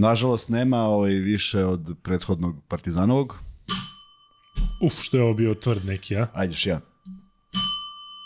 [0.00, 3.38] Nažalost, nema ovaj više od prethodnog Partizanovog.
[4.82, 6.26] Uf, što je ovo bio tvrd neki, a?
[6.34, 6.80] Ajde još ja.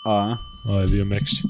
[0.05, 0.37] A,
[0.69, 1.43] Ovo je bio mekši.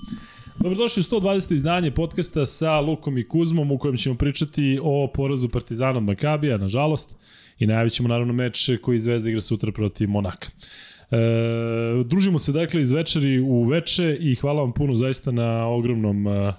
[0.59, 1.53] Dobrodošli u 120.
[1.53, 6.57] izdanje podcasta sa Lukom i Kuzmom u kojem ćemo pričati o porazu Partizana od Makabija,
[6.57, 7.15] nažalost,
[7.59, 10.47] i najavit ćemo naravno meč koji Zvezda igra sutra protiv Monaka.
[11.11, 11.17] E,
[12.05, 16.53] družimo se dakle iz večeri u veče i hvala vam puno zaista na ogromnom e,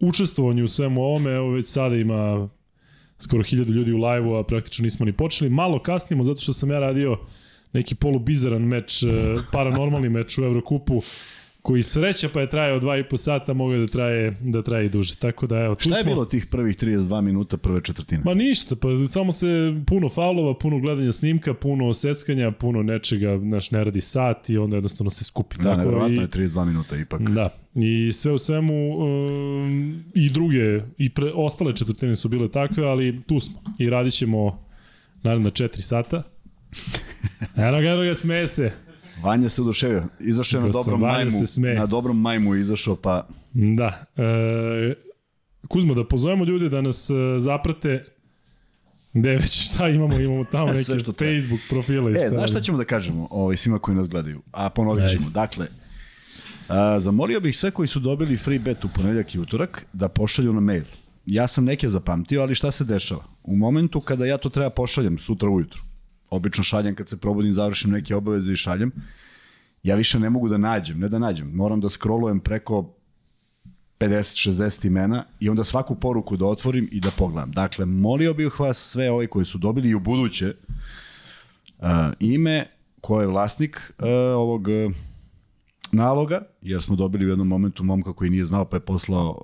[0.00, 1.32] učestvovanju u svemu ovome.
[1.32, 2.48] Evo već sada ima
[3.18, 5.50] skoro hiljadu ljudi u live-u, a praktično nismo ni počeli.
[5.50, 7.18] Malo kasnimo zato što sam ja radio
[7.72, 9.06] neki polubizaran meč, e,
[9.52, 11.02] paranormalni meč u Evrokupu
[11.66, 14.88] koji sreća pa je trajao dva i po sata, mogao da traje, da traje i
[14.88, 15.16] duže.
[15.16, 16.12] Tako da evo, tu šta je smo.
[16.12, 18.22] bilo tih prvih 32 minuta prve četvrtine?
[18.24, 23.70] Ma ništa, pa samo se puno faulova, puno gledanja snimka, puno seckanja, puno nečega, znaš,
[23.70, 25.56] ne radi sat i onda jednostavno se skupi.
[25.56, 27.20] Da, Tako i, je 32 minuta ipak.
[27.30, 32.84] Da, i sve u svemu um, i druge, i pre, ostale četvrtine su bile takve,
[32.84, 34.66] ali tu smo i radit ćemo
[35.22, 36.22] naravno 4 sata.
[37.56, 38.85] Eno ga, eno ga, smeje se.
[39.22, 40.04] Vanja se oduševio.
[40.20, 41.30] Izašao je na sam, dobrom Vanja majmu.
[41.30, 41.78] se smeje.
[41.78, 44.04] Na dobrom majmu izašao, pa Da.
[44.16, 44.94] E,
[45.68, 48.04] Kuzmo, da pozovemo ljude da nas e, zaprate
[49.12, 50.20] Gde već šta imamo?
[50.20, 51.34] Imamo tamo neke što treba.
[51.34, 52.12] Facebook profile.
[52.12, 54.42] i E, znaš šta ćemo da kažemo ovaj, svima koji nas gledaju?
[54.52, 55.12] A ponovit Ajde.
[55.12, 55.30] ćemo.
[55.30, 55.66] Dakle,
[56.68, 60.52] a, zamolio bih sve koji su dobili free bet u ponedljak i utorak da pošalju
[60.52, 60.84] na mail.
[61.26, 63.24] Ja sam neke zapamtio, ali šta se dešava?
[63.42, 65.82] U momentu kada ja to treba pošaljem sutra ujutru,
[66.30, 68.92] obično šaljem kad se probudim, završim neke obaveze i šaljem,
[69.82, 72.94] ja više ne mogu da nađem, ne da nađem, moram da scrollujem preko
[74.00, 77.52] 50-60 imena i onda svaku poruku da otvorim i da pogledam.
[77.52, 80.54] Dakle, molio bih vas sve ovi koji su dobili i u buduće
[81.78, 81.86] uh,
[82.20, 82.66] ime
[83.00, 84.96] ko je vlasnik uh, ovog uh,
[85.92, 89.38] naloga, jer smo dobili u jednom momentu momka koji nije znao pa je poslao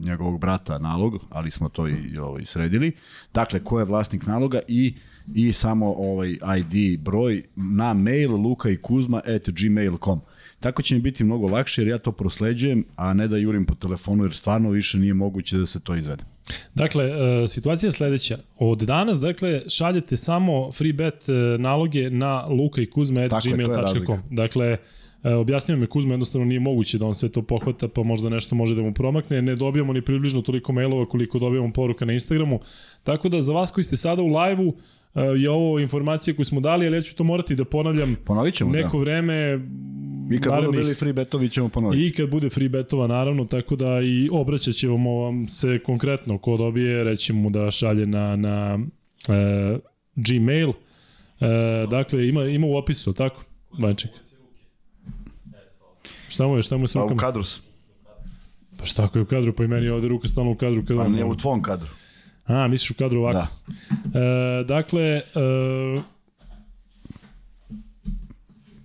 [0.00, 2.92] njegovog brata nalog, ali smo to i ovaj, sredili.
[3.34, 4.94] Dakle, ko je vlasnik naloga i
[5.34, 10.20] i samo ovaj ID broj na mail luka i kuzma at gmail.com.
[10.60, 13.74] Tako će mi biti mnogo lakše jer ja to prosleđujem, a ne da jurim po
[13.74, 16.24] telefonu jer stvarno više nije moguće da se to izvede.
[16.74, 18.38] Dakle, e, situacija je sledeća.
[18.58, 23.28] Od danas, dakle, šaljete samo free bet e, naloge na luka i Tako je, to
[23.28, 23.80] je kuzma.gmail.com.
[23.80, 24.22] razlika.
[24.30, 24.76] Dakle,
[25.24, 28.74] objasnio me Kuzma, jednostavno nije moguće da on sve to pohvata, pa možda nešto može
[28.74, 29.42] da mu promakne.
[29.42, 32.60] Ne dobijamo ni približno toliko mailova koliko dobijamo poruka na Instagramu.
[33.04, 34.74] Tako da za vas koji ste sada u live-u,
[35.14, 38.54] e, je ovo informacija koju smo dali, ali ja ću to morati da ponavljam Ponovit
[38.54, 39.00] ćemo, neko da.
[39.00, 39.60] vreme
[40.30, 42.06] I kad budu bili free betovi ćemo ponoviti.
[42.06, 46.56] I kad bude free betova naravno, tako da i obraćat ćemo vam se konkretno ko
[46.56, 48.78] dobije, reći mu da šalje na, na
[49.28, 49.78] e,
[50.16, 50.68] Gmail.
[50.68, 53.44] E, dakle, ima, ima u opisu, tako?
[53.78, 54.27] Vanček.
[56.28, 57.20] Šta mu je, šta mu je s Pa u rukama?
[57.20, 57.62] kadru sam.
[58.78, 60.84] Pa šta ako je u kadru, pa i meni je ovde ruka stalno u kadru.
[60.84, 61.88] Kada Pa nije u tvom kadru.
[62.46, 63.46] A, misliš u kadru ovako?
[64.12, 64.20] Da.
[64.20, 65.22] E, dakle, e,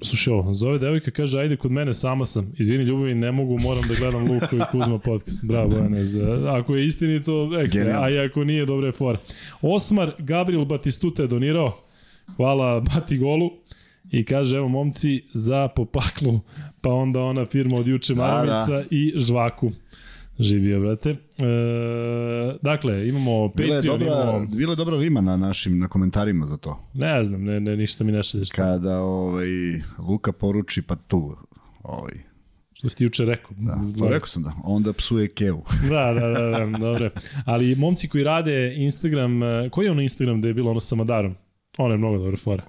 [0.01, 2.53] slušaj ovo, zove devojka, kaže, ajde kod mene, sama sam.
[2.57, 5.45] Izvini, ljubavi, ne mogu, moram da gledam Luko i Kuzma podcast.
[5.45, 6.01] Bravo, Bojane,
[6.59, 8.05] ako je istinito, ekstra, Genijalno.
[8.05, 9.17] a i ako nije, dobra je fora.
[9.61, 11.77] Osmar Gabriel Batistuta je donirao,
[12.35, 13.51] hvala Batigolu,
[14.11, 16.39] i kaže, evo momci, za popaklu,
[16.83, 19.71] pa onda ona firma od juče Da, Maramica i Žvaku.
[20.39, 21.09] Živio, brate.
[21.09, 21.16] E,
[22.61, 24.45] dakle, imamo Patreon, dobra, imamo...
[24.45, 26.79] bila je dobra rima na našim na komentarima za to.
[26.93, 28.55] Ne znam, ne, ne, ništa mi ne šalje šta.
[28.55, 29.47] Kada ovaj,
[29.97, 31.35] Luka poruči pa tu.
[31.83, 32.13] Ovaj,
[32.73, 33.51] Što si ti juče rekao.
[33.57, 34.51] da, to rekao sam da.
[34.63, 35.63] Onda psuje Kevu.
[35.89, 37.09] da, da, da, da, dobro.
[37.45, 40.95] Ali momci koji rade Instagram, eh, koji je ono Instagram da je bilo ono sa
[40.95, 41.35] Madarom?
[41.77, 42.63] Ono je mnogo dobra fora.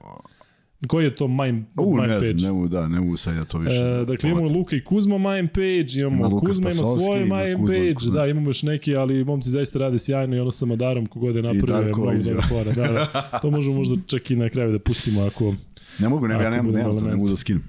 [0.89, 2.27] Koji je to mime, U, mime ne page?
[2.28, 3.77] znam, ne mogu, da, ne mogu sad ja to više.
[3.77, 7.37] E, dakle, imamo Luka i Kuzma mime page, imamo Ima Kuzma ima Spasovski, svoj ima
[7.37, 8.15] mime Kuzma, page, Kuzma.
[8.15, 11.43] da, imamo još neki, ali momci zaista rade sjajno i ono sa Madarom, kogod je
[11.45, 12.72] napravio, je mnogo dobra fora.
[12.72, 15.55] Da, da, to možemo možda čak i na kraju da pustimo ako
[15.99, 17.63] Ne mogu, ne, ja nemam, nemam to, ne mogu da skinem.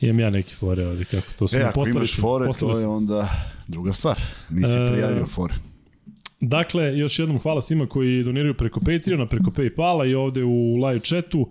[0.00, 3.28] imam ja neki fore ovde, kako to su E, ako imaš fore, to je onda
[3.68, 4.20] druga stvar.
[4.50, 5.54] Nisi E, prijavio fore.
[6.48, 11.00] Dakle, još jednom hvala svima koji doniraju preko Patreona, preko Paypala i ovde u live
[11.00, 11.48] chatu.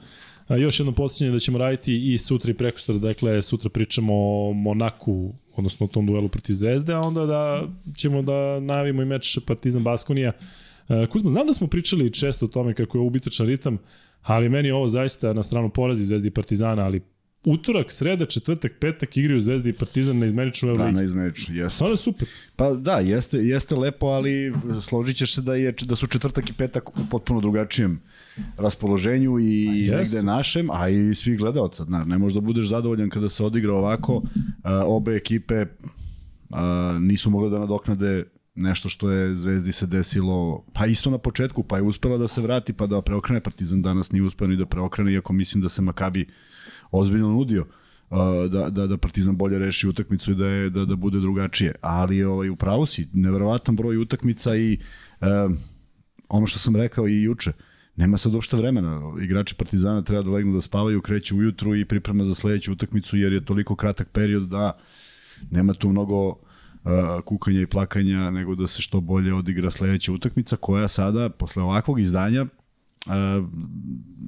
[0.47, 4.13] A, još jednom podsjećanje da ćemo raditi i sutra i preko sutra, dakle sutra pričamo
[4.15, 7.67] o Monaku, odnosno o tom duelu protiv Zvezde, a onda da
[7.97, 10.31] ćemo da najavimo i meč Partizan Baskonija.
[11.09, 13.77] Kuzma, znam da smo pričali često o tome kako je ubitačan ritam,
[14.21, 17.01] ali meni ovo zaista na stranu porazi Zvezde i Partizana, ali
[17.45, 20.95] utorak, sreda, četvrtak, petak igraju Zvezda i Partizan na izmeničnu Da, Euroligi.
[20.95, 21.75] na izmeču, jeste.
[21.75, 22.27] Stvarno je super.
[22.55, 26.53] Pa da, jeste, jeste lepo, ali složit ćeš se da, je, da su četvrtak i
[26.53, 28.01] petak u potpuno drugačijem
[28.57, 29.97] raspoloženju i jesu.
[29.97, 31.83] negde našem, a i svih gledalca.
[31.83, 34.21] Zna, ne možda budeš zadovoljan kada se odigra ovako.
[34.63, 35.65] A, obe ekipe
[36.49, 38.23] a, nisu mogle da nadoknade
[38.55, 42.41] nešto što je Zvezdi se desilo, pa isto na početku, pa je uspela da se
[42.41, 45.81] vrati, pa da preokrene Partizan danas nije uspeo ni da preokrene, iako mislim da se
[45.81, 46.27] Makabi
[46.93, 47.61] ozbiljno nudio
[48.09, 48.17] uh,
[48.51, 51.75] da, da, da Partizan bolje reši utakmicu i da, je, da, da bude drugačije.
[51.81, 54.79] Ali ovaj, upravo si, neverovatan broj utakmica i
[55.21, 55.27] uh,
[56.29, 57.51] ono što sam rekao i juče,
[57.95, 59.13] nema sad uopšte vremena.
[59.21, 63.33] Igrači Partizana treba da legnu da spavaju, kreću ujutru i priprema za sledeću utakmicu jer
[63.33, 64.77] je toliko kratak period da
[65.51, 66.35] nema tu mnogo uh,
[67.25, 71.99] kukanja i plakanja, nego da se što bolje odigra sledeća utakmica koja sada, posle ovakvog
[71.99, 72.45] izdanja,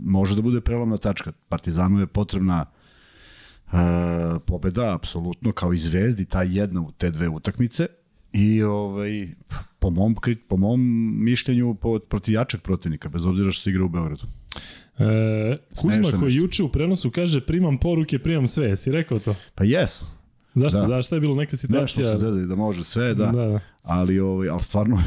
[0.04, 1.32] može da bude prelomna tačka.
[1.50, 2.66] Partizanu je potrebna
[3.66, 3.80] uh,
[4.46, 7.88] pobeda, apsolutno, kao i Zvezdi, ta jedna u te dve utakmice,
[8.36, 9.28] i ovaj,
[9.80, 10.16] po mom,
[10.48, 10.82] po mom
[11.24, 14.24] mišljenju po, protiv jačeg protivnika, bez obzira što se igra u Beogradu.
[14.98, 19.36] E, Kuzma koji juče u prenosu kaže primam poruke, primam sve, jesi rekao to?
[19.56, 20.04] Pa jes.
[20.54, 20.80] Zašto?
[20.80, 20.88] Da.
[20.88, 22.04] Zašto je bilo neka situacija?
[22.04, 23.60] Nešto se zezali da može sve, da, da.
[23.84, 25.02] Ali, ovaj, ali stvarno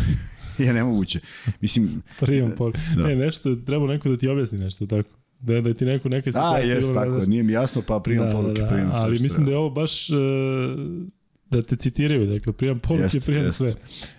[0.67, 1.21] je nemoguće.
[1.61, 2.03] Mislim...
[2.21, 2.79] Primam poruke.
[2.97, 3.03] Da.
[3.03, 5.09] Ne, nešto, treba neko da ti objasni nešto tako.
[5.41, 6.75] Da, da ti neko neka situacija...
[6.75, 8.75] Da, jes, tako, nije mi jasno, pa primam da, poruke, da, da.
[8.75, 8.91] primam.
[8.95, 10.11] Ali mislim da je ovo baš...
[10.11, 10.17] Uh,
[11.51, 13.57] da te citiraju, dakle, primam poruke, jest, primam jest.
[13.57, 13.75] sve.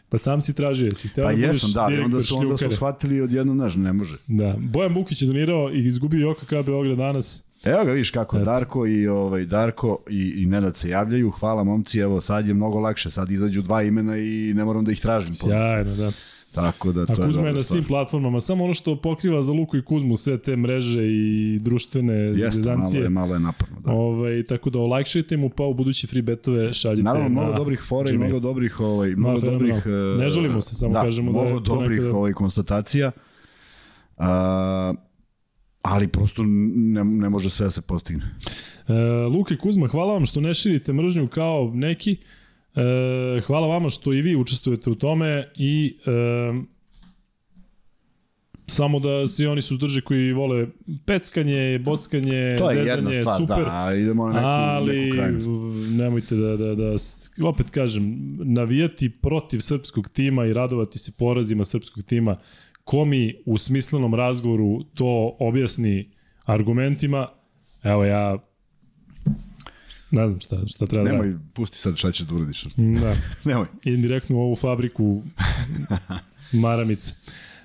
[0.09, 3.21] Pa sam si tražio, si teo pa da jesam, da, onda su, onda su shvatili
[3.21, 4.17] odjedno, znaš, ne može.
[4.27, 7.48] Da, Bojan Bukić je donirao i izgubio Joka KB Beograd danas.
[7.63, 8.45] Evo ga, vidiš kako, Eto.
[8.45, 12.79] Darko i ovaj Darko i, i Nenad se javljaju, hvala momci, evo sad je mnogo
[12.79, 15.33] lakše, sad izađu dva imena i ne moram da ih tražim.
[15.33, 16.11] Sjajno, da.
[16.51, 19.53] Tako da to A Kuzma je, je na svim platformama, samo ono što pokriva za
[19.53, 23.79] Luku i Kuzmu sve te mreže i društvene Jeste, malo je, malo je naporno.
[23.79, 23.91] Da.
[23.91, 28.09] Ovaj, tako da olajkšajte mu, pa u budući free betove šaljite Naravno, mnogo dobrih fora
[28.09, 29.73] i mnogo dobrih, ovaj, mnogo no, dobrih...
[30.17, 32.17] Ne želimo se, samo da, kažemo da je dobrih nekada...
[32.17, 33.11] ovaj, konstatacija.
[34.17, 34.25] Uh,
[35.81, 38.23] ali prosto ne, ne može sve da se postigne.
[38.87, 38.93] E,
[39.33, 42.17] Luka i Kuzma, hvala vam što ne širite mržnju kao neki.
[42.75, 46.79] E, hvala vama što i vi učestvujete u tome i e,
[48.69, 50.67] samo da svi oni su zdrži koji vole
[51.05, 53.65] peckanje, bockanje, to je zezanje, stvar, super.
[53.65, 55.49] Da, idemo na neku, ali neku krajnost.
[55.89, 56.95] nemojte da, da, da,
[57.47, 62.37] opet kažem, navijati protiv srpskog tima i radovati se porazima srpskog tima,
[62.89, 66.09] ko mi u smislenom razgovoru to objasni
[66.45, 67.27] argumentima,
[67.83, 68.37] evo ja
[70.11, 72.63] Ne znam šta, šta treba Nemoj, da Nemoj, pusti sad šta ćeš da uradiš.
[72.75, 73.15] Da.
[73.49, 73.67] Nemoj.
[73.83, 75.21] Idem direktno u ovu fabriku
[76.63, 77.13] maramice.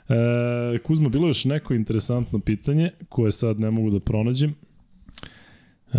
[0.08, 4.50] E, Kuzma, bilo još neko interesantno pitanje koje sad ne mogu da pronađem.
[4.50, 5.98] E,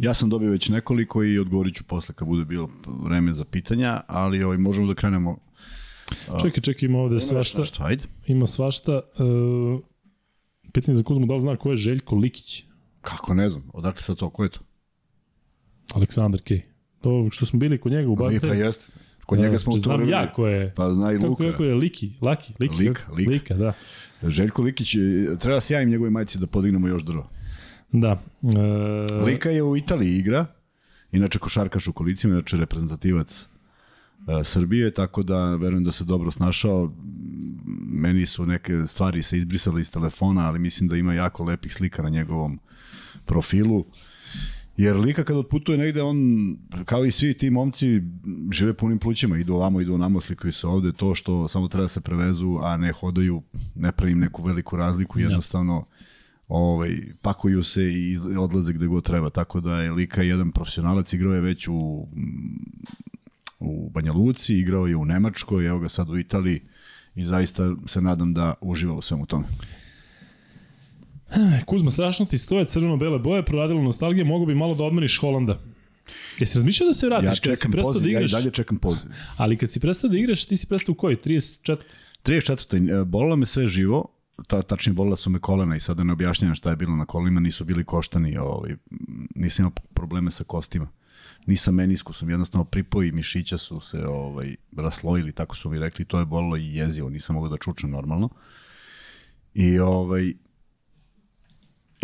[0.00, 4.00] ja sam dobio već nekoliko i odgovorit ću posle kad bude bilo vreme za pitanja,
[4.06, 5.38] ali ovaj, možemo da krenemo
[6.42, 7.58] Čekaj, čekaj, ima ovde ima svašta.
[7.58, 8.04] Nešto, ajde.
[8.26, 8.92] Ima svašta.
[8.92, 9.22] E,
[10.72, 12.64] pitanje za Kuzmu, da li zna ko je Željko Likić?
[13.00, 14.60] Kako ne znam, odakle sad to, ko je to?
[15.94, 16.62] Aleksandar Kej.
[17.00, 18.42] To što smo bili kod njega u Bartels.
[18.42, 18.86] Pa jeste.
[19.26, 20.72] Kod njega smo u Znam ja ko je.
[20.76, 21.44] Pa zna i Luka.
[21.44, 22.12] Kako, kako je Liki?
[22.20, 22.52] Laki?
[22.58, 22.82] Liki?
[22.82, 23.30] Lika, Lika.
[23.30, 23.72] Lika, da.
[24.22, 24.92] Željko Likić,
[25.40, 27.28] treba da se javim njegove majici da podignemo još drvo.
[27.92, 28.22] Da.
[28.42, 29.24] E...
[29.24, 30.46] Lika je u Italiji igra,
[31.12, 33.46] inače košarkaš u kolicima, inače reprezentativac e,
[34.44, 36.92] Srbije, tako da verujem da se dobro snašao.
[37.86, 42.02] Meni su neke stvari se izbrisale iz telefona, ali mislim da ima jako lepih slika
[42.02, 42.58] na njegovom
[43.24, 43.84] profilu.
[44.76, 46.18] Jer Lika kad otputuje negde, on,
[46.84, 48.02] kao i svi ti momci,
[48.50, 51.88] žive punim plućima, idu ovamo, idu onamo, slikaju se ovde, to što samo treba da
[51.88, 53.42] se prevezu, a ne hodaju,
[53.74, 55.24] ne pravim neku veliku razliku, da.
[55.24, 55.86] jednostavno
[56.48, 61.34] ovaj, pakuju se i odlaze gde god treba, tako da je Lika jedan profesionalac, igrao
[61.34, 62.08] je već u,
[63.64, 66.62] u Banja Luci, igrao je u Nemačkoj, evo ga sad u Italiji
[67.14, 69.44] i zaista se nadam da uživa u svemu tome.
[71.66, 75.58] Kuzma, strašno ti stoje crveno-bele boje, proradilo nostalgije, mogu bi malo da odmoriš Holanda.
[76.38, 77.28] Jesi razmišljao da se vratiš?
[77.28, 79.10] Ja čekam kad si poziv, da igraš, ja i dalje čekam poziv.
[79.36, 81.16] Ali kad si prestao da igraš, ti si prestao u koji?
[81.16, 81.76] 34?
[82.24, 83.04] 34.
[83.04, 84.08] Bolilo me sve živo,
[84.46, 87.40] ta, tačnije bolila su me kolena i sada ne objašnjam šta je bilo na kolenima,
[87.40, 88.76] nisu bili koštani, ovaj,
[89.34, 90.88] nisam imao probleme sa kostima.
[91.46, 96.24] Nisam meniskusom, jednostavno pripoji mišića su se ovaj, raslojili, tako su mi rekli, to je
[96.24, 98.28] bolilo i jezivo, nisam mogao da čučem normalno.
[99.54, 100.34] I ovaj,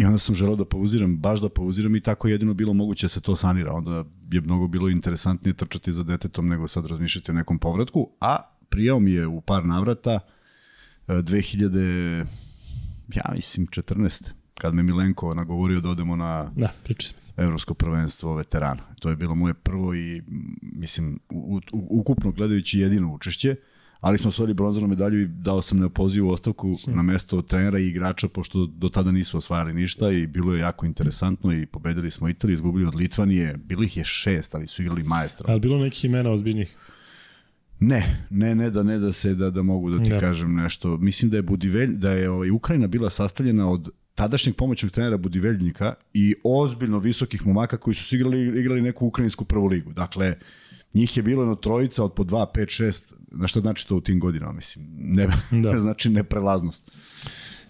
[0.01, 3.09] I onda sam želeo da pauziram, baš da pauziram i tako jedino bilo moguće da
[3.09, 3.73] se to sanira.
[3.73, 8.11] Onda je mnogo bilo interesantnije trčati za detetom nego sad razmišljati o nekom povratku.
[8.21, 8.37] A
[8.69, 10.21] prijao mi je u par navrata
[11.07, 12.27] 2000, e,
[13.15, 14.31] ja mislim 14.
[14.55, 16.73] Kad me Milenko nagovorio da odemo na da,
[17.37, 18.83] Evropsko prvenstvo veterana.
[19.01, 20.23] To je bilo moje prvo i
[20.61, 23.57] mislim u, u, ukupno gledajući jedino učešće.
[24.01, 26.97] Ali smo osvojili bronzanu medalju i dao sam neopozivu ostavku Sim.
[26.97, 30.87] na mesto trenera i igrača, pošto do tada nisu osvajali ništa i bilo je jako
[30.87, 35.03] interesantno i pobedili smo Italiju, izgubili od Litvanije, bilo ih je šest, ali su igrali
[35.03, 35.47] maestra.
[35.53, 36.77] Ali bilo nekih imena ozbiljnih?
[37.81, 40.21] Ne, ne, ne da ne da se da da mogu da ti Da.
[40.21, 40.97] kažem nešto.
[40.97, 45.95] Mislim da je Budivelj da je ovaj Ukrajina bila sastavljena od tadašnjeg pomoćnog trenera Budiveljnika
[46.15, 49.93] i ozbiljno visokih momaka koji su igrali igrali neku ukrajinsku prvu ligu.
[49.93, 50.35] Dakle,
[50.95, 54.01] njih je bilo jedno trojica od po 2, 5, 6, na što znači to u
[54.01, 54.87] tim godinama, mislim.
[54.99, 55.79] Ne, Da.
[55.87, 56.91] znači neprelaznost.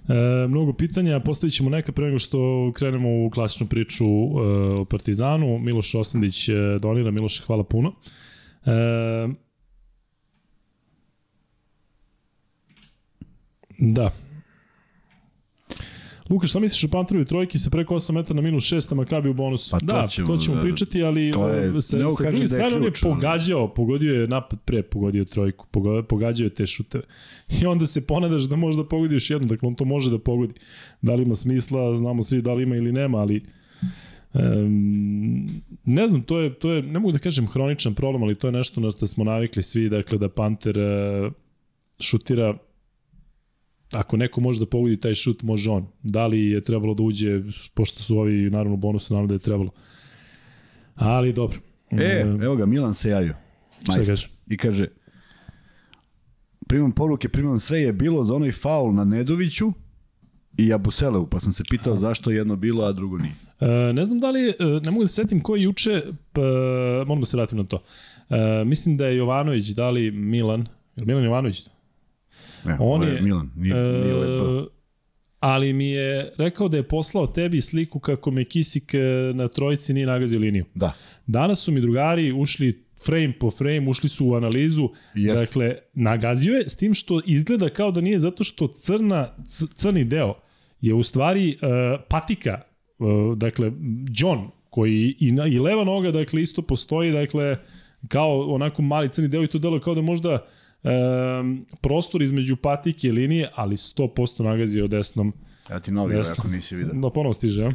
[0.08, 4.08] E, mnogo pitanja, postavit ćemo neka pre nego što krenemo u klasičnu priču e,
[4.80, 5.58] o Partizanu.
[5.58, 7.92] Miloš Osendić e, donira, Miloše, hvala puno.
[8.66, 9.28] E,
[13.78, 14.10] da.
[16.30, 19.28] Luka, šta misliš o Panterovi trojki sa preko 8 metara na minus 6, a Makabi
[19.28, 19.70] u bonusu?
[19.70, 22.22] Pa to da, ćemo, to ćemo da, pričati, ali to je- e, sa, ne sa
[22.22, 25.66] druge da strane on je pogađao, pogodio je napad pre, pogodio trojku,
[26.08, 27.04] pogađao je te šuteve.
[27.62, 30.54] I onda se ponadaš da možda pogodi još jednu, dakle on to može da pogodi.
[31.02, 33.42] Da li ima smisla, znamo svi da li ima ili nema, ali
[34.34, 35.46] Um,
[35.84, 38.52] ne znam, to je, to je, ne mogu da kažem hroničan problem, ali to je
[38.52, 41.32] nešto na što smo navikli svi, dakle da Panter uh,
[42.00, 42.54] šutira
[43.92, 45.86] ako neko može da pogodi taj šut, može on.
[46.02, 47.42] Da li je trebalo da uđe,
[47.74, 49.70] pošto su ovi naravno bonus, naravno da je trebalo.
[50.94, 51.58] Ali dobro.
[51.90, 53.34] E, Um, evo ga, Milan se javio.
[53.86, 54.06] Majstor.
[54.06, 54.28] kaže?
[54.46, 54.86] I kaže,
[56.68, 59.72] primam poruke, primam sve je bilo za onaj faul na Nedoviću
[60.56, 63.34] i Abuselevu, pa sam se pitao zašto je jedno bilo, a drugo nije.
[63.60, 64.54] E, ne znam da li, e,
[64.84, 66.42] ne mogu da se setim ko je juče, pa,
[67.06, 67.82] moram da se vratim na to.
[68.30, 70.66] E, mislim da je Jovanović, da li Milan,
[70.96, 71.64] je Milan Jovanović?
[72.64, 74.14] Ne, On je, Milan, nije, nije.
[74.14, 74.64] E,
[75.40, 78.98] ali mi je rekao da je poslao tebi sliku kako me Kisik e,
[79.34, 80.64] na trojici nije nagazio liniju.
[80.74, 80.92] Da,
[81.26, 84.88] Danas su mi drugari ušli frame po frame, ušli su u analizu.
[85.14, 85.40] Jeste.
[85.40, 89.36] Dakle, nagazio je s tim što izgleda kao da nije zato što crna,
[89.74, 90.34] crni deo
[90.80, 91.68] je u stvari uh,
[92.08, 92.60] patika,
[92.98, 93.72] uh, dakle,
[94.14, 97.56] John, koji i, na, i leva noga, dakle, isto postoji, dakle,
[98.08, 100.46] kao onako mali crni deo i to delo kao da možda
[100.82, 105.32] um, prostor između patike i linije, ali 100% nagazio desnom.
[105.70, 106.34] ja ti novi, Jasno.
[106.38, 106.94] ako nisi vidio.
[106.94, 107.72] No, ponovo stiže, a?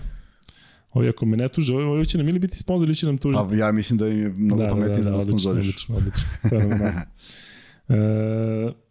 [0.94, 3.18] Ovi ako me ne tuže, ovi, ovi će nam ili biti sponsor ili će nam
[3.18, 3.44] tužiti.
[3.50, 5.68] Pa ja mislim da im je mnogo da, pametnije da, da, nas odlično, sponzoriš.
[5.68, 6.24] odlično, odlično.
[6.50, 7.02] Fenomenalno.
[7.90, 8.86] e,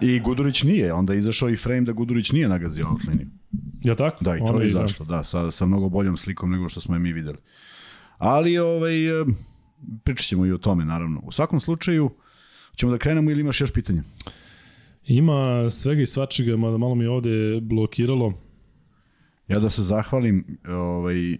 [0.00, 3.28] I Gudurić nije, onda je izašao i frame da Gudurić nije nagazio ovu liniju.
[3.82, 4.24] ja tako?
[4.24, 4.64] Da, i to je da.
[4.64, 7.38] izašlo, da, sa, sa mnogo boljom slikom nego što smo je mi videli.
[8.18, 9.24] Ali, ovaj, e,
[10.04, 11.20] pričat ćemo i o tome, naravno.
[11.24, 12.10] U svakom slučaju,
[12.76, 14.02] ćemo da krenemo ili imaš još pitanja?
[15.06, 18.32] Ima svega i svačega, mada malo mi je ovde blokiralo.
[19.48, 21.38] Ja da se zahvalim, ovaj, uh,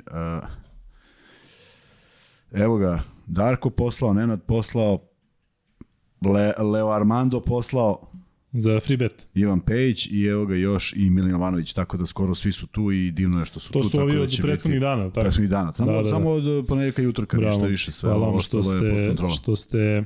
[2.53, 4.99] evo ga, Darko poslao, Nenad poslao,
[6.21, 8.13] Le, Leo Armando poslao,
[8.55, 9.27] Za free bet.
[9.35, 12.93] Ivan Pejić i evo ga još i Milin Jovanović, tako da skoro svi su tu
[12.93, 13.85] i divno je što su To tu.
[13.85, 15.21] su tako ovi da od će prethodnih dana, tako?
[15.21, 16.09] Prethodnih dana, samo, Da, da, da.
[16.09, 18.77] samo od ponedjeljka i utorka, Bravo, ništa više, sve hvala vam što ste,
[19.35, 20.05] što ste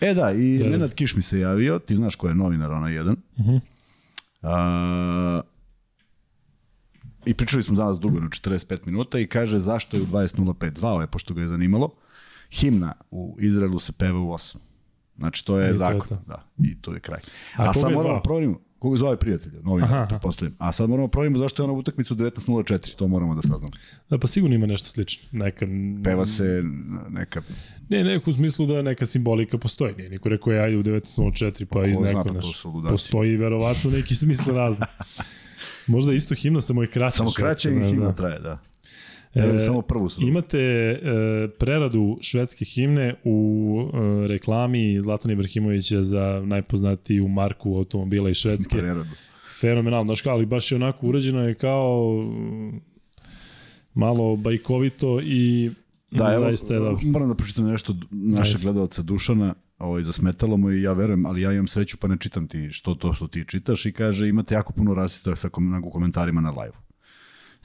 [0.00, 0.70] E da, i Da, da.
[0.70, 3.16] Nenad Kiš mi se javio, ti znaš ko je novinar, onaj jedan.
[3.40, 3.56] Mhm.
[4.42, 5.40] A,
[7.26, 10.78] I pričali smo danas dugo, na 45 minuta, i kaže zašto je u 20.05.
[10.78, 11.90] Zvao je, pošto ga je zanimalo.
[12.50, 14.56] Himna u Izraelu se peva u 8.
[15.18, 16.08] Znači, to je I to je zakon.
[16.08, 16.22] to.
[16.26, 17.18] Da, i to je kraj.
[17.56, 20.06] A A, sad je moramo proverimo, koga zove prijatelja, novinar, aha.
[20.06, 20.56] pretpostavljam.
[20.58, 23.72] A sad moramo proverimo zašto je ona utakmicu 19.04, to moramo da saznamo.
[24.10, 25.28] Da, pa sigurno ima nešto slično.
[25.32, 25.66] Neka,
[26.04, 26.62] Peva se
[27.08, 27.42] neka
[27.88, 29.94] Ne, ne, u smislu da neka simbolika postoji.
[29.94, 32.62] Nije niko rekao ja ajde u 19.04 pa iz zna, neko pa to naš.
[32.88, 34.88] Postoji verovatno neki smisla razlog.
[35.86, 37.16] Možda isto himna, samo je kraća.
[37.16, 38.12] Samo kraće i da, himna da.
[38.12, 38.58] traje, da.
[39.36, 40.22] E, samo prvu su.
[40.22, 40.98] Imate e,
[41.58, 43.78] preradu švedske himne u
[44.24, 48.78] e, reklami Zlatan Ibrahimovića za najpoznatiju marku automobila iz Švedske.
[48.78, 49.10] preradu.
[49.60, 52.80] Fenomenalno, znaš kao, ali baš je onako urađeno je kao mm,
[53.94, 55.70] malo bajkovito i
[56.10, 57.00] Da, evo, zaista je dobro.
[57.04, 58.62] moram da pročitam nešto našeg Ajde.
[58.64, 62.48] gledalca Dušana, ovaj, zasmetalo mu i ja verujem, ali ja imam sreću pa ne čitam
[62.48, 65.90] ti što to što ti čitaš i kaže imate jako puno rasista sa kom, u
[65.90, 66.85] komentarima na live.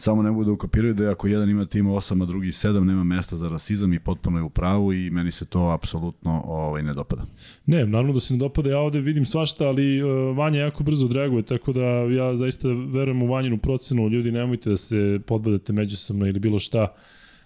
[0.02, 3.04] Samo ne mogu da ukapiraju da ako jedan ima tima 8, a drugi 7, nema
[3.04, 6.94] mesta za rasizam i potpuno je u pravu i meni se to apsolutno ovaj, ne
[6.94, 7.26] dopada.
[7.66, 11.06] Ne, naravno da se ne dopada, ja ovde vidim svašta, ali uh, Vanja jako brzo
[11.06, 16.28] odreaguje, tako da ja zaista verujem u Vanjinu procenu, ljudi nemojte da se podbadate međusobno
[16.28, 16.88] ili bilo šta.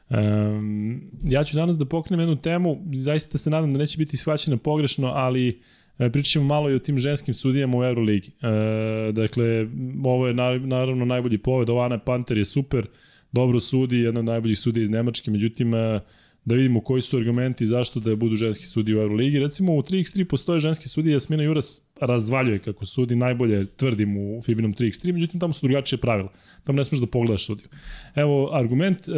[0.10, 4.58] Um, ja ću danas da pokrenem jednu temu, zaista se nadam da neće biti shvaćena
[4.58, 5.54] pogrešno, ali e,
[5.98, 8.30] pričat ćemo malo i o tim ženskim sudijama u Euroligi.
[8.30, 9.68] E, dakle,
[10.04, 12.88] ovo je na, naravno najbolji poved, ova Ana Panter je super,
[13.32, 16.00] dobro sudi, jedna od najboljih sudija iz Nemačke, međutim, e,
[16.46, 19.40] da vidimo koji su argumenti zašto da budu ženski sudije u Euroligi.
[19.40, 24.74] Recimo u 3x3 postoje ženski sudije, Jasmina Juras razvaljuje kako sudi, najbolje tvrdim u Fibinom
[24.74, 26.32] 3x3, međutim tamo su drugačije pravila.
[26.64, 27.68] Tamo ne smeš da pogledaš sudiju.
[28.16, 29.12] Evo, argument, e,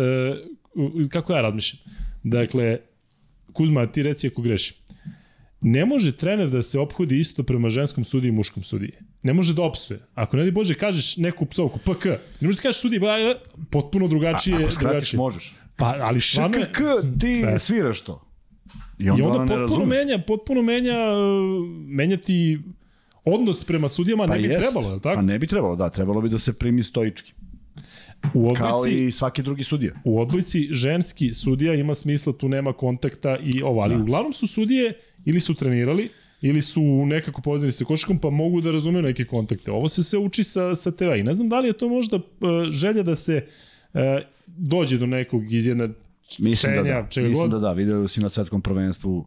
[1.09, 1.81] kako ja razmišljam.
[2.23, 2.77] Dakle,
[3.53, 4.77] Kuzma, ti reci ako grešim.
[5.61, 8.91] Ne može trener da se ophodi isto prema ženskom sudiji i muškom sudiji.
[9.23, 9.99] Ne može da opsuje.
[10.15, 12.09] Ako ne di Bože kažeš neku psovku, PK, ti
[12.41, 13.35] ne možeš da kažeš sudiji, ba, e,
[13.69, 14.55] potpuno drugačije.
[14.55, 15.17] A, ako skratiš, drugačije.
[15.17, 15.55] možeš.
[15.77, 16.57] Pa, ali stvarno.
[16.57, 16.79] ŠKK,
[17.19, 17.57] ti Da.
[17.59, 18.23] sviraš to.
[18.99, 19.85] I I onda, onda ona ne potpuno razume.
[19.87, 22.59] menja, potpuno menja, uh, menja ti
[23.25, 24.61] odnos prema sudijama, ne bi jest.
[24.63, 25.15] trebalo, je tako?
[25.15, 27.33] Pa ne bi trebalo, da, trebalo bi da se primi stoički.
[28.33, 29.93] u Kao odbojci, i svaki drugi sudija.
[30.03, 34.01] u odbojci ženski sudija ima smisla, tu nema kontakta i ovo, ali da.
[34.01, 34.93] uglavnom su sudije
[35.25, 36.09] ili su trenirali,
[36.41, 39.71] ili su nekako povezani sa košakom, pa mogu da razumeju neke kontakte.
[39.71, 41.15] Ovo se sve uči sa, sa TV.
[41.17, 42.23] I ne znam da li je to možda uh,
[42.69, 43.45] želja da se
[43.93, 44.01] uh,
[44.47, 45.89] dođe do nekog izjedna
[46.39, 47.07] Mislim da Čenja, da.
[47.09, 47.61] čega Mislim god.
[47.61, 49.25] da da, video si na svetskom prvenstvu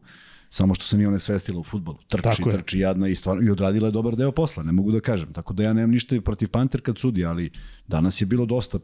[0.50, 1.98] samo što se nije onesvestila u futbolu.
[2.08, 2.56] Trči, Tako je.
[2.56, 5.32] trči jadna i, stvarno, i odradila je dobar deo posla, ne mogu da kažem.
[5.32, 7.50] Tako da ja nemam ništa protiv Panter kad sudi, ali
[7.86, 8.78] danas je bilo dosta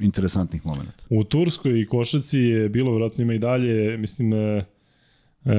[0.00, 1.04] interesantnih momenta.
[1.08, 4.64] U Turskoj i košaci je bilo, vjerojatno ima i dalje, mislim, e,
[5.44, 5.50] e,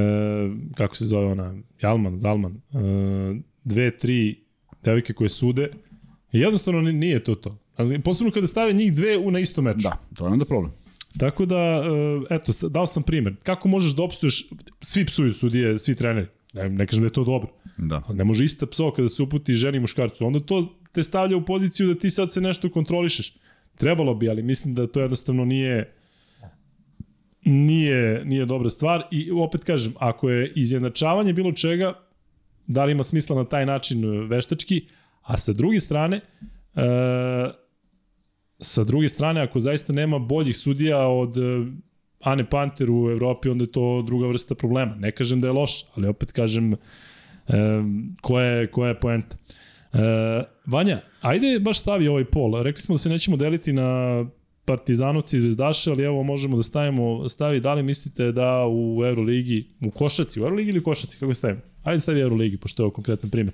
[0.75, 2.77] kako se zove ona, Jalman, Zalman, e,
[3.63, 4.39] dve, tri
[4.83, 5.69] devojke koje sude,
[6.31, 7.57] i jednostavno ni- nije to to.
[8.03, 9.77] Posebno kada stave njih dve u na isto meč.
[9.77, 10.71] Da, to je onda problem.
[11.17, 11.55] Tako da,
[12.29, 13.35] e, eto, dao sam primer.
[13.43, 14.49] Kako možeš da opsuješ,
[14.81, 17.47] svi psuju sudije, svi treneri, ne, ne kažem da je to dobro,
[17.77, 18.03] Da.
[18.13, 20.25] ne može ista psovka da se uputi ženi i muškarcu.
[20.25, 20.57] Onda to
[20.91, 23.33] te stavlja u poziciju da ti sad se nešto kontrolišeš.
[23.77, 25.93] Trebalo bi, ali mislim da to jednostavno nije
[27.45, 31.93] nije, nije dobra stvar i opet kažem, ako je izjednačavanje bilo čega,
[32.67, 34.85] da li ima smisla na taj način e, veštački,
[35.21, 36.21] a sa druge strane,
[36.75, 36.81] e,
[38.59, 41.41] sa druge strane, ako zaista nema boljih sudija od e,
[42.19, 44.95] Ane Panter u Evropi, onda je to druga vrsta problema.
[44.95, 46.77] Ne kažem da je loš, ali opet kažem e,
[48.21, 49.37] koja, je, koja je poenta.
[49.93, 52.63] E, Vanja, ajde baš stavi ovaj pol.
[52.63, 54.25] Rekli smo da se nećemo deliti na
[54.71, 59.65] Partizanovci i Zvezdaše, ali evo možemo da stavimo, stavi, da li mislite da u Euroligi,
[59.85, 61.61] u Košaci, u Euroligi ili Košaci, kako stavimo?
[61.83, 63.53] Ajde stavi Euroligi, pošto je ovo konkretan primjer.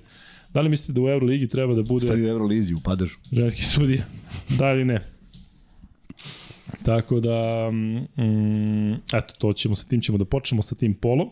[0.54, 3.18] Da li mislite da u Euroligi treba da bude Stavi u Eurolizi u padežu.
[3.32, 4.04] ženski sudija?
[4.58, 5.00] Da ili ne?
[6.84, 11.28] Tako da, mm, eto, to ćemo, sa tim ćemo da počnemo sa tim polom.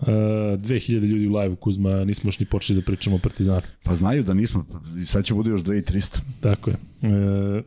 [0.00, 3.62] Uh, 2000 ljudi u live-u, Kuzma, nismo još ni počeli da pričamo o Partizanu.
[3.84, 4.66] Pa znaju da nismo,
[5.06, 6.18] sad će bude još 2300.
[6.40, 6.76] Tako je.
[7.02, 7.62] E,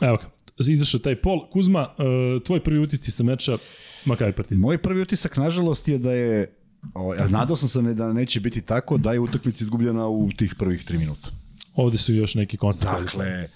[0.00, 0.30] evo ga,
[0.72, 1.50] izašao taj pol.
[1.50, 3.58] Kuzma, e, tvoj prvi utisci sa meča
[4.04, 4.62] Makabi Partizan.
[4.62, 6.54] Moj prvi utisak, nažalost, je da je,
[6.94, 10.54] o, ja nadao sam se da neće biti tako, da je utakmica izgubljena u tih
[10.58, 11.28] prvih 3 minuta.
[11.74, 13.04] Ovde su još neki konstatovali.
[13.04, 13.48] Dakle,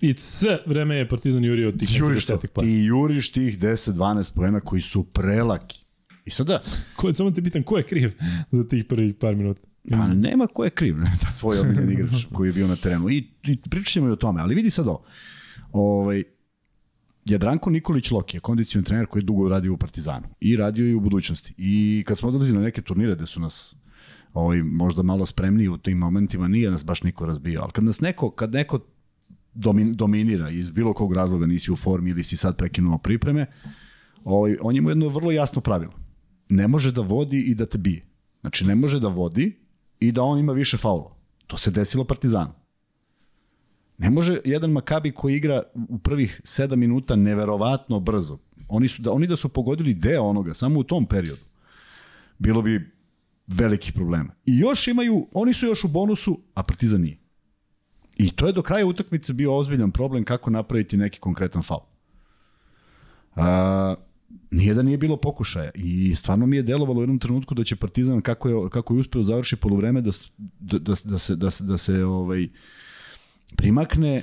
[0.00, 2.62] I sve vreme je Partizan jurio od tih juriš desetak pa.
[2.62, 5.84] ti juriš tih 10-12 poena koji su prelaki.
[6.24, 6.62] I sada,
[6.96, 8.12] Ko, samo te pitam, ko je kriv
[8.50, 9.60] za tih prvih par minuta?
[9.90, 13.10] pa nema ko je kriv, ne, da tvoj omiljeni igrač koji je bio na terenu.
[13.10, 15.04] I, i pričat ćemo i o tome, ali vidi sad ovo.
[15.76, 16.24] Ovaj,
[17.24, 20.94] Jadranko Nikolić Loki je kondicijon trener koji je dugo radio u Partizanu i radio i
[20.94, 21.54] u budućnosti.
[21.58, 23.76] I kad smo odlazili na neke turnire gde su nas
[24.34, 28.00] ovaj, možda malo spremniji u tim momentima, nije nas baš niko razbio, ali kad nas
[28.00, 28.78] neko, kad neko
[29.54, 33.46] domin, dominira iz bilo kog razloga nisi u formi ili si sad prekinuo pripreme,
[34.24, 35.92] ovaj, on ima jedno vrlo jasno pravilo.
[36.48, 38.06] Ne može da vodi i da te bije.
[38.40, 39.58] Znači ne može da vodi
[40.00, 41.16] i da on ima više faula.
[41.46, 42.52] To se desilo Partizanu.
[43.98, 48.38] Ne može jedan Makabi koji igra u prvih 7 minuta neverovatno brzo.
[48.68, 51.42] Oni su da oni da su pogodili deo onoga samo u tom periodu.
[52.38, 52.96] Bilo bi
[53.46, 54.34] velikih problema.
[54.46, 57.18] I još imaju, oni su još u bonusu, a Partizan nije.
[58.16, 61.80] I to je do kraja utakmice bio ozbiljan problem kako napraviti neki konkretan faul.
[63.34, 63.94] A,
[64.50, 67.76] nije da nije bilo pokušaja i stvarno mi je delovalo u jednom trenutku da će
[67.76, 70.10] Partizan kako je kako je uspeo završi poluvreme da
[70.60, 72.48] da da, da se da se da se ovaj
[73.56, 74.22] primakne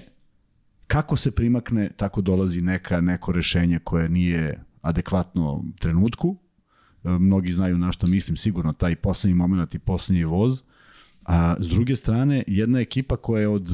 [0.87, 6.37] kako se primakne tako dolazi neka neko rešenje koje nije adekvatno trenutku.
[7.03, 10.61] E, Mnogi znaju na što mislim sigurno taj poslednji moment i poslednji voz.
[11.23, 13.69] A s druge strane, jedna ekipa koja je od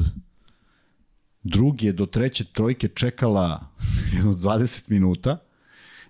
[1.42, 3.70] druge do treće trojke čekala
[4.16, 5.38] jedno 20 minuta,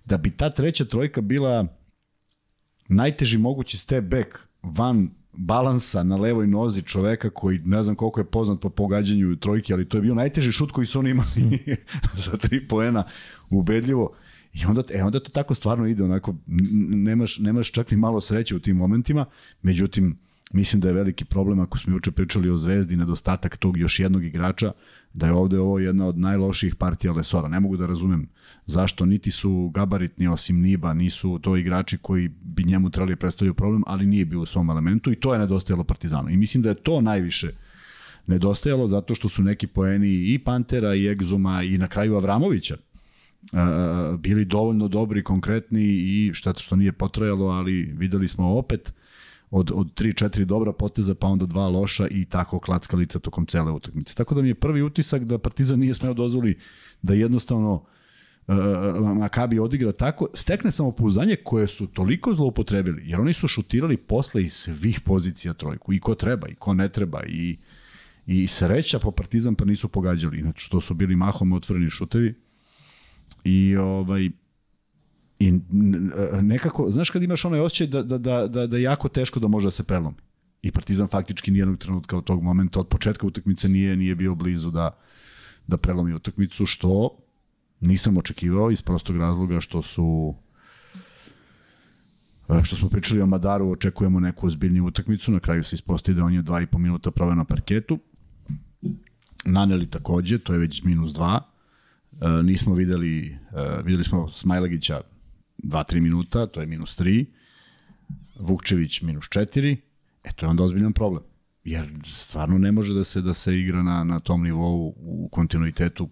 [0.05, 1.67] da bi ta treća trojka bila
[2.89, 8.25] najteži mogući step back van balansa na levoj nozi čoveka koji ne znam koliko je
[8.25, 11.59] poznat po pogađanju trojke, ali to je bio najteži šut koji su oni imali
[12.25, 13.05] za tri poena
[13.51, 14.13] ubedljivo.
[14.55, 16.35] I onda, e, onda to tako stvarno ide, onako,
[16.91, 19.25] nemaš, nemaš čak ni malo sreće u tim momentima,
[19.63, 20.19] međutim,
[20.51, 24.25] mislim da je veliki problem ako smo juče pričali o Zvezdi, nedostatak tog još jednog
[24.25, 24.73] igrača,
[25.15, 27.49] da je ovde ovo jedna od najlošijih partija Lesora.
[27.49, 28.29] Ne mogu da razumem
[28.67, 33.83] zašto niti su gabaritni osim Niba, nisu to igrači koji bi njemu trebali predstavljaju problem,
[33.87, 36.31] ali nije bio u svom elementu i to je nedostajalo Partizanu.
[36.31, 37.51] I mislim da je to najviše
[38.27, 42.77] nedostajalo zato što su neki poeni i Pantera i Egzuma i na kraju Avramovića
[44.19, 48.93] bili dovoljno dobri, konkretni i šteta što nije potrajalo, ali videli smo opet
[49.51, 54.15] od, od 3-4 dobra poteza, pa onda dva loša i tako klackalica tokom cele utakmice.
[54.15, 56.59] Tako da mi je prvi utisak da Partizan nije smeo dozvoli
[57.03, 63.49] da jednostavno uh, Makabi odigra tako, stekne samopouzdanje koje su toliko zloupotrebili, jer oni su
[63.49, 67.59] šutirali posle iz svih pozicija trojku, i ko treba, i ko ne treba, i,
[68.27, 72.35] i sreća po Partizan pa nisu pogađali, inače to su bili mahom otvoreni šutevi,
[73.45, 74.31] i ovaj,
[75.41, 75.53] I
[76.43, 79.49] nekako, znaš kad imaš onaj osjećaj da, da, da, da, da je jako teško da
[79.49, 80.17] može da se prelomi.
[80.63, 84.71] I Partizan faktički nijednog trenutka od tog momenta, od početka utakmice nije nije bio blizu
[84.71, 84.91] da,
[85.67, 87.17] da prelomi utakmicu, što
[87.81, 90.35] nisam očekivao iz prostog razloga što su
[92.63, 96.35] što smo pričali o Madaru, očekujemo neku ozbiljniju utakmicu, na kraju se ispostavi da on
[96.35, 97.99] je dva i po minuta proveo na parketu.
[99.45, 101.41] Naneli takođe, to je već minus dva.
[102.21, 105.01] E, nismo videli, e, videli smo Smajlagića
[105.63, 107.25] 2-3 minuta, to je minus 3,
[108.39, 109.77] Vukčević minus 4,
[110.25, 111.23] e to je onda ozbiljan problem.
[111.65, 116.09] Jer stvarno ne može da se da se igra na, na tom nivou u kontinuitetu.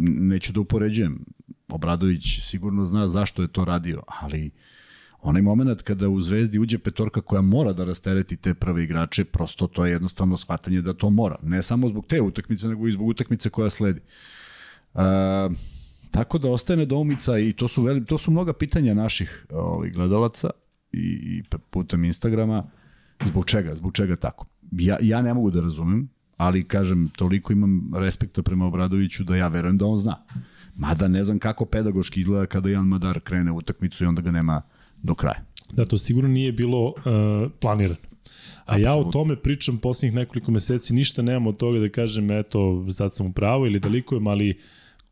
[0.00, 1.24] Neću da upoređujem.
[1.68, 4.50] Obradović sigurno zna zašto je to radio, ali
[5.20, 9.66] onaj moment kada u Zvezdi uđe petorka koja mora da rastereti te prve igrače, prosto
[9.66, 11.36] to je jednostavno shvatanje da to mora.
[11.42, 14.00] Ne samo zbog te utakmice, nego i zbog utakmice koja sledi.
[14.94, 15.02] Uh,
[16.10, 20.50] Tako da ostaje nedoumica i to su, veli, to su mnoga pitanja naših ovih gledalaca
[20.92, 22.64] i, i putem Instagrama.
[23.24, 23.74] Zbog čega?
[23.74, 24.46] Zbog čega tako?
[24.72, 29.48] Ja, ja ne mogu da razumem, ali kažem, toliko imam respekta prema Obradoviću da ja
[29.48, 30.16] verujem da on zna.
[30.74, 34.30] Mada ne znam kako pedagoški izgleda kada Jan Madar krene u utakmicu i onda ga
[34.30, 34.62] nema
[35.02, 35.44] do kraja.
[35.72, 36.94] Da, to sigurno nije bilo uh,
[37.60, 38.00] planirano.
[38.66, 42.86] A ja o tome pričam poslednjih nekoliko meseci, ništa nemam od toga da kažem, eto,
[42.92, 44.56] sad sam u pravu ili da likujem, ali uh,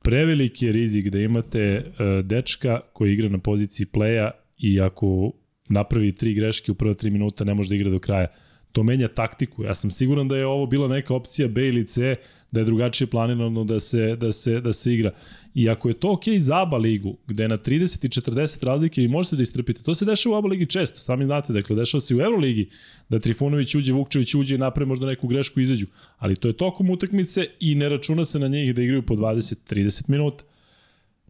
[0.04, 5.32] preveliki je rizik da imate uh, dečka koji igra na poziciji playa i ako
[5.68, 8.26] napravi tri greške u prva tri minuta ne može da igra do kraja.
[8.72, 9.64] To menja taktiku.
[9.64, 12.16] Ja sam siguran da je ovo bila neka opcija B ili C,
[12.54, 15.10] da je drugačije planirano da se, da se, da se igra.
[15.54, 19.08] I ako je to ok za ABA ligu, gde na 30 i 40 razlike vi
[19.08, 22.14] možete da istrpite, to se dešava u ABA ligi često, sami znate, dakle, dešava se
[22.14, 22.68] u Euroligi,
[23.08, 25.86] da Trifunović uđe, Vukčević uđe i napravi možda neku grešku izađu,
[26.18, 30.08] ali to je tokom utakmice i ne računa se na njih da igraju po 20-30
[30.08, 30.44] minuta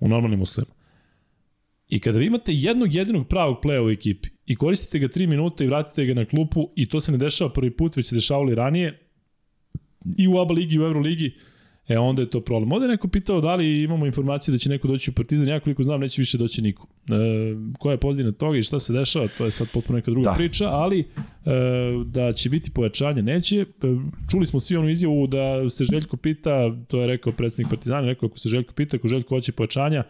[0.01, 0.75] u normalnim uslovima.
[1.89, 5.65] I kada vi imate jednog jedinog pravog pleja u ekipi i koristite ga 3 minuta
[5.65, 8.53] i vratite ga na klupu i to se ne dešava prvi put, već se dešavalo
[8.53, 8.99] i ranije,
[10.19, 11.33] i u ABA ligi i u Euroligi,
[11.89, 12.73] e onda je to problem.
[12.73, 15.61] Ovde je neko pitao da li imamo informacije da će neko doći u Partizan, ja
[15.61, 16.87] koliko znam neće više doći niko.
[17.09, 17.15] E,
[17.79, 20.37] koja je pozitivna toga i šta se dešava, to je sad potpuno neka druga da.
[20.37, 21.05] priča, ali e,
[22.07, 23.57] da će biti pojačanje neće.
[23.61, 23.65] E,
[24.31, 28.27] čuli smo svi onu izjavu da se Željko pita, to je rekao predsednik Partizana, rekao
[28.27, 30.05] ako se Željko pita, ako Željko hoće pojačanja,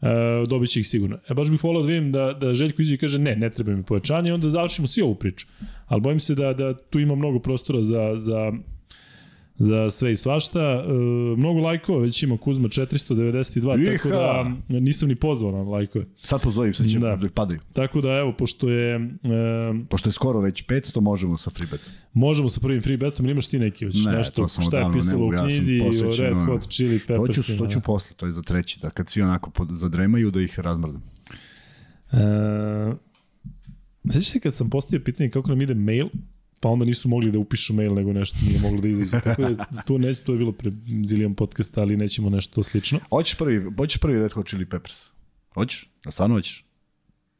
[0.00, 1.18] uh, dobit će ih sigurno.
[1.28, 3.72] E, baš bih volao da vidim da, da Željko iđe i kaže ne, ne treba
[3.72, 5.46] mi pojačanje i onda završimo svi ovu priču.
[5.86, 8.52] Ali bojim se da, da tu ima mnogo prostora za, za
[9.58, 10.60] za sve i svašta.
[10.60, 10.92] E,
[11.36, 13.96] mnogo lajkova, već ima Kuzma 492, Iha.
[13.96, 16.04] tako da nisam ni pozvao na lajkove.
[16.16, 17.16] Sad pozovim, sad će da.
[17.16, 17.60] da padaju.
[17.72, 18.94] Tako da evo, pošto je...
[18.94, 19.00] E,
[19.88, 21.92] pošto je skoro već 500, možemo sa freebetom.
[22.12, 25.76] Možemo sa prvim freebetom, imaš ti neki, hoćeš ne, nešto, šta je pisalo u knjizi,
[25.76, 27.36] ja o Red Hot Chili Peppers.
[27.36, 30.30] To ću, to ću posle, to je za treći, da kad svi onako pod, zadremaju
[30.30, 31.02] da ih razmrdam.
[32.12, 32.16] E,
[34.10, 36.06] Sećaš se kad sam postavio pitanje kako nam ide mail,
[36.60, 39.20] pa onda nisu mogli da upišu mail nego nešto nije moglo da izađe.
[39.20, 40.70] Tako da to neće, to je bilo pre
[41.04, 43.00] zilijan podcasta, ali nećemo nešto slično.
[43.08, 45.08] Hoćeš prvi, hoćeš prvi Red Hot Chili Peppers?
[45.54, 45.90] Hoćeš?
[46.04, 46.64] Da stvarno hoćeš?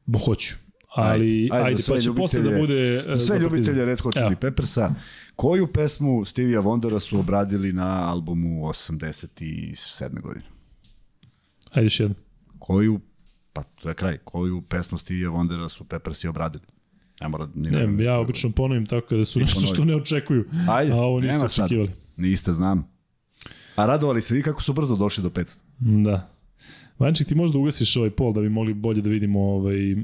[0.07, 0.55] Bo hoću.
[0.89, 3.03] Ali, ajde, ajde pa će posle da bude...
[3.07, 4.95] Za sve za ljubitelje Red Hot Chili Peppersa,
[5.37, 10.21] koju pesmu Stevie Wondera su obradili na albumu 87.
[10.21, 10.47] godine?
[11.71, 12.15] Ajde još jedno.
[12.59, 13.01] Koju,
[13.53, 16.65] pa to je kraj, koju pesmu Stevie Wondera su Peppersi obradili?
[17.21, 20.45] Ne mora ni ne, ne, ja obično ponovim tako kada su nešto što ne očekuju.
[20.69, 21.89] Ajde, a ovo nisu očekivali.
[21.89, 21.97] Sad.
[22.17, 22.89] Niste, znam.
[23.77, 25.57] A radovali se vi kako su brzo došli do 500.
[26.05, 26.29] Da.
[26.99, 29.97] Vanček, ti možda ugasiš ovaj pol da bi mogli bolje da vidimo ovaj,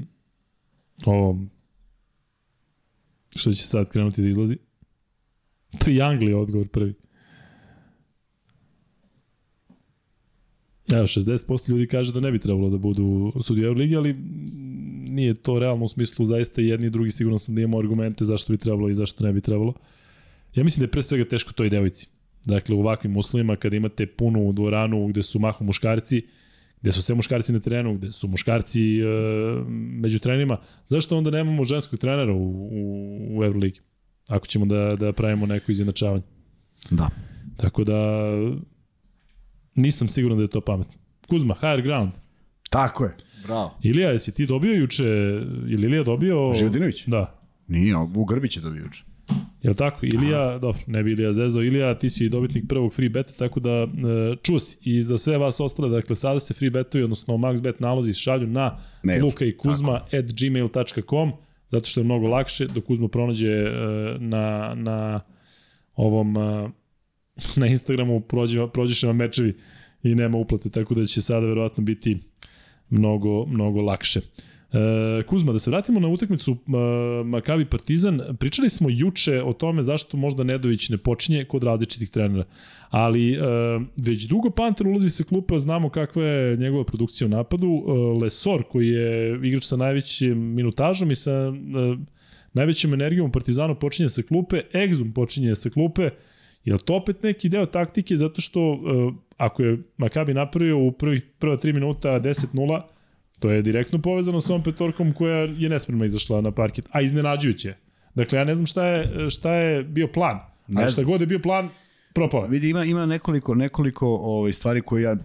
[1.05, 1.39] ovo
[3.35, 4.57] što će sad krenuti da izlazi.
[5.79, 6.93] Triangli je odgovor prvi.
[10.91, 14.15] Evo, 60% ljudi kaže da ne bi trebalo da budu sudije Euroligi, ali
[15.13, 18.53] nije to realno u smislu zaista jedni i drugi sigurno sam da imamo argumente zašto
[18.53, 19.73] bi trebalo i zašto ne bi trebalo.
[20.55, 22.07] Ja mislim da je pre svega teško toj devojci.
[22.45, 26.21] Dakle, u ovakvim uslovima kada imate punu dvoranu gde su mahom muškarci,
[26.81, 29.05] gde su sve muškarci na terenu, gde su muškarci e,
[29.75, 33.79] među trenerima, zašto onda nemamo ženskog trenera u, u, u Euroligi?
[34.29, 36.23] Ako ćemo da, da pravimo neko izjednačavanje.
[36.91, 37.09] Da.
[37.57, 38.29] Tako da
[39.75, 40.93] nisam siguran da je to pametno.
[41.29, 42.11] Kuzma, higher ground.
[42.69, 43.15] Tako je.
[43.43, 43.77] Bravo.
[43.81, 45.03] Ilija, jesi ti dobio juče,
[45.67, 46.53] ili Ilija dobio...
[46.53, 47.05] Živadinović?
[47.07, 47.39] Da.
[47.67, 49.03] Nije, Vuk Grbić je dobio juče.
[49.61, 50.05] Jel tako?
[50.05, 50.59] Ilija, Aha.
[50.59, 51.63] dobro, ne bi Ilija zezao.
[51.63, 53.87] Ilija, ti si dobitnik prvog free beta, tako da e,
[54.41, 58.13] čus i za sve vas ostale, dakle, sada se free betuju, odnosno max bet nalozi
[58.13, 59.25] šalju na Mail.
[59.25, 61.31] luka i kuzma at gmail.com,
[61.69, 63.71] zato što je mnogo lakše, dok Kuzma pronađe e,
[64.19, 65.21] na, na
[65.95, 66.69] ovom e,
[67.59, 69.57] na Instagramu prođe, prođeš na mečevi
[70.03, 72.17] i nema uplate, tako da će sada verovatno biti
[72.93, 74.19] mnogo, mnogo lakše.
[74.73, 79.83] E, Kuzma, da se vratimo na utakmicu e, Makabi Partizan, pričali smo juče o tome
[79.83, 82.43] zašto možda Nedović ne počinje kod različitih trenera,
[82.89, 83.39] ali e,
[83.97, 87.83] već dugo Panter ulazi sa klupe, znamo kakva je njegova produkcija u napadu.
[88.21, 91.53] Lesor, koji je igrač sa najvećim minutažom i sa e,
[92.53, 96.09] najvećom energijom Partizanu počinje sa klupe, Exum počinje sa klupe,
[96.65, 98.79] Je to opet neki deo taktike zato što
[99.45, 102.81] ako je Makabi napravio u prvih, prva 3 minuta 10-0,
[103.39, 107.73] to je direktno povezano s ovom petorkom koja je nespremno izašla na parket, a iznenađujuće.
[108.15, 110.39] Dakle, ja ne znam šta je, šta je bio plan,
[110.77, 111.69] a šta god je bio plan,
[112.13, 115.15] propao Vidi, ima, ima nekoliko, nekoliko ovaj, stvari koje ja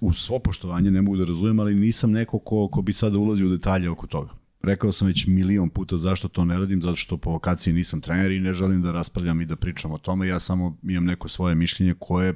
[0.00, 3.46] u svo poštovanje ne mogu da razumem, ali nisam neko ko, ko bi sada ulazio
[3.46, 4.30] u detalje oko toga.
[4.62, 8.30] Rekao sam već milion puta zašto to ne radim, zato što po vokaciji nisam trener
[8.30, 11.54] i ne želim da raspravljam i da pričam o tome, ja samo imam neko svoje
[11.54, 12.34] mišljenje koje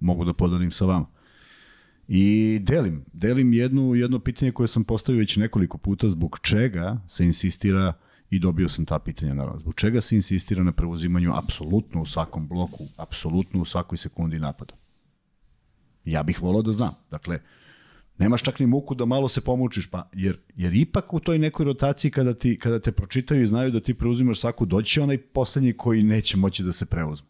[0.00, 1.06] mogu da podelim sa vama.
[2.08, 7.24] I delim, delim jednu, jedno pitanje koje sam postavio već nekoliko puta, zbog čega se
[7.24, 7.92] insistira
[8.30, 9.60] i dobio sam ta pitanja naravno.
[9.60, 14.74] Zbog čega se insistira na preuzimanju apsolutno u svakom bloku, apsolutno u svakoj sekundi napada?
[16.04, 16.94] Ja bih volao da znam.
[17.10, 17.40] Dakle,
[18.18, 21.64] nemaš čak ni muku da malo se pomučiš, pa, jer, jer ipak u toj nekoj
[21.64, 25.72] rotaciji kada, ti, kada te pročitaju i znaju da ti preuzimaš svaku, doći onaj poslednji
[25.72, 27.29] koji neće moći da se preuzme.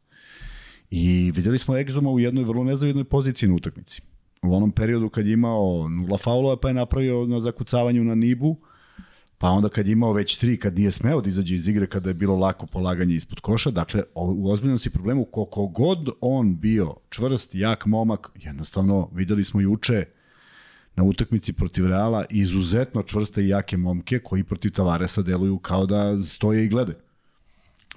[0.90, 4.02] I videli smo Egzoma u jednoj vrlo nezavidnoj poziciji na utakmici.
[4.42, 8.56] U onom periodu kad je imao nula faulova pa je napravio na zakucavanju na Nibu,
[9.38, 12.10] pa onda kad je imao već tri, kad nije smeo da izađe iz igre, kada
[12.10, 16.94] je bilo lako polaganje ispod koša, dakle, u ozbiljnom si problemu, koliko god on bio
[17.10, 20.04] čvrst, jak momak, jednostavno, videli smo juče,
[20.96, 26.22] na utakmici protiv Reala izuzetno čvrste i jake momke koji protiv Tavaresa deluju kao da
[26.22, 26.98] stoje i gledaju.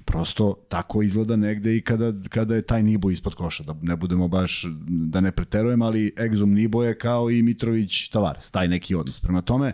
[0.06, 4.28] Prosto tako izgleda negde i kada, kada je taj Nibo ispod koša, da ne budemo
[4.28, 9.20] baš, da ne preterujem, ali egzom Nibo je kao i Mitrović Tavares, taj neki odnos.
[9.20, 9.74] Prema tome,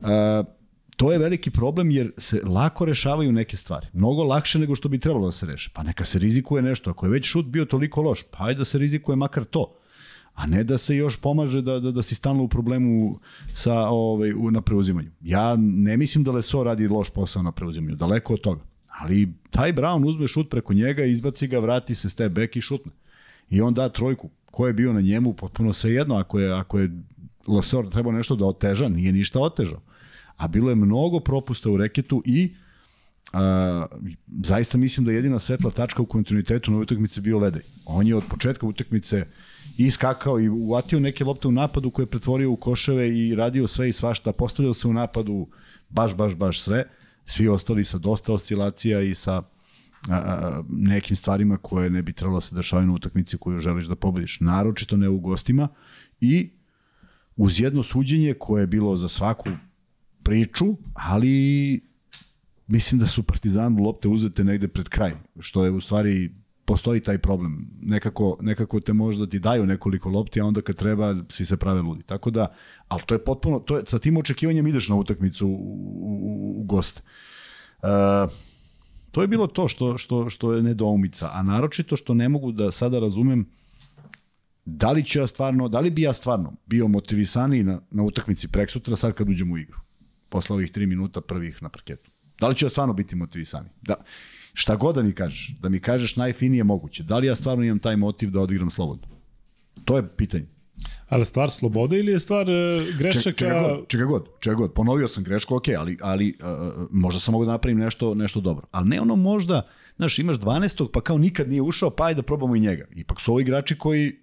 [0.00, 0.06] uh,
[0.96, 3.86] to je veliki problem jer se lako rešavaju neke stvari.
[3.92, 5.70] Mnogo lakše nego što bi trebalo da se reše.
[5.74, 6.90] Pa neka se rizikuje nešto.
[6.90, 9.76] Ako je već šut bio toliko loš, pa ajde da se rizikuje makar to
[10.36, 13.18] a ne da se još pomaže da, da, da si stalno u problemu
[13.54, 15.10] sa, ovaj, na preuzimanju.
[15.20, 18.60] Ja ne mislim da Leso radi loš posao na preuzimanju, daleko od toga.
[18.98, 22.92] Ali taj Brown uzme šut preko njega, izbaci ga, vrati se step back i šutne.
[23.50, 24.30] I on da trojku.
[24.44, 26.16] Ko je bio na njemu, potpuno sve jedno.
[26.16, 26.90] Ako je, ako je
[27.46, 29.80] Lesor trebao nešto da oteža, nije ništa otežao.
[30.36, 32.54] A bilo je mnogo propusta u reketu i
[33.32, 33.86] a,
[34.42, 37.62] zaista mislim da jedina svetla tačka u kontinuitetu na utakmici bio Ledej.
[37.84, 39.26] On je od početka utakmice
[39.78, 43.88] iskakao i uvatio neke lopte u napadu koje je pretvorio u koševe i radio sve
[43.88, 45.46] i svašta, postavljao se u napadu
[45.88, 46.84] baš, baš, baš sve.
[47.26, 49.42] Svi ostali sa dosta oscilacija i sa a,
[50.08, 53.96] a, nekim stvarima koje ne bi trebalo da se dešavaju na utakmici koju želiš da
[53.96, 54.40] pobediš.
[54.40, 55.68] Naročito ne u gostima
[56.20, 56.50] i
[57.36, 59.48] uz jedno suđenje koje je bilo za svaku
[60.22, 61.80] priču, ali
[62.66, 66.30] mislim da su Partizanu lopte uzete negde pred kraj, što je u stvari
[66.66, 67.68] postoji taj problem.
[67.82, 71.82] Nekako, nekako te možda ti daju nekoliko lopti, a onda kad treba svi se prave
[71.82, 72.02] ludi.
[72.02, 72.54] Tako da,
[72.88, 76.64] ali to je potpuno, to je, sa tim očekivanjem ideš na utakmicu u, u, u
[76.64, 77.02] gost.
[77.82, 78.32] Uh,
[79.10, 82.70] to je bilo to što, što, što je nedoumica, a naročito što ne mogu da
[82.70, 83.46] sada razumem
[84.64, 88.48] da li ću ja stvarno, da li bi ja stvarno bio motivisaniji na, na utakmici
[88.48, 89.78] preksutra sad kad uđem u igru,
[90.28, 92.10] posle ovih tri minuta prvih na parketu.
[92.40, 93.72] Da li ću ja stvarno biti motivisaniji?
[93.82, 93.94] Da.
[94.58, 97.78] Šta god da mi kažeš, da mi kažeš najfinije moguće, da li ja stvarno imam
[97.78, 99.06] taj motiv da odigram slobodno?
[99.84, 100.46] To je pitanje.
[101.08, 103.32] Ali stvar slobode ili je stvar uh, grešaka?
[103.36, 104.72] Čega god, čega god, čega god.
[104.72, 108.66] Ponovio sam grešku, ok, ali, ali uh, možda sam mogu da napravim nešto, nešto dobro.
[108.70, 109.62] Ali ne ono možda,
[109.96, 110.88] znaš, imaš 12.
[110.92, 112.86] pa kao nikad nije ušao, pa ajde da probamo i njega.
[112.94, 114.16] Ipak su ovo igrači koji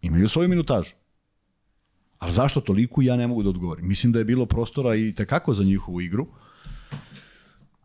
[0.00, 0.92] imaju svoju minutažu.
[2.18, 3.88] Ali zašto toliko ja ne mogu da odgovorim.
[3.88, 6.26] Mislim da je bilo prostora i tekako za njihovu igru.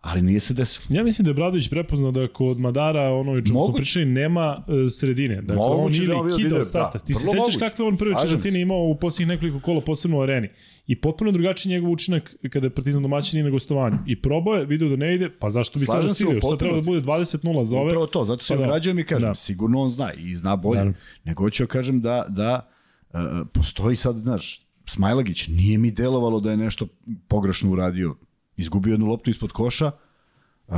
[0.08, 0.86] Uh, ali nije se desilo.
[0.90, 4.76] Ja mislim da je Bradović prepoznao da kod Madara, ono čemu smo pričali, nema uh,
[4.92, 5.42] sredine.
[5.42, 6.98] Dakle, moguće on ili da kida od starta.
[6.98, 10.22] Da, Ti se sećaš kakve on prve četvrtine imao u posljednjih nekoliko kola, posebno u
[10.22, 10.50] areni.
[10.88, 13.98] I potpuno drugačiji njegov učinak kada je Partizan domaćin i na gostovanju.
[14.06, 16.40] I probao je, video da ne ide, pa zašto bi sada silio?
[16.40, 17.88] Što treba da bude 20-0 za ove?
[17.88, 18.64] Upravo to, zato se pa da.
[18.64, 19.36] ograđujem i kažem, da.
[19.36, 20.84] sigurno on zna i zna bolje.
[20.84, 20.94] Da.
[21.24, 22.70] Nego ću da kažem da, da
[23.54, 26.88] postoji sad, znaš, Smajlagić, nije mi delovalo da je nešto
[27.28, 28.16] pogrešno uradio.
[28.58, 29.92] Izgubio jednu loptu ispod koša,
[30.68, 30.76] uh,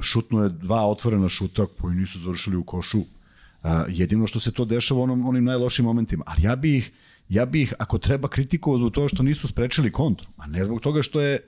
[0.00, 2.98] šutnuo je dva otvorena šuta koji nisu završili u košu.
[2.98, 6.24] Uh, jedino što se to dešava u onom, onim najlošim momentima.
[6.26, 6.92] Ali ja bih,
[7.28, 11.02] ja bih ako treba kritikovati u to što nisu sprečili kontru, a ne zbog toga
[11.02, 11.40] što je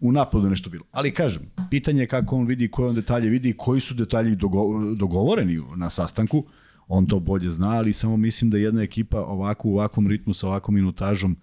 [0.00, 0.84] u napadu nešto bilo.
[0.92, 4.94] Ali kažem, pitanje je kako on vidi, koje on detalje vidi, koji su detalji dogo,
[4.94, 6.44] dogovoreni na sastanku,
[6.88, 10.46] on to bolje zna, ali samo mislim da jedna ekipa ovako u ovakvom ritmu sa
[10.46, 11.36] ovakvom minutažom u,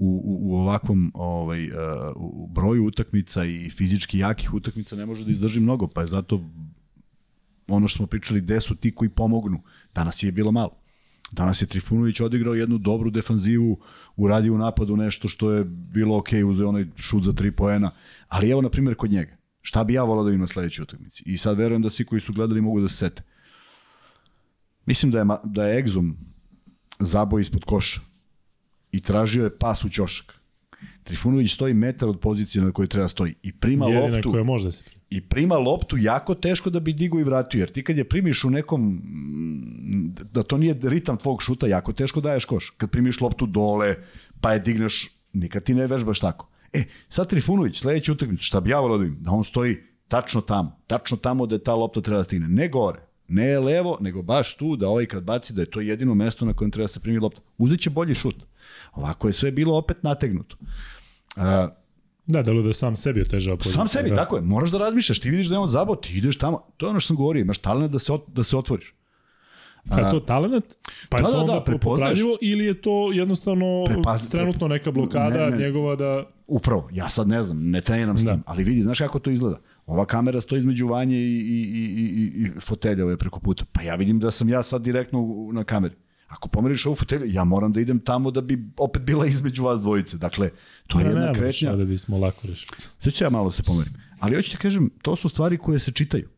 [0.00, 1.76] u, u ovakvom ovaj, uh,
[2.16, 6.50] u broju utakmica i fizički jakih utakmica ne može da izdrži mnogo, pa je zato
[7.68, 9.62] ono što smo pričali, gde su ti koji pomognu.
[9.94, 10.76] Danas je bilo malo.
[11.32, 13.78] Danas je Trifunović odigrao jednu dobru defanzivu,
[14.16, 17.90] uradio u napadu nešto što je bilo ok, uzeo onaj šut za tri poena,
[18.28, 19.36] ali evo, na primjer, kod njega.
[19.62, 21.22] Šta bi ja volao da ima na sledećoj utakmici?
[21.26, 23.22] I sad verujem da svi koji su gledali mogu da se sete.
[24.86, 26.14] Mislim da je, da je Exum
[26.98, 28.09] zaboj ispod koša
[28.92, 30.40] i tražio je pas u ćošak.
[31.04, 34.30] Trifunović stoji metar od pozicije na kojoj treba stoji i prima Jedina loptu.
[34.30, 35.00] koja može da se prima.
[35.10, 38.44] I prima loptu jako teško da bi digo i vratio, jer ti kad je primiš
[38.44, 39.02] u nekom,
[40.32, 42.70] da to nije ritam tvog šuta, jako teško daješ koš.
[42.70, 43.96] Kad primiš loptu dole,
[44.40, 46.48] pa je digneš, nikad ti ne vežbaš tako.
[46.72, 49.76] E, sad Trifunović, sledeći utakmicu, šta bi ja volio da im, da on stoji
[50.08, 54.22] tačno tamo, tačno tamo da ta lopta treba da stigne, ne gore, ne levo, nego
[54.22, 56.88] baš tu da ovaj kad baci da je to jedino mesto na kojem treba da
[56.88, 57.40] se primi lopta.
[57.58, 58.49] Uzeće bolji šut.
[58.92, 60.56] Ovako je sve bilo opet nategnuto.
[61.36, 61.42] Uh,
[62.26, 63.72] Da, da da sam sebi otežava poziciju.
[63.74, 64.16] sam sebi, da.
[64.16, 64.42] tako je.
[64.42, 66.66] Moraš da razmišljaš, ti vidiš da je on zabao, ti ideš tamo.
[66.76, 68.94] To je ono što sam govorio, imaš talent da se, ot, da se otvoriš.
[69.90, 70.64] A je to talent?
[71.08, 74.90] Pa je Da, to da, onda da, popravljivo ili je to jednostavno Prepaz- trenutno neka
[74.90, 75.58] blokada Ne, ne.
[75.58, 76.24] njegova da...
[76.46, 78.32] Upravo, ja sad ne znam, ne treniram s Da.
[78.32, 79.60] tim, ali vidi, znaš kako to izgleda?
[79.86, 82.02] Ova kamera stoji između vanje i, i, i,
[82.36, 83.64] i, i fotelja ove preko puta.
[83.72, 85.94] Pa ja vidim da sam ja sad direktno na kameri.
[86.30, 89.80] Ako pomeriš ovu fotelju, ja moram da idem tamo da bi opet bila između vas
[89.80, 90.16] dvojice.
[90.16, 90.50] Dakle,
[90.86, 91.76] to je Ne, jedna ne, kretnja.
[91.76, 92.76] da bismo lako rešili.
[92.98, 93.92] Sad ću ja malo da se pomerim.
[94.20, 96.28] Ali hoću ti kažem, to su stvari koje se čitaju.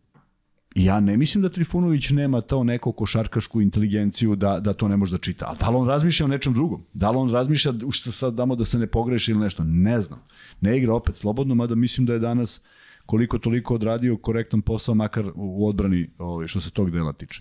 [0.75, 5.13] Ja ne mislim da Trifunović nema to neko košarkašku inteligenciju da, da to ne može
[5.13, 5.47] da čita.
[5.49, 6.85] Ali da li on razmišlja o nečem drugom?
[6.93, 9.65] Da li on razmišlja što sad damo da se ne pogreši ili nešto?
[9.65, 10.23] Ne znam.
[10.61, 12.61] Ne igra opet slobodno, mada mislim da je danas
[13.07, 17.41] koliko toliko odradio korektan posao, makar u odbrani ovaj, što se tog dela tiče.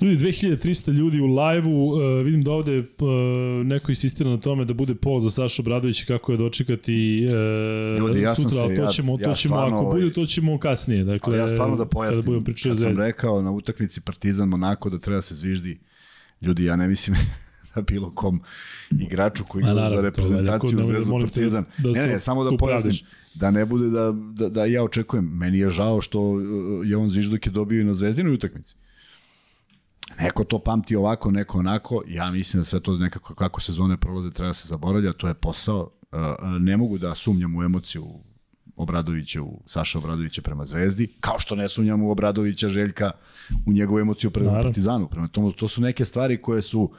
[0.00, 2.86] Ljudi, 2300 ljudi u live-u, uh, vidim da ovde uh,
[3.66, 8.20] neko insistira na tome da bude pol za Sašu Obradovića kako je dočekati uh, Ljudi,
[8.20, 10.58] ja sutra, ali to ja- ćemo, ja to ćemo stvarno, ako ovaj- bude, to ćemo
[10.58, 11.04] kasnije.
[11.04, 14.48] Dakle, Ali ja stvarno da Kada pojasnim, budemo o kad sam rekao na utakmici Partizan
[14.48, 15.78] Monako da treba se zviždi,
[16.42, 17.16] ljudi, ja ne mislim
[17.74, 18.40] da bilo kom
[18.90, 21.64] igraču koji igra za reprezentaciju Zvezdu te Partizan.
[21.78, 22.94] da ne, se ne, samo da pojasnim,
[23.34, 25.24] da ne bude da, da, da ja očekujem.
[25.24, 26.40] Meni je žao što
[26.84, 28.76] je on zvižduk je dobio i na Zvezdinoj utakmici.
[30.20, 32.02] Neko to pamti ovako, neko onako.
[32.08, 35.90] Ja mislim da sve to nekako kako sezone prolaze treba se zaboravlja, to je posao.
[36.60, 38.06] Ne mogu da sumnjam u emociju
[38.76, 43.10] Obradovića, u Saša Obradovića prema Zvezdi, kao što ne sumnjam u Obradovića Željka
[43.66, 44.68] u njegovu emociju prema Naravno.
[44.68, 45.08] Partizanu.
[45.08, 46.90] Prema tomu, to su neke stvari koje su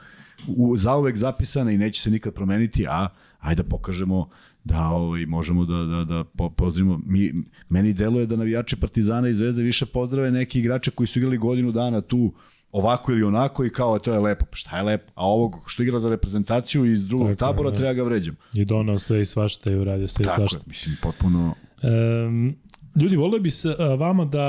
[0.48, 4.28] u, zauvek zapisane i neće se nikad promeniti, a ajde da pokažemo
[4.64, 7.00] da ovaj, možemo da, da, da po, pozdravimo.
[7.06, 7.32] Mi,
[7.68, 11.72] meni deluje da navijači Partizana i Zvezde više pozdrave neki igrače koji su igrali godinu
[11.72, 12.34] dana tu
[12.72, 14.44] ovako ili onako i kao to je lepo.
[14.50, 15.12] Pa šta je lepo?
[15.14, 17.76] A ovog što igra za reprezentaciju iz drugog Tako tabora da.
[17.76, 18.36] treba ga vređam.
[18.52, 20.64] I donao sve i svašta i uradio sve i Tako je, svašta.
[20.68, 22.56] mislim, potpuno Um,
[23.02, 24.46] ljudi, volio bi se vama da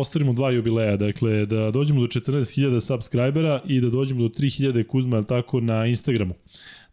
[0.00, 5.22] ostvarimo dva jubileja, dakle da dođemo do 14.000 subscribera i da dođemo do 3.000 Kuzma,
[5.22, 6.34] tako, na Instagramu.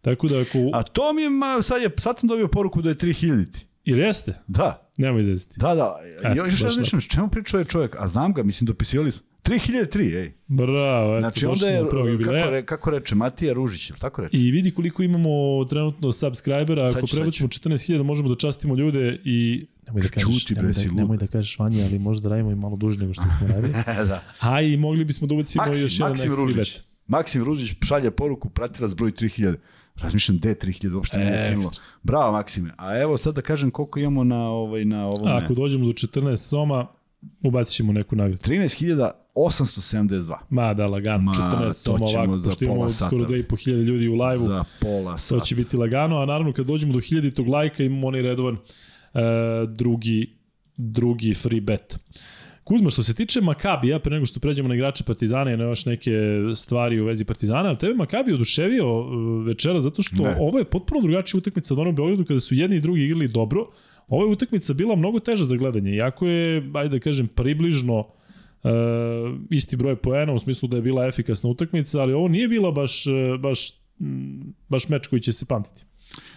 [0.02, 0.58] Tako da ako...
[0.74, 3.46] A to mi je, ma, sad, je, sad sam dobio poruku da je 3000.
[3.86, 4.34] Ili jeste?
[4.48, 5.60] Da, Nemoj izvesti.
[5.60, 5.96] da, da.
[6.24, 7.96] Eto, još baš razmišljam, čemu pričao je čovjek?
[8.00, 9.22] A znam ga, mislim, dopisivali smo.
[9.44, 10.34] 3003, ej.
[10.48, 11.80] Bravo, eto, Znači, onda je,
[12.24, 14.38] kako, re, kako reče, Matija Ružić, ili tako reče?
[14.38, 15.30] I vidi koliko imamo
[15.66, 20.62] trenutno subscribera, ako prebacimo 14.000 možemo da častimo ljude i nemoj da Čuti, kažeš, bre,
[20.64, 23.48] nemoj, da, nemoj da kažeš Vanja, ali možda radimo i malo duže nego što smo
[23.54, 23.74] radili.
[24.08, 24.24] da.
[24.40, 26.56] A i mogli bismo da ubacimo Maksim, još jedan Maksim Ružić.
[26.76, 26.86] bet.
[27.08, 29.56] Maksim Ružić šalje poruku, pratilac broj 3000.
[29.96, 31.72] Razmišljam, gde je 3000, uopšte nije sinulo.
[32.04, 32.74] Bravo, Maksime.
[32.78, 35.32] A evo sad da kažem koliko imamo na, ovaj, na ovome.
[35.32, 36.88] A ako dođemo do 14 soma,
[37.44, 38.42] ubacit ćemo neku nagradu.
[38.44, 44.08] 13.872 Ma da, lagano, Ma, 14 to ćemo ovako, za pošto imamo skoro 2500 ljudi
[44.08, 45.46] u live-u, za pola to sata.
[45.46, 49.20] će biti lagano, a naravno kad dođemo do 1000 lajka imamo onaj redovan uh,
[49.70, 50.36] drugi,
[50.78, 52.00] drugi free bet.
[52.64, 55.86] Kuzma, što se tiče Makabija, pre nego što pređemo na igrače Partizana i na još
[55.86, 56.12] neke
[56.56, 59.08] stvari u vezi Partizana, ali tebe Makabi oduševio uh,
[59.48, 60.38] večera zato što Ne.
[60.40, 63.68] ovo je potpuno drugačija utakmica od onog Beogradu kada su jedni i drugi igrali dobro.
[64.12, 68.08] Je utakmica bila mnogo teža za gledanje, iako je, ajde da kažem, približno
[69.50, 73.04] isti broj poena u smislu da je bila efikasna utakmica, ali ovo nije bila baš,
[73.40, 73.74] baš,
[74.70, 75.84] baš meč koji će se pamtiti.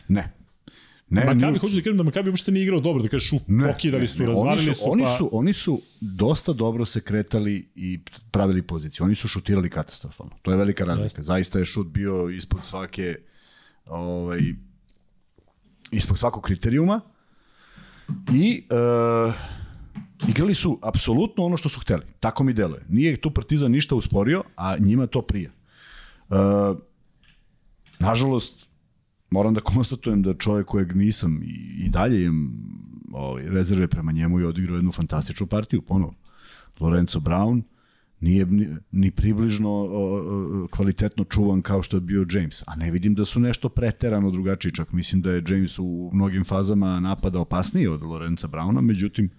[0.09, 0.33] Ne,
[1.09, 3.39] Ne, Makabi, nije- hoću da kažem da Makabi uopšte nije igrao dobro, da kažeš u,
[3.47, 5.17] Ne, pokidali ne, su, ne, razvalili oni su, oni pa...
[5.17, 8.01] su, oni su dosta dobro se kretali i
[8.31, 9.05] pravili poziciju.
[9.05, 10.33] Oni su šutirali katastrofalno.
[10.43, 11.05] To je velika razlika.
[11.05, 11.23] Jeste.
[11.23, 13.17] Zaista je šut bio ispod svake
[13.87, 14.41] ovaj,
[15.91, 17.01] ispod svakog kriterijuma
[18.33, 19.35] i uh,
[20.29, 22.03] igrali su apsolutno ono što su hteli.
[22.21, 22.85] Tako mi deluje.
[22.89, 25.51] Nije tu Partizan ništa usporio, a njima to prija.
[26.29, 26.37] Uh,
[27.99, 28.67] nažalost,
[29.31, 32.53] moram da konstatujem da čovjek kojeg nisam i, i dalje imam
[33.13, 36.15] ovaj, rezerve prema njemu i odigrao jednu fantastičnu partiju, ponovo.
[36.81, 37.63] Lorenzo Brown
[38.25, 38.47] nije
[38.93, 39.89] ni, približno
[40.71, 44.73] kvalitetno čuvan kao što je bio James, a ne vidim da su nešto preterano drugačiji,
[44.73, 49.31] čak mislim da je James u mnogim fazama napada opasniji od Lorenza Browna, međutim,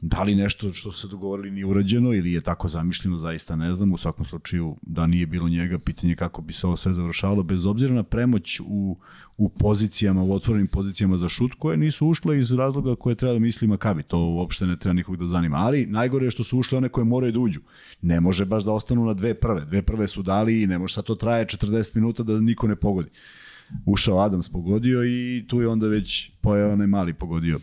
[0.00, 3.92] da li nešto što se dogovorili nije urađeno ili je tako zamišljeno, zaista ne znam.
[3.92, 7.66] U svakom slučaju da nije bilo njega, pitanje kako bi se ovo sve završavalo, bez
[7.66, 8.96] obzira na premoć u,
[9.36, 13.38] u pozicijama, u otvorenim pozicijama za šut, koje nisu ušle iz razloga koje treba da
[13.38, 14.02] misli Makabi.
[14.02, 15.56] To uopšte ne treba nikog da zanima.
[15.56, 17.60] Ali najgore je što su ušle one koje moraju da uđu.
[18.02, 19.64] Ne može baš da ostanu na dve prve.
[19.64, 22.76] Dve prve su dali i ne može sad to traje 40 minuta da niko ne
[22.76, 23.10] pogodi.
[23.86, 27.58] Ušao Adams pogodio i tu je onda već pojao onaj mali pogodio.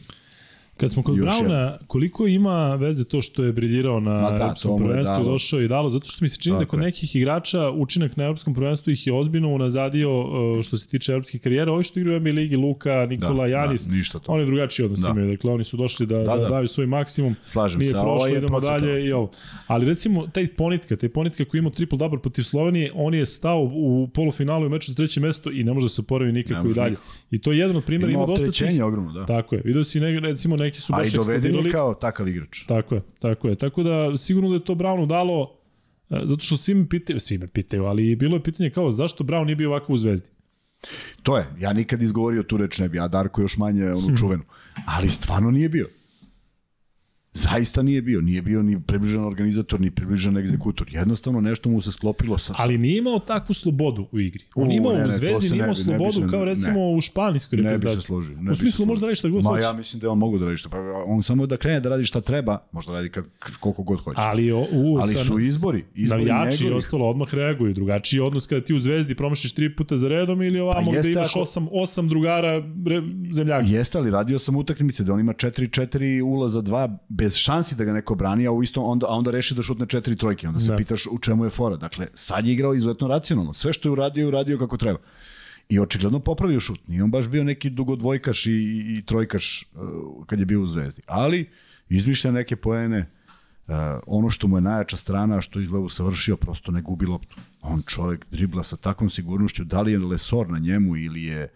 [0.81, 4.45] Kad smo kod Još Brauna, koliko ima veze to što je briljirao na Ma da,
[4.45, 6.85] je prvenstvu, došao i dalo, zato što mi se čini da kod je.
[6.85, 11.37] nekih igrača učinak na Evropskom prvenstvu ih je ozbiljno unazadio uh, što se tiče evropske
[11.37, 11.71] karijere.
[11.71, 14.31] Ovi što igraju u NBA ligi, Luka, Nikola, Da, Janis, da, ništa to.
[14.31, 15.09] oni drugačiji odnos Da.
[15.09, 15.27] imaju.
[15.27, 16.49] Dakle, oni su došli da, da, Da, da, da.
[16.49, 17.35] daju svoj maksimum.
[17.45, 18.79] Slažem Nije se, prošlo, idemo procentno.
[18.79, 19.31] dalje i ovo.
[19.67, 23.25] Ali recimo, taj ponitka, taj ponitka koji je imao triple double protiv Slovenije, on je
[23.25, 26.67] stao u polufinalu i meču za treće mesto i ne može da se oporavi nikako
[26.67, 26.89] i dalje.
[26.89, 27.07] nikako.
[27.31, 28.83] I to je jedan od primjera, Ima ima dosta tih...
[28.83, 29.25] ogromno, da.
[29.25, 29.61] Tako je.
[29.65, 31.71] Video si, ne, recimo, neki su baš i doveden je eksplodirali.
[31.71, 32.63] kao takav igrač.
[32.65, 33.55] Tako je, tako je.
[33.55, 35.57] Tako da sigurno da je to Brownu dalo,
[36.09, 39.23] e, zato što svi me pitaju, svi me pitaju, ali bilo je pitanje kao zašto
[39.23, 40.29] Brown nije bio ovako u Zvezdi?
[41.23, 44.43] To je, ja nikad izgovorio tu reč ne bi, a Darko još manje onu čuvenu.
[44.85, 45.89] Ali stvarno nije bio.
[47.33, 48.21] Zaista nije bio.
[48.21, 50.87] Nije bio ni približan organizator, ni približan egzekutor.
[50.91, 52.53] Jednostavno nešto mu se sklopilo sa...
[52.57, 54.43] Ali nije imao takvu slobodu u igri.
[54.55, 56.45] On U, imao ne, ne, u Zvezdi, nije ne imao ne slobodu se- kao ne.
[56.45, 58.05] recimo u španijskoj ne bi se reprezentaciji.
[58.05, 58.37] složio.
[58.37, 59.63] Ne U smislu možda radi šta god Ma hoće.
[59.63, 60.69] ja mislim da on mogu da radi šta.
[60.69, 63.25] Pa on samo da krene da radi šta treba, možda radi kad,
[63.59, 64.19] koliko god hoće.
[64.19, 67.73] Ali, o, u, Ali su izbori, izbori navijači i ostalo odmah reaguju.
[67.73, 71.11] Drugačiji odnos kada ti u Zvezdi promašiš tri puta za redom ili ovamo Pa gde
[71.11, 72.51] imaš ako- osam, osam drugara
[72.85, 73.01] re,
[73.31, 73.65] zemljaka.
[73.65, 75.91] Jeste, ali radio sam utakmice da on ima 4-4
[76.23, 79.55] ulaza 2 bez šansi da ga neko brani, a u isto onda, a onda reši
[79.55, 80.47] da šutne 4 trojke.
[80.47, 80.77] Onda se Da.
[80.77, 81.75] pitaš u čemu je fora.
[81.77, 83.53] Dakle, sad je igrao izuzetno racionalno.
[83.53, 84.99] Sve što je uradio, je uradio kako treba.
[85.69, 86.87] I očigledno popravio šut.
[86.87, 90.67] Nije on baš bio neki dugodvojkaš i, i, i trojkaš uh, kad je bio u
[90.67, 91.01] Zvezdi.
[91.07, 91.49] Ali
[91.89, 93.09] izmišlja neke poene,
[93.67, 93.75] Uh,
[94.07, 97.35] ono što mu je najjača strana, što izgleda savršio, prosto ne gubi loptu.
[97.61, 101.47] On čovjek dribla sa takvom sigurnošću, da li je Lesor na njemu ili je,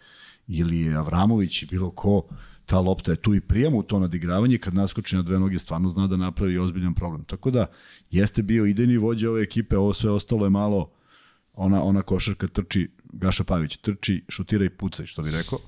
[0.48, 2.22] ili je Avramović i bilo ko,
[2.66, 6.08] ta lopta je tu i prijemu to nadigravanje, kad naskoči na dve noge stvarno zna
[6.08, 7.24] da napravi ozbiljan problem.
[7.24, 7.66] Tako da,
[8.12, 10.92] jeste bio idejni vođa ove ekipe, ovo sve ostalo je malo
[11.54, 15.60] ona, ona košarka trči, Gaša Pavić trči, šutira i pucaj, što bi rekao.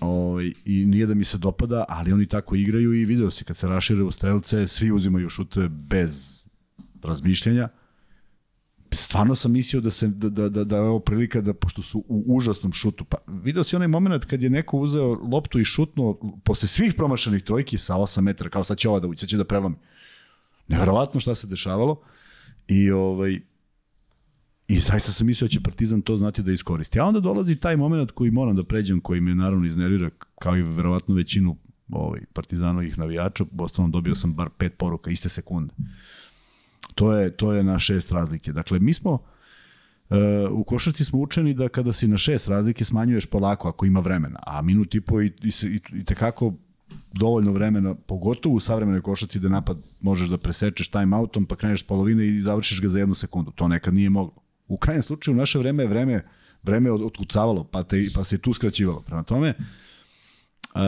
[0.00, 3.56] Ovaj, I nije da mi se dopada, ali oni tako igraju i video si kad
[3.56, 6.42] se rašire u strelce, svi uzimaju šute bez
[7.02, 7.68] razmišljanja.
[8.92, 12.04] Stvarno sam mislio da se da da da da je ovo prilika da pošto su
[12.08, 13.04] u užasnom šutu.
[13.04, 17.42] Pa video si onaj momenat kad je neko uzeo loptu i šutnuo posle svih promašenih
[17.42, 19.76] trojki sa 8 metara, kao sad će ova da ući, sad će da prelomi.
[20.68, 22.00] Neverovatno šta se dešavalo.
[22.68, 23.40] I ovaj
[24.68, 27.00] I zaista sam mislio da će Partizan to znati da iskoristi.
[27.00, 30.62] A onda dolazi taj moment koji moram da pređem, koji me naravno iznervira, kao i
[30.62, 31.56] verovatno većinu
[31.90, 33.44] ovaj, Partizanovih navijača.
[33.58, 35.74] Ostalom dobio sam bar pet poruka iste sekunde.
[36.94, 38.52] To je, to je na šest razlike.
[38.52, 39.18] Dakle, mi smo
[40.12, 40.18] Uh,
[40.50, 44.38] u košarci smo učeni da kada si na šest razlike smanjuješ polako ako ima vremena,
[44.46, 46.54] a minut i po i, i, i, i tekako
[47.12, 52.26] dovoljno vremena, pogotovo u savremenoj košarci da napad možeš da presečeš timeoutom pa kreneš polovine
[52.28, 53.50] i završiš ga za jednu sekundu.
[53.50, 54.34] To nekad nije moglo.
[54.68, 56.24] U krajnjem slučaju u naše vreme je vreme,
[56.62, 59.00] vreme od- otkucavalo, pa, te, pa se i tu skraćivalo.
[59.00, 59.54] Prema tome,
[60.74, 60.80] uh,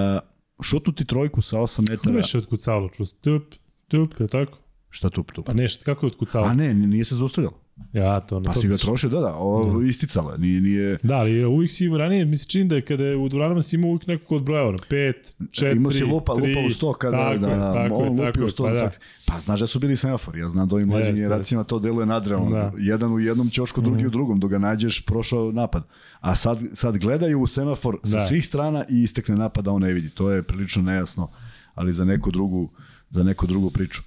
[0.62, 2.88] šutnuti trojku sa 8 Kako metara, više otkucavalo?
[2.88, 3.42] Čuo si tup,
[3.88, 4.58] tup, je tako?
[4.94, 5.46] Šta tup tup?
[5.46, 6.50] Pa nešto, kako je otkucavalo?
[6.50, 7.60] A ne, nije se zaustavljalo.
[7.92, 10.98] Ja, to ne Pa to si ga trošio, da, da, o, isticalo je, nije, nije,
[11.02, 13.62] Da, ali uvijek si imao, ranije mi se čini da je kada je u dvoranama
[13.62, 14.78] si imao uvijek nekog odbrojavano.
[14.88, 18.04] Pet, četiri, Imao si lupa, tri, lupa u sto kada tako da, da, tako on
[18.04, 18.90] je, lupi tako u pa da.
[19.26, 22.50] Pa znaš da su bili semafori, ja znam da ovim mlađim generacijama to deluje nadrealno.
[22.50, 22.72] Da.
[22.78, 25.82] Jedan u jednom ćošku, drugi u drugom, dok ga nađeš, prošao napad.
[26.20, 28.20] A sad, sad gledaju u semafor sa Da.
[28.20, 30.10] svih strana i istekne napad, a on ne vidi.
[30.10, 31.28] To je prilično nejasno,
[31.74, 32.70] ali za neku drugu,
[33.10, 34.02] za neku drugu priču.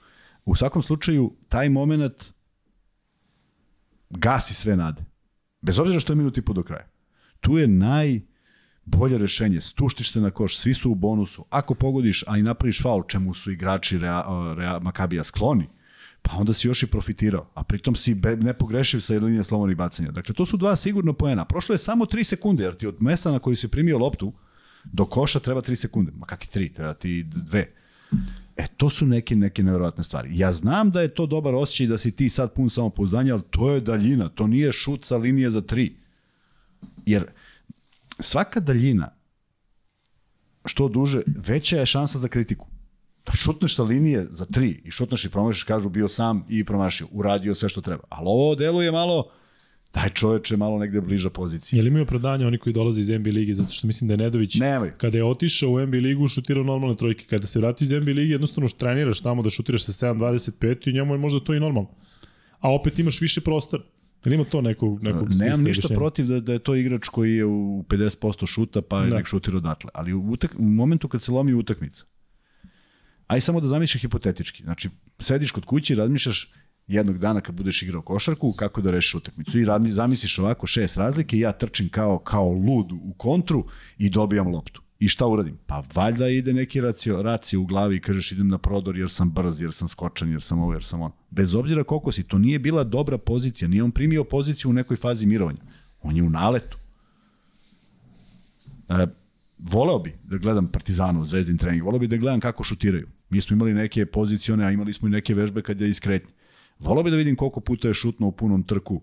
[0.48, 2.34] U svakom slučaju, taj moment
[4.10, 5.04] gasi sve nade.
[5.62, 6.88] Bez obzira što je minut i po do kraja.
[7.40, 8.22] Tu je naj
[8.86, 9.62] bolje rešenje.
[9.62, 11.46] Stuštiš se na koš, svi su u bonusu.
[11.50, 14.24] Ako pogodiš, a i napraviš faul, čemu su igrači Rea,
[14.58, 15.68] Rea, Makabija skloni,
[16.22, 17.52] pa onda si još i profitirao.
[17.54, 20.12] A pritom si be, nepogrešiv sa linije slobodnih bacanja.
[20.12, 21.46] Dakle, to su dva sigurno poena.
[21.46, 24.34] Prošlo je samo 3 sekunde, jer ti od mesta na koju si primio loptu
[24.84, 26.12] do koša treba 3 sekunde.
[26.16, 27.74] Ma kakvi 3, treba ti dve.
[28.58, 30.30] E, to su neke, neke nevjerojatne stvari.
[30.34, 33.72] Ja znam da je to dobar osjećaj da si ti sad pun samopouzdanja, ali to
[33.72, 35.96] je daljina, to nije šut sa linije za tri.
[37.06, 37.26] Jer
[38.20, 39.10] svaka daljina,
[40.66, 42.68] što duže, veća je šansa za kritiku.
[43.26, 47.08] Da šutneš sa linije za tri i šutneš i promašiš, kažu bio sam i promašio,
[47.12, 48.04] uradio sve što treba.
[48.10, 49.30] Ali ovo deluje malo,
[49.94, 51.78] daj čoveče malo negde bliža pozicija.
[51.78, 54.18] Je li imaju opravdanje oni koji dolaze iz NBA ligi, zato što mislim da je
[54.18, 54.92] Nedović, Nemaju.
[54.98, 57.26] kada je otišao u NBA ligu, šutirao normalne trojke.
[57.26, 61.14] Kada se vratio iz NBA ligi, jednostavno treniraš tamo da šutiraš sa 7-25 i njemu
[61.14, 61.90] je možda to i normalno.
[62.60, 63.84] A opet imaš više prostora.
[64.26, 65.46] Ili ima to nekog, nekog smisla?
[65.46, 69.10] Nemam ništa protiv da, da je to igrač koji je u 50% šuta, pa je
[69.10, 69.16] da.
[69.16, 69.90] nek šutira odatle.
[69.94, 72.06] Ali u, utak, u momentu kad se lomi utakmica,
[73.28, 74.64] aj samo da zamisliš hipotetički.
[74.64, 76.52] Znači, sediš kod kuće i razmišljaš
[76.88, 79.60] jednog dana kad budeš igrao košarku, kako da rešiš utakmicu.
[79.60, 83.66] I zamisliš ovako šest razlike i ja trčim kao, kao lud u kontru
[83.98, 84.82] i dobijam loptu.
[85.00, 85.58] I šta uradim?
[85.66, 89.32] Pa valjda ide neki racio, racio u glavi i kažeš idem na prodor jer sam
[89.32, 91.12] brz, jer sam skočan, jer sam ovo, jer sam on.
[91.30, 93.68] Bez obzira koliko si, to nije bila dobra pozicija.
[93.68, 95.62] Nije on primio poziciju u nekoj fazi mirovanja.
[96.02, 96.78] On je u naletu.
[98.90, 99.08] E,
[99.58, 103.08] voleo bi da gledam Partizanu, Zvezdin trening, voleo bi da gledam kako šutiraju.
[103.30, 106.34] Mi smo imali neke pozicione, a imali smo i neke vežbe kad je iskretnje.
[106.80, 109.02] Volao bi da vidim koliko puta je šutno u punom trku.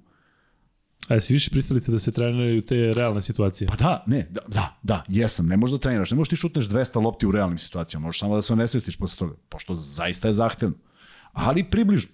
[1.08, 3.68] A jesi više pristalica da se treniraju te realne situacije?
[3.68, 5.46] Pa da, ne, da, da, da, jesam.
[5.46, 8.34] Ne možeš da treniraš, ne možeš ti šutneš 200 lopti u realnim situacijama, možeš samo
[8.34, 10.76] da se onesvestiš posle toga, pošto zaista je zahtevno.
[11.32, 12.10] Ali približno.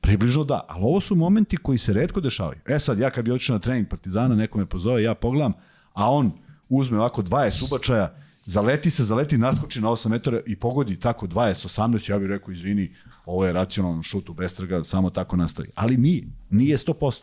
[0.00, 2.60] Približno da, ali ovo su momenti koji se redko dešavaju.
[2.66, 5.52] E sad, ja kad bi otišao na trening Partizana, neko me pozove, ja pogledam,
[5.92, 6.32] a on
[6.68, 11.68] uzme ovako 20 subačaja, zaleti se, zaleti, naskoči na 8 metara i pogodi tako 20,
[11.68, 12.94] 18, ja bih rekao, izvini,
[13.26, 15.68] ovo je racionalno šut u bestraga, samo tako nastavi.
[15.74, 17.20] Ali nije, nije 100%.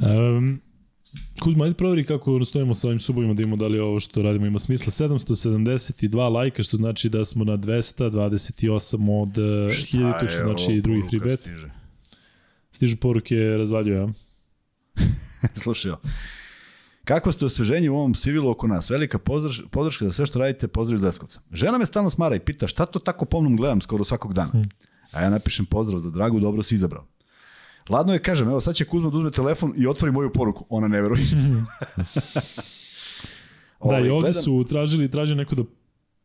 [0.00, 0.60] Um,
[1.40, 4.46] Kuzma, ajde proveri kako stojimo sa ovim subovima da imamo da li ovo što radimo
[4.46, 5.08] ima smisla.
[5.08, 11.20] 772 lajka, što znači da smo na 228 od 1000, što znači i drugi free
[11.20, 11.40] bet.
[11.40, 11.70] Stiže?
[12.72, 14.08] Stižu poruke, razvaljuju, ja?
[15.62, 15.92] Slušaj,
[17.04, 18.90] Kako ste osveženje u ovom civilu oko nas?
[18.90, 19.18] Velika
[19.70, 21.40] podrška za sve što radite, pozdrav iz Leskovca.
[21.52, 24.50] Žena me stalno smara i pita šta to tako pomnom gledam skoro svakog dana.
[24.50, 24.68] Hmm.
[25.12, 27.06] A ja napišem pozdrav za Dragu, dobro si izabrao.
[27.88, 30.66] Ladno je, kažem, evo sad će Kuzma da uzme telefon i otvori moju poruku.
[30.68, 31.22] Ona ne veruje.
[33.84, 34.42] da, i ovaj, ovde gledam...
[34.42, 35.62] su tražili, traže neko da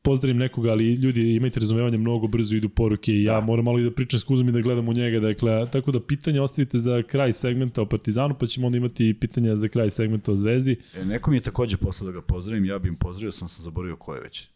[0.06, 3.46] pozdravim nekoga, ali ljudi imajte razumevanje, mnogo brzo idu poruke i ja da.
[3.46, 5.20] moram malo i da pričam s Kuzom i da gledam u njega.
[5.20, 9.56] Dakle, tako da pitanje ostavite za kraj segmenta o Partizanu, pa ćemo onda imati pitanja
[9.56, 10.78] za kraj segmenta o Zvezdi.
[10.96, 13.62] E, neko mi je takođe poslao da ga pozdravim, ja bih im pozdravio, sam se
[13.62, 14.48] zaboravio ko je već.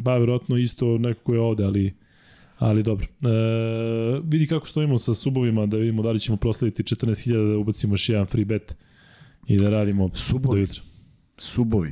[0.00, 1.92] Ba, verovatno isto neko ko je ovde, ali
[2.58, 3.06] Ali dobro.
[3.06, 7.94] E, vidi kako stojimo sa subovima, da vidimo da li ćemo proslaviti 14.000 da ubacimo
[7.94, 8.76] još jedan free bet
[9.46, 10.56] i da radimo Subovi.
[10.56, 10.82] do jutra.
[11.38, 11.90] Subovi.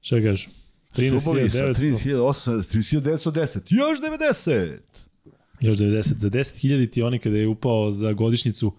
[0.00, 0.48] Šta kažeš?
[0.96, 3.60] 13.910.
[3.68, 4.78] Još 90!
[5.60, 6.16] Još 90.
[6.16, 8.72] Za 10.000 ti oni kada je upao za godišnicu,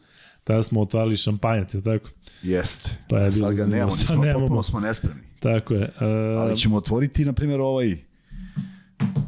[0.44, 2.10] tada smo otvarali šampanjac, je tako?
[2.44, 2.90] Jeste.
[3.10, 4.40] Pa je bilo sad ga nemamo, sad nemamo.
[4.40, 5.24] potpuno smo nespremni.
[5.40, 5.84] Tako je.
[5.84, 5.92] Uh,
[6.42, 7.98] Ali ćemo otvoriti, na primjer, ovaj...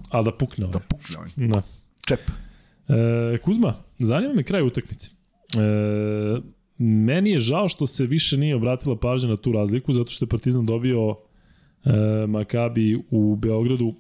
[0.10, 0.74] Ali da pukne ovaj.
[0.74, 1.30] Da pukne ovaj.
[1.36, 1.62] Da.
[2.08, 2.20] Čep.
[2.88, 2.96] Uh,
[3.44, 5.10] Kuzma, zanima me kraj utakmice.
[5.56, 6.44] Uh,
[6.78, 10.30] meni je žao što se više nije obratila pažnja na tu razliku, zato što je
[10.30, 11.16] Partizan dobio
[11.86, 13.94] e, Makabi u Beogradu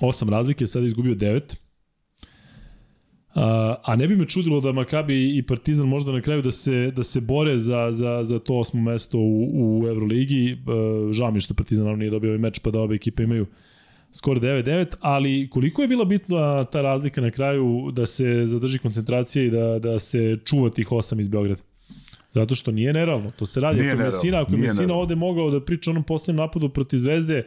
[0.00, 1.64] osam razlike, sad je izgubio devet.
[3.34, 6.92] A, a ne bi me čudilo da Makabi i Partizan možda na kraju da se,
[6.96, 10.50] da se bore za, za, za to osmo mesto u, u Euroligi.
[10.50, 10.56] E,
[11.12, 13.46] žao mi što Partizan naravno nije dobio ovaj meč, pa da obe ekipe imaju
[14.12, 19.44] skor 9-9, ali koliko je bila bitna ta razlika na kraju da se zadrži koncentracija
[19.44, 21.62] i da, da se čuva tih osam iz Beograda?
[22.34, 23.30] Zato što nije nerealno.
[23.30, 23.80] To se radi.
[23.80, 24.94] Nije ako Mesina, ako Mesina nerealno.
[24.94, 27.46] ovde mogao da priča onom poslednjem napadu protiv Zvezde,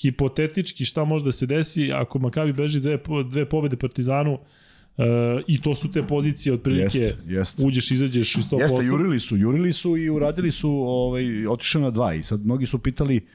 [0.00, 2.98] hipotetički šta može da se desi ako Makabi beži dve,
[3.30, 4.38] dve pobede Partizanu,
[4.98, 5.04] Uh,
[5.46, 7.60] I to su te pozicije otprilike jest, jest.
[7.64, 8.60] uđeš, izađeš iz 100%.
[8.60, 12.66] Jeste, jurili su, jurili su i uradili su, ovaj, otišao na dva i sad mnogi
[12.66, 13.26] su pitali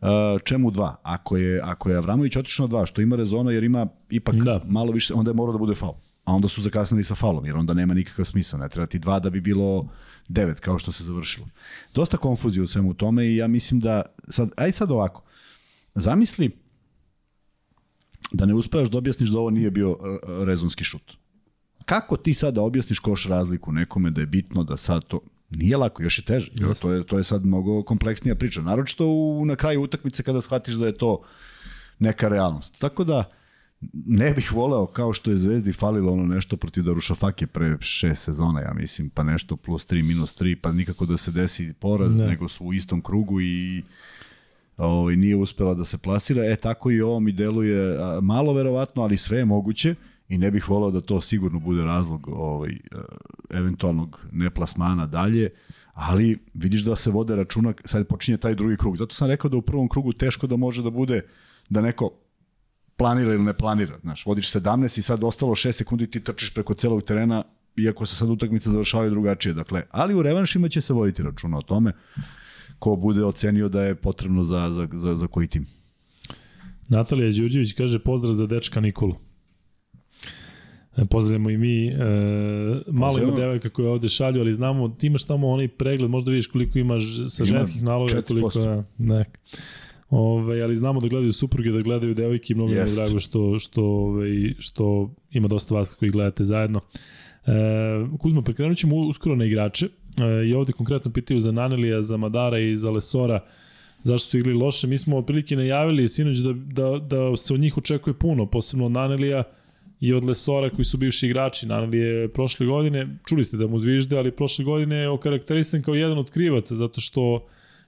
[0.00, 0.08] uh,
[0.44, 0.96] čemu dva?
[1.02, 4.60] Ako je, ako je Avramović otišao na dva, što ima rezona jer ima ipak da.
[4.66, 5.94] malo više, onda je morao da bude faul
[6.24, 9.18] a onda su zakasnili sa falom, jer onda nema nikakav smisla, ne treba ti dva
[9.18, 9.88] da bi bilo
[10.28, 11.46] devet, kao što se završilo.
[11.94, 15.22] Dosta konfuzije u svemu tome i ja mislim da, sad, aj sad ovako,
[15.94, 16.50] zamisli
[18.32, 21.12] da ne uspevaš da objasniš da ovo nije bio e, rezonski šut.
[21.84, 25.20] Kako ti sad da objasniš koš razliku nekome da je bitno da sad to
[25.50, 26.50] nije lako, još je teže.
[26.50, 26.82] Yes.
[26.82, 28.62] To je to je sad mnogo kompleksnija priča.
[28.62, 31.22] Naročito u, na kraju utakmice kada shvatiš da je to
[31.98, 32.78] neka realnost.
[32.78, 33.24] Tako da
[33.92, 38.60] ne bih voleo kao što je Zvezdi falilo ono nešto protiv Darušafake pre šest sezona,
[38.60, 42.26] ja mislim, pa nešto plus 3, minus 3, pa nikako da se desi poraz, ne.
[42.26, 43.82] nego su u istom krugu i
[44.76, 46.44] ovaj, nije uspela da se plasira.
[46.44, 49.94] E, tako i ovo mi deluje malo verovatno, ali sve je moguće
[50.28, 52.78] i ne bih volao da to sigurno bude razlog ovaj, e,
[53.50, 55.50] eventualnog neplasmana dalje,
[55.92, 58.96] ali vidiš da se vode računa, sad počinje taj drugi krug.
[58.96, 61.22] Zato sam rekao da u prvom krugu teško da može da bude
[61.70, 62.10] da neko
[62.96, 63.98] planira ili ne planira.
[64.02, 67.44] Znaš, vodiš 17 i sad ostalo 6 sekundi ti trčiš preko celog terena,
[67.76, 69.54] iako se sad utakmice završavaju drugačije.
[69.54, 71.92] Dakle, ali u revanšima će se voditi računa o tome
[72.78, 75.66] ko bude ocenio da je potrebno za, za, za, za koji tim.
[76.88, 79.14] Natalija Đurđević kaže pozdrav za dečka Nikolu.
[80.96, 81.86] E, pozdravljamo i mi.
[81.86, 81.94] E,
[82.86, 86.46] malo ima devojka koja ovde šalju, ali znamo, ti imaš tamo onaj pregled, možda vidiš
[86.46, 88.84] koliko imaš sa ženskih naloga, koliko...
[88.98, 89.24] Ne.
[90.16, 93.58] Ove, ali znamo da gledaju supruge, da gledaju devojke i mnogo mi je drago što,
[93.58, 96.80] što, ove, što ima dosta vas koji gledate zajedno.
[97.46, 97.52] E,
[98.18, 99.86] Kuzma, prekrenut ćemo uskoro na igrače.
[99.86, 103.40] E, I ovde konkretno pitaju za Nanelija, za Madara i za Lesora
[104.04, 104.86] zašto su igrali loše.
[104.86, 108.92] Mi smo otprilike najavili sinoć da, da, da se od njih očekuje puno, posebno od
[108.92, 109.42] Nanelija
[110.00, 111.66] i od Lesora koji su bivši igrači.
[111.66, 115.94] Naneli je prošle godine, čuli ste da mu zvižde, ali prošle godine je okarakterisan kao
[115.94, 117.46] jedan od krivaca, zato što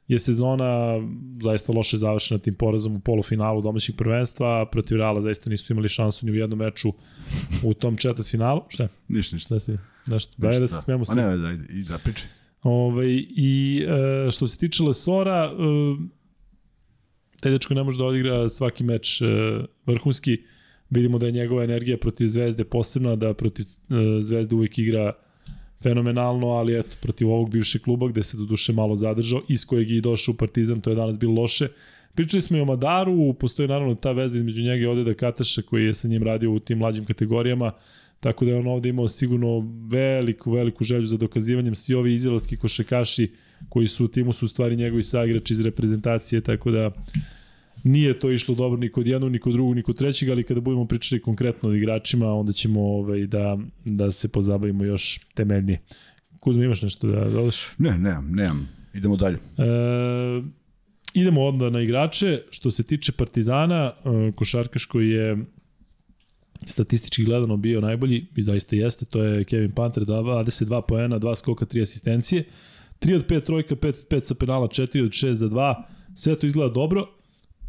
[0.09, 1.01] je sezona
[1.43, 6.27] zaista loše završena tim porazom u polufinalu domaćih prvenstva, protiv Reala zaista nisu imali šansu
[6.27, 6.93] ni u jednom meču
[7.63, 8.63] u tom četvrt finalu.
[8.69, 8.89] Šta?
[9.09, 9.47] Ništa, ništa.
[9.47, 9.79] Šta si?
[10.07, 11.15] Nešto, daj da se smijemo sve.
[11.15, 12.29] Ne, daj, i da pričaj.
[12.63, 13.85] Ove, ovaj, I
[14.27, 15.57] e, što se tiče Lesora, e,
[17.41, 19.27] taj dečko ne može da odigra svaki meč e,
[19.87, 20.39] vrhunski.
[20.91, 25.13] Vidimo da je njegova energija protiv Zvezde posebna, da protiv e, Zvezde uvek igra
[25.87, 29.91] fenomenalno, ali eto, protiv ovog bivšeg kluba gde se do duše malo zadržao, iz kojeg
[29.91, 31.69] je i došao u Partizan, to je danas bilo loše.
[32.15, 35.85] Pričali smo i o Madaru, postoji naravno ta veza između njega i Odeda Kataša koji
[35.85, 37.73] je sa njim radio u tim mlađim kategorijama,
[38.21, 41.75] tako da je on ovde imao sigurno veliku, veliku želju za dokazivanjem.
[41.75, 43.31] Svi ovi izraelski košekaši
[43.69, 46.91] koji su u timu su u stvari njegovi saigrači iz reprezentacije, tako da
[47.87, 50.61] Nije to išlo dobro ni kod jednog, ni kod drugog, ni kod trećeg, ali kada
[50.61, 55.81] budemo pričali konkretno o igračima, onda ćemo ovaj, da, da se pozabavimo još temeljnije.
[56.41, 57.67] Kuzma, imaš nešto da dodaš?
[57.79, 58.69] Ne, nemam, nemam.
[58.95, 59.37] Idemo dalje.
[59.37, 59.63] E,
[61.15, 62.43] idemo onda na igrače.
[62.51, 65.37] Što se tiče Partizana, e, košarkaš koji je
[66.67, 71.67] statistički gledano bio najbolji, i zaista jeste, to je Kevin Panter, 22 poena, 2 skoka,
[71.67, 72.45] 3 asistencije,
[73.01, 75.75] 3 od 5 trojka, 5 od 5 sa penala, 4 od 6 za 2,
[76.15, 77.16] sve to izgleda dobro,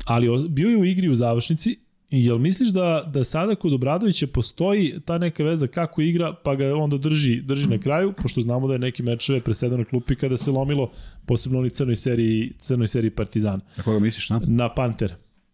[0.05, 1.77] ali bio je u igri u završnici
[2.09, 6.75] Jel misliš da, da sada kod Obradovića postoji ta neka veza kako igra, pa ga
[6.75, 10.51] onda drži, drži na kraju, pošto znamo da je neki mečeve presedano klupi kada se
[10.51, 10.91] lomilo,
[11.25, 13.59] posebno u crnoj seriji, crnoj seriji Partizana.
[13.77, 14.41] Na koga misliš, na?
[14.45, 15.13] Na Panter.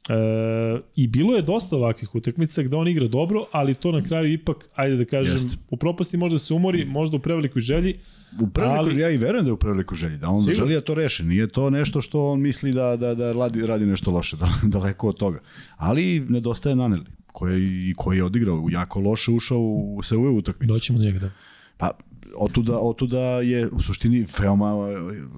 [0.09, 4.33] E, I bilo je dosta ovakvih utakmica gde on igra dobro, ali to na kraju
[4.33, 5.57] ipak, ajde da kažem, Jest.
[5.69, 7.99] u propasti možda se umori, možda u prevelikoj želji,
[8.41, 9.01] U prevelikoj ali...
[9.01, 10.55] ja i verujem da je u prevelikoj želji, da on Sigur.
[10.55, 11.23] želi da to reši.
[11.23, 15.09] Nije to nešto što on misli da, da, da radi, radi nešto loše, da, daleko
[15.09, 15.39] od toga.
[15.75, 20.67] Ali nedostaje Naneli, koji, koji je odigrao jako loše, ušao u sve ove utakmice.
[20.67, 21.31] Doćemo do njega, da.
[21.77, 21.91] Pa,
[22.35, 24.73] otuda, otuda je u suštini veoma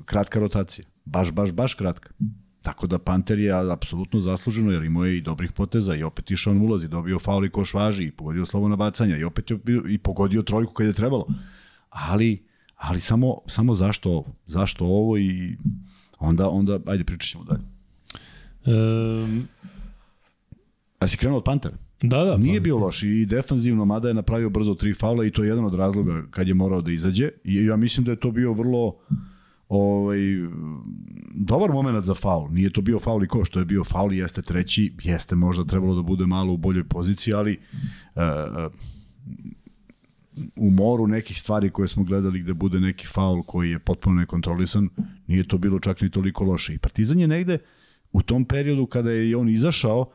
[0.05, 0.85] kratka rotacija.
[1.05, 2.09] Baš, baš, baš kratka.
[2.65, 6.51] Tako da Panter je apsolutno zasluženo jer imao je i dobrih poteza i opet išao
[6.51, 9.83] on ulazi, dobio faul i koš važi i pogodio slobodna bacanja i opet je bio,
[9.87, 11.27] i pogodio trojku kad je trebalo.
[11.89, 12.43] Ali
[12.77, 14.25] ali samo, samo zašto ovo?
[14.45, 15.57] Zašto ovo i
[16.19, 17.63] onda, onda ajde pričat ćemo dalje.
[18.65, 19.47] Um,
[20.99, 21.77] A si krenuo od Pantera?
[22.01, 22.37] Da, da.
[22.37, 22.63] Nije pa.
[22.63, 25.73] bio loš i defanzivno, mada je napravio brzo tri faula i to je jedan od
[25.73, 27.29] razloga kad je morao da izađe.
[27.43, 28.95] I ja mislim da je to bio vrlo
[29.75, 30.17] ovaj,
[31.33, 32.49] dobar moment za faul.
[32.51, 35.63] Nije to bio faul i ko što je bio faul i jeste treći, jeste možda
[35.63, 37.59] trebalo da bude malo u boljoj poziciji, ali
[38.15, 38.21] uh,
[40.55, 44.89] u moru nekih stvari koje smo gledali gde bude neki faul koji je potpuno nekontrolisan,
[45.27, 46.73] nije to bilo čak ni toliko loše.
[46.73, 47.57] I Partizan je negde
[48.11, 50.05] u tom periodu kada je on izašao,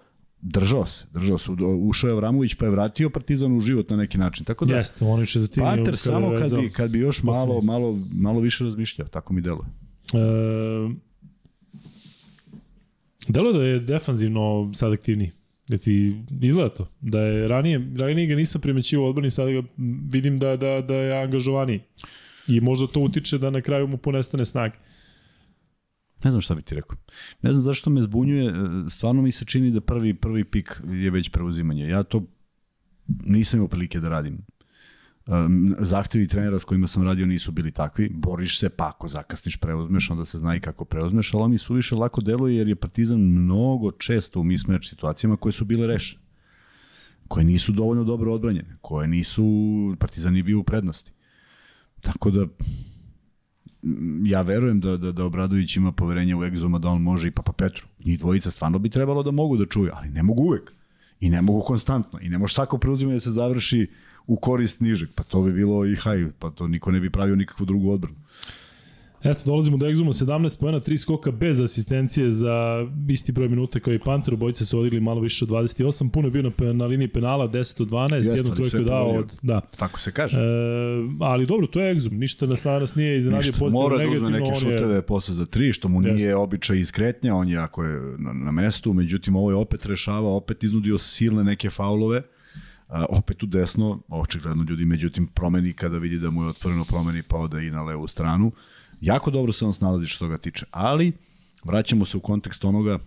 [0.43, 1.51] držao se, držao se.
[1.81, 4.45] Ušao je Vramović pa je vratio Partizan u život na neki način.
[4.45, 7.61] Tako da Jeste, on će za tim Panter samo kad bi, kad bi još malo,
[7.61, 9.67] malo, malo više razmišljao, tako mi deluje.
[10.15, 10.95] E,
[13.29, 15.31] deluje da je defanzivno sad aktivniji.
[15.69, 16.87] Da ti izgleda to.
[17.01, 19.63] Da je ranije, ranije ga nisam primećivao odbrani, sad ga
[20.11, 21.81] vidim da, da, da je angažovaniji.
[22.49, 24.75] I možda to utiče da na kraju mu ponestane snage.
[26.25, 26.97] Ne znam šta bi ti rekao.
[27.43, 28.53] Ne znam zašto me zbunjuje, e,
[28.91, 31.89] stvarno mi se čini da prvi prvi pik je već preuzimanje.
[31.89, 32.27] Ja to
[33.25, 34.39] nisam imao prilike da radim.
[35.27, 38.11] Um, zahtevi trenera s kojima sam radio nisu bili takvi.
[38.15, 41.75] Boriš se, pa ako zakasniš, preuzmeš, onda se zna i kako preuzmeš, ali oni su
[41.75, 46.21] više lako deluje jer je Partizan mnogo često u mismeč situacijama koje su bile rešene.
[47.29, 49.45] Koje nisu dovoljno dobro odbranjene, koje nisu,
[49.99, 51.13] Partizan je bio u prednosti.
[52.01, 52.47] Tako da,
[54.25, 57.53] ja verujem da, da, da Obradović ima poverenje u Egzoma da on može i Papa
[57.53, 57.87] Petru.
[58.05, 60.73] Njih dvojica stvarno bi trebalo da mogu da čuju, ali ne mogu uvek.
[61.21, 62.19] I ne mogu konstantno.
[62.23, 63.87] I ne može svako preuzimanje da se završi
[64.27, 65.09] u korist nižeg.
[65.15, 68.17] Pa to bi bilo i haj, pa to niko ne bi pravio nikakvu drugu odbranu.
[69.23, 73.95] Eto, dolazimo do Exuma, 17 pojena, 3 skoka bez asistencije za isti broj minuta kao
[73.95, 77.09] i Panter, obojice su odigli malo više od 28, puno je bio na, na liniji
[77.09, 79.33] penala, 10 od 12, Jeste, jednu trojku dao od...
[79.43, 79.61] Da.
[79.77, 80.37] Tako se kaže.
[80.37, 80.43] E,
[81.21, 84.55] ali dobro, to je Exum, ništa nas danas nije iznenadio pozitivno Mora da uzme neke
[84.55, 85.03] šuteve je...
[85.03, 86.37] posle za 3, što mu nije Jeste.
[86.37, 90.65] običaj iskretnja, on je ako je na, na mestu, međutim ovo je opet rešava, opet
[90.65, 92.23] iznudio silne neke faulove,
[92.93, 97.23] Uh, opet u desno, očigledno ljudi međutim promeni kada vidi da mu je otvoreno promeni
[97.23, 98.47] pa ode i na levu stranu.
[98.47, 98.53] Uh,
[99.01, 101.13] Jako dobro se on snalazi što ga tiče, ali
[101.65, 102.99] vraćamo se u kontekst onoga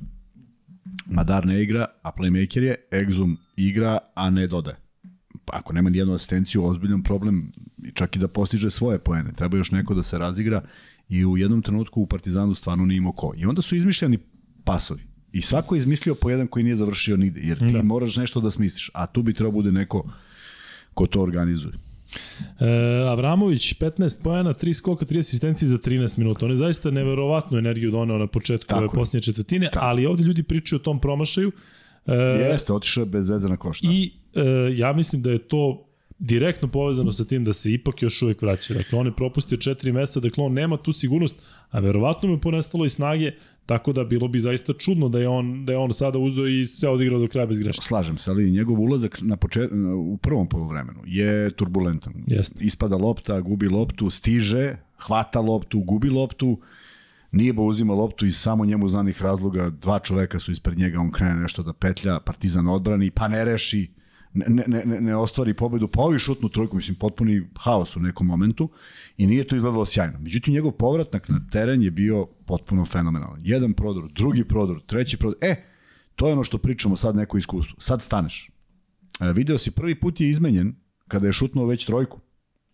[1.06, 4.78] Madar ne igra, a playmaker je, Exum igra, a ne dodaje.
[5.46, 7.52] Pa ako nema nijednu asistenciju, ozbiljan problem,
[7.94, 9.32] čak i da postiže svoje poene.
[9.34, 10.62] Treba još neko da se razigra
[11.10, 13.34] i u jednom trenutku u Partizanu stvarno nije imao ko.
[13.38, 14.18] I onda su izmišljeni
[14.64, 15.04] pasovi.
[15.32, 17.84] I svako je izmislio po jedan koji nije završio nigde, jer ti da.
[17.84, 20.10] moraš nešto da smisliš, a tu bi trebao bude neko
[20.94, 21.74] ko to organizuje.
[22.60, 22.66] E,
[23.10, 26.46] Avramović 15 pojena, 3 skoka, 3 asistencije za 13 minuta.
[26.46, 29.86] On je zaista neverovatnu energiju doneo na početku Tako ove posljednje četvrtine, Tako.
[29.86, 31.52] ali ovde ljudi pričaju o tom promašaju.
[32.06, 33.88] E, Jeste, otišao je bez veze na košta.
[33.92, 34.42] I e,
[34.76, 35.93] ja mislim da je to
[36.24, 38.74] direktno povezano sa tim da se ipak još uvek vraća.
[38.74, 42.42] Dakle, on je propustio četiri mesa, dakle on nema tu sigurnost, a verovatno mu je
[42.42, 43.32] ponestalo i snage,
[43.66, 46.68] tako da bilo bi zaista čudno da je on, da je on sada uzeo i
[46.68, 47.82] sve odigrao do kraja bez greške.
[47.82, 52.14] Slažem se, ali njegov ulazak na počet, u prvom polovremenu je turbulentan.
[52.28, 52.64] Jeste.
[52.64, 56.60] Ispada lopta, gubi loptu, stiže, hvata loptu, gubi loptu,
[57.32, 61.12] nije bo uzima loptu iz samo njemu znanih razloga, dva čoveka su ispred njega, on
[61.12, 63.90] krene nešto da petlja, Partizan odbrani, pa ne reši,
[64.34, 68.28] ne, ne, ne, ne ostvari pobedu, pa ovi šutnu trojku, mislim, potpuni haos u nekom
[68.28, 68.70] momentu
[69.18, 70.20] i nije to izgledalo sjajno.
[70.20, 73.42] Međutim, njegov povratnak na teren je bio potpuno fenomenalan.
[73.44, 75.38] Jedan prodor, drugi prodor, treći prodor.
[75.42, 75.56] E,
[76.16, 77.76] to je ono što pričamo sad neko iskustvo.
[77.80, 78.50] Sad staneš.
[79.20, 80.76] E, video si, prvi put je izmenjen
[81.08, 82.20] kada je šutnuo već trojku.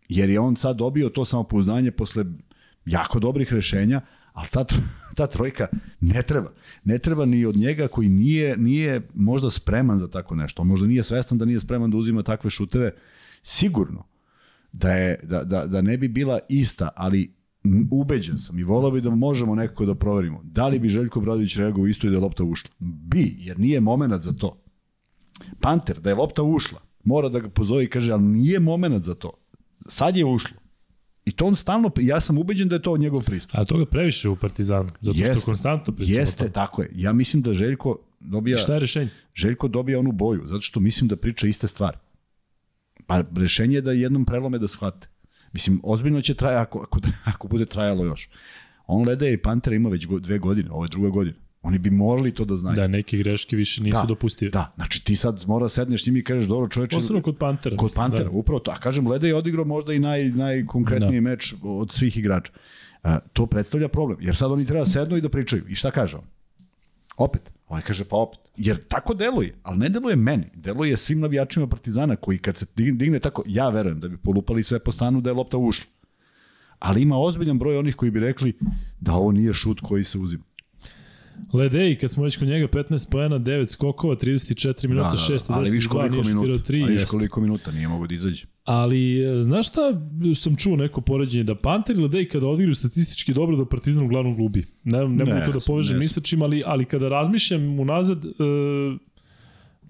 [0.09, 2.25] Jer je on sad dobio to samopouzdanje posle
[2.85, 4.01] jako dobrih rešenja,
[4.33, 4.65] ali ta,
[5.15, 5.67] ta trojka
[5.99, 6.51] ne treba.
[6.83, 10.63] Ne treba ni od njega koji nije, nije možda spreman za tako nešto.
[10.63, 12.93] Možda nije svestan da nije spreman da uzima takve šuteve.
[13.41, 14.03] Sigurno
[14.71, 17.33] da, je, da, da, da ne bi bila ista, ali
[17.91, 20.41] ubeđen sam i volao bi da možemo nekako da proverimo.
[20.43, 22.69] Da li bi Željko Bradović reagovao isto i da je lopta ušla?
[22.79, 24.61] Bi, jer nije moment za to.
[25.59, 29.15] Panter, da je lopta ušla, mora da ga pozove i kaže, ali nije moment za
[29.15, 29.31] to.
[29.87, 30.58] Sad je ušlo.
[31.29, 33.55] I to on stalno, ja sam ubeđen da je to njegov pristup.
[33.57, 36.89] A toga previše u Partizanu, zato jeste, što konstantno pričamo Jeste, tako je.
[36.95, 38.57] Ja mislim da Željko dobija...
[38.57, 39.09] I šta je rešenje?
[39.35, 41.97] Željko dobija onu boju, zato što mislim da priča iste stvari.
[43.07, 45.07] Pa rešenje je da jednom prelome da shvate.
[45.53, 48.29] Mislim, ozbiljno će traja ako, ako, ako bude trajalo još.
[48.87, 51.37] On Lede i Pantera ima već dve godine, ovo je druga godina.
[51.61, 52.75] Oni bi morali to da znaju.
[52.75, 54.51] Da, neke greške više nisu da, dopustive.
[54.51, 56.95] Da, znači ti sad mora da sedneš s njim i kažeš, dobro čoveče...
[56.95, 57.77] Posebno kod Pantera.
[57.77, 58.29] Kod mislim, Pantera, da.
[58.29, 58.71] upravo to.
[58.71, 61.29] A kažem, Lede je odigrao možda i naj, najkonkretniji da.
[61.29, 62.51] meč od svih igrača.
[63.03, 65.63] Uh, to predstavlja problem, jer sad oni treba da sednu i da pričaju.
[65.67, 66.23] I šta kaže on?
[67.17, 67.51] Opet.
[67.67, 68.39] Ovaj kaže pa opet.
[68.57, 70.45] Jer tako deluje, ali ne deluje meni.
[70.53, 74.79] Deluje svim navijačima Partizana koji kad se digne tako, ja verujem da bi polupali sve
[74.79, 75.85] po stanu da je lopta ušla.
[76.79, 78.57] Ali ima ozbiljan broj onih koji bi rekli
[78.99, 80.43] da ovo nije šut koji se uzima.
[81.53, 85.47] Ledej, kad smo već kod njega, 15 poena, 9 skokova, 34 minuta, da, da, 6
[85.47, 88.45] da, ali viš koliko minuta, 3, ali viš koliko minuta, nije mogo da izađe.
[88.63, 89.81] Ali, e, znaš šta,
[90.35, 94.35] sam čuo neko poređenje, da Panter i Ledej kada odigraju statistički dobro, da Partizan uglavnom
[94.35, 94.65] glubi.
[94.83, 98.25] Ne, ne, ne mogu to da povežem ni sa čim, ali, ali kada razmišljam unazad,
[98.25, 98.29] e,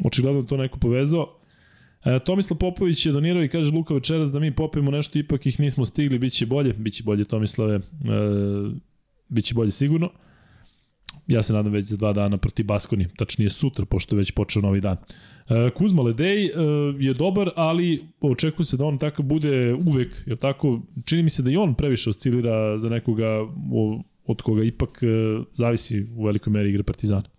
[0.05, 1.39] očigledno to neko povezao,
[2.05, 5.59] E, Tomislav Popović je donirao i kaže Luka večeras da mi popijemo nešto, ipak ih
[5.59, 7.79] nismo stigli, bit će bolje, bit će bolje Tomislave, e,
[9.29, 10.09] bit će bolje sigurno.
[11.29, 14.61] Ja se nadam već za dva dana protiv Baskoni, tačnije sutra, pošto je već počeo
[14.61, 14.97] novi dan.
[15.49, 16.51] E, Kuzma Ledej e,
[16.99, 21.43] je dobar, ali očekuje se da on takav bude uvek, jer tako, čini mi se
[21.43, 23.27] da i on previše oscilira za nekoga
[24.25, 25.07] od koga ipak e,
[25.53, 27.29] zavisi u velikoj meri igre Partizana.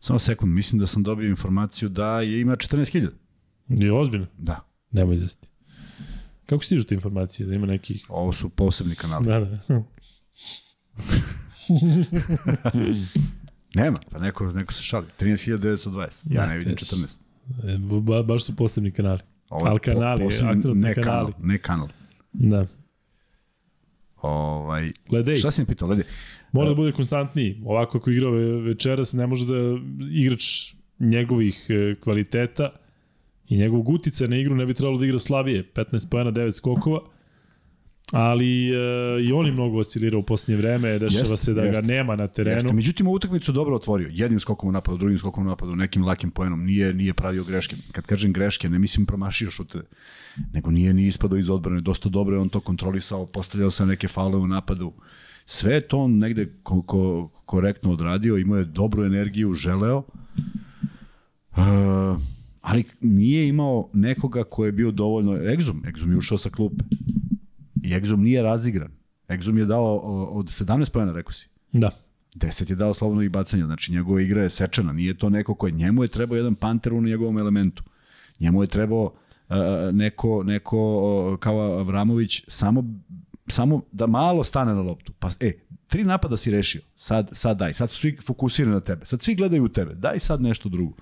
[0.00, 3.08] Samo sekund, mislim da sam dobio informaciju da je ima 14.000.
[3.68, 4.26] Je ozbiljno?
[4.38, 4.60] Da.
[4.90, 5.48] Nemoj izvesti.
[6.46, 7.46] Kako stižu te informacije?
[7.46, 8.02] Da ima neki...
[8.08, 9.26] Ovo su posebni kanali.
[9.26, 9.82] Da, da.
[13.74, 15.06] Nema, pa neko, neko se šali.
[15.20, 17.06] 13.920, ja ne vidim 14.
[17.64, 19.20] E, ba, baš su posebni kanali.
[19.50, 21.34] Ovo Ali po- kanali, akcenat na ne kanal, kanali.
[21.40, 21.88] ne kanal.
[22.32, 22.66] Da.
[24.16, 26.02] Ovaj, Ledej, šta si mi pitao, Ledi?
[26.52, 27.62] mora da bude konstantniji.
[27.64, 29.54] Ovako ako igra ve- večeras, ne može da
[30.12, 32.70] igrač njegovih e, kvaliteta
[33.46, 35.64] i njegovog utica na igru ne bi trebalo da igra slabije.
[35.66, 37.00] 15 pojena, 9 skokova.
[38.12, 38.74] Ali e,
[39.22, 41.82] i on je mnogo oscilira u posljednje vreme, dešava Jeste, se da jeste.
[41.82, 42.56] ga nema na terenu.
[42.56, 44.08] Jeste, međutim, ovu utakmicu dobro otvorio.
[44.12, 46.64] Jednim skokom u napadu, drugim skokom u napadu, nekim lakim poenom.
[46.64, 47.76] Nije, nije pravio greške.
[47.92, 49.80] Kad kažem greške, ne mislim promašio šute,
[50.52, 51.80] nego nije ni ispadao iz odbrane.
[51.80, 54.92] Dosta dobro je on to kontrolisao, postavljao se neke faule u napadu.
[55.46, 60.02] Sve je to on negde ko, ko, korektno odradio, imao je dobru energiju, želeo.
[61.50, 62.20] Uh,
[62.60, 65.36] ali nije imao nekoga ko je bio dovoljno...
[65.36, 66.84] Egzum, Egzum je ušao sa klupe.
[67.82, 68.90] I Egzum nije razigran.
[69.28, 69.96] Egzum je dao
[70.32, 71.48] od 17 pojena, rekao si.
[71.72, 71.90] Da.
[72.34, 75.72] 10 je dao slobodno i bacanja, znači njegova igra je sečena, nije to neko koje,
[75.72, 77.82] njemu je trebao jedan panter u njegovom elementu.
[78.40, 79.56] Njemu je trebao uh,
[79.92, 80.78] neko, neko
[81.32, 82.84] uh, kao Avramović samo,
[83.46, 85.12] samo da malo stane na loptu.
[85.18, 85.52] Pa, e,
[85.86, 89.34] tri napada si rešio, sad, sad daj, sad su svi fokusirani na tebe, sad svi
[89.34, 90.94] gledaju u tebe, daj sad nešto drugo.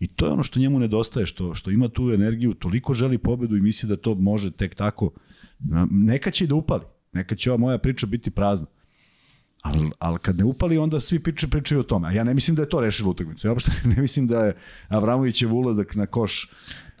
[0.00, 3.56] I to je ono što njemu nedostaje, što, što ima tu energiju, toliko želi pobedu
[3.56, 5.10] i misli da to može tek tako.
[5.90, 8.66] Neka će i da upali, neka će ova moja priča biti prazna.
[9.62, 12.08] Ali, ali kad ne upali, onda svi pričaju, pričaju o tome.
[12.08, 13.46] A ja ne mislim da je to rešilo utakmicu.
[13.46, 14.56] Ja uopšte ne mislim da je
[14.88, 16.50] Avramovićev ulazak na koš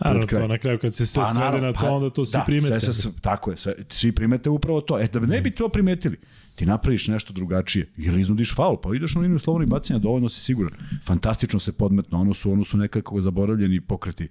[0.00, 2.26] Naravno, to na kraju kad se sve Pa, svede naravno, na to, pa, onda to
[2.26, 2.80] svi da, primete.
[2.80, 5.00] Sve, se, tako je, sve, svi primete upravo to.
[5.00, 6.16] E, da ne bi to primetili,
[6.54, 7.92] ti napraviš nešto drugačije.
[7.96, 10.72] Ili iznudiš faul, pa ideš na liniju slobodnih bacanja, dovoljno si siguran.
[11.04, 14.28] Fantastično se podmetno, ono su, ono su nekako zaboravljeni pokreti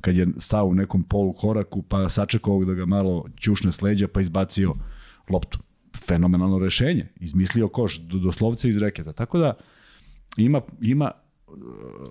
[0.00, 3.82] kad je stao u nekom polu koraku, pa sačekao ovog da ga malo ćušne s
[3.82, 4.74] leđa, pa izbacio
[5.28, 5.58] loptu.
[6.06, 7.08] Fenomenalno rešenje.
[7.20, 9.12] Izmislio koš, do, doslovce iz reketa.
[9.12, 9.54] Tako da,
[10.36, 11.10] ima, ima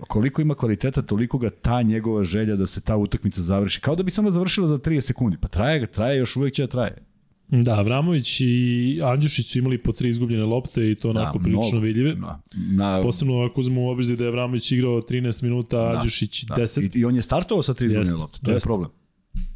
[0.07, 3.81] koliko ima kvaliteta, toliko ga ta njegova želja da se ta utakmica završi.
[3.81, 5.37] Kao da bi se ona završila za 30 sekundi.
[5.41, 7.03] Pa traje ga, traje, još uvek će da traje.
[7.47, 11.69] Da, Avramović i Andjušić su imali po tri izgubljene lopte i to onako Da, prilično
[11.71, 11.85] mnogo.
[11.85, 12.15] vidljive.
[12.15, 16.43] Na, na, Posebno ako uzmemo u obzir da je Avramović igrao 13 minuta, da, Andjušić
[16.43, 16.55] da.
[16.55, 16.95] 10.
[16.95, 18.39] I, I on je startovao sa 3 izgubljene lopte.
[18.43, 18.67] To je jeste.
[18.67, 18.89] problem.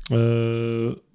[0.10, 1.09] E,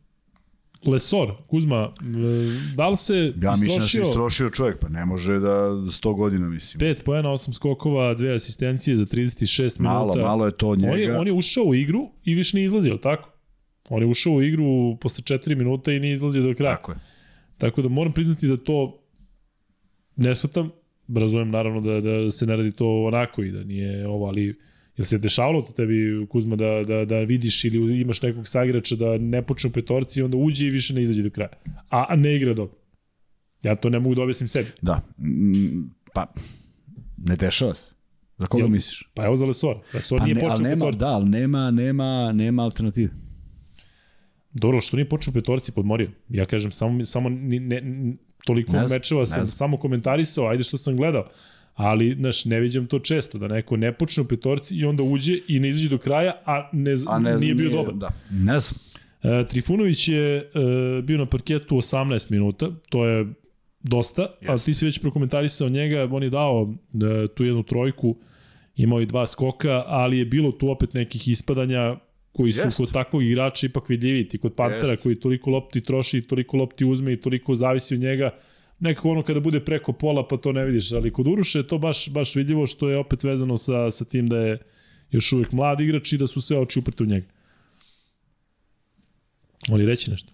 [0.86, 5.04] Lesor, Kuzma, e, da li se Ja mislim da se istrošio istrošio čovjek, pa ne
[5.04, 6.80] može da 100 godina, mislim.
[6.80, 10.28] 5 poena, 8 skokova, 2 asistencije za 36 Malo, minuta.
[10.28, 10.92] malo je to od njega.
[10.92, 13.30] On je, on je ušao u igru i više nije izlazio, tako?
[13.88, 16.76] On je ušao u igru posle 4 minuta i nije izlazio do kraja.
[16.76, 16.98] Tako je.
[17.58, 18.98] Tako da moram priznati da to
[20.16, 20.70] ne shvatam.
[21.16, 24.58] Razumem naravno da, da se ne radi to onako i da nije ovo, ali
[24.96, 25.94] Jel se dešavalo to tebi,
[26.28, 30.22] Kuzma, da, da, da vidiš ili imaš nekog sagrača da ne počne u petorci i
[30.22, 31.48] onda uđe i više ne izađe do kraja?
[31.90, 32.76] A, a ne igra dobro.
[33.62, 34.68] Ja to ne mogu da objasnim sebi.
[34.82, 35.00] Da.
[35.18, 36.26] Mm, Pa,
[37.18, 37.92] ne dešava se.
[38.38, 38.68] Za koga Jel?
[38.70, 39.10] misliš?
[39.14, 39.76] Pa evo za Lesor.
[39.94, 40.98] Lesor Pa nije ne, počeo nema, petorci.
[40.98, 43.10] da, ali nema, nema, nema alternative.
[44.52, 46.10] Dobro, što nije počeo petorci podmorio.
[46.28, 50.62] Ja kažem, samo, samo ne, n- toliko Ne znam, mečeva ne sam samo komentarisao, ajde
[50.62, 51.28] što sam gledao.
[51.74, 55.38] Ali, znaš, ne viđam to često, da neko ne počne u petorci i onda uđe
[55.48, 57.94] i ne izađe do kraja, a ne, A ne, nije bio dobar.
[57.94, 58.10] Da.
[58.30, 58.80] Ne znam.
[59.22, 60.42] E, Trifunović je e,
[61.02, 63.26] bio na parketu 18 minuta, to je
[63.82, 64.50] dosta, yes.
[64.50, 68.16] ali ti si već prokomentarisao njega, on je dao e, tu jednu trojku,
[68.76, 71.96] imao i dva skoka, ali je bilo tu opet nekih ispadanja
[72.32, 72.76] koji su Jest.
[72.76, 75.02] kod takvog igrača ipak vidljivi, ti kod Pantera Jest.
[75.02, 78.30] koji toliko lopti troši, toliko lopti uzme i toliko zavisi od njega,
[78.78, 81.78] nekako ono kada bude preko pola pa to ne vidiš, ali kod Uruše je to
[81.78, 84.58] baš, baš vidljivo što je opet vezano sa, sa tim da je
[85.10, 87.26] još uvek mlad igrač i da su sve oči uprte u njega.
[89.68, 90.32] Oni reći nešto?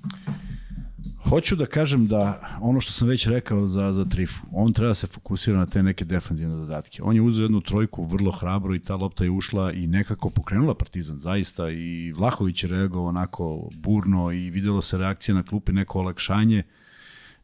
[1.28, 4.95] Hoću da kažem da ono što sam već rekao za, za Trifu, on treba da
[4.95, 7.03] se fokusira na te neke defanzivne zadatke.
[7.03, 10.74] On je uzeo jednu trojku vrlo hrabro i ta lopta je ušla i nekako pokrenula
[10.74, 11.70] Partizan, zaista.
[11.70, 16.62] I Vlahović je reagovao onako burno i videlo se reakcija na klupi, neko olakšanje.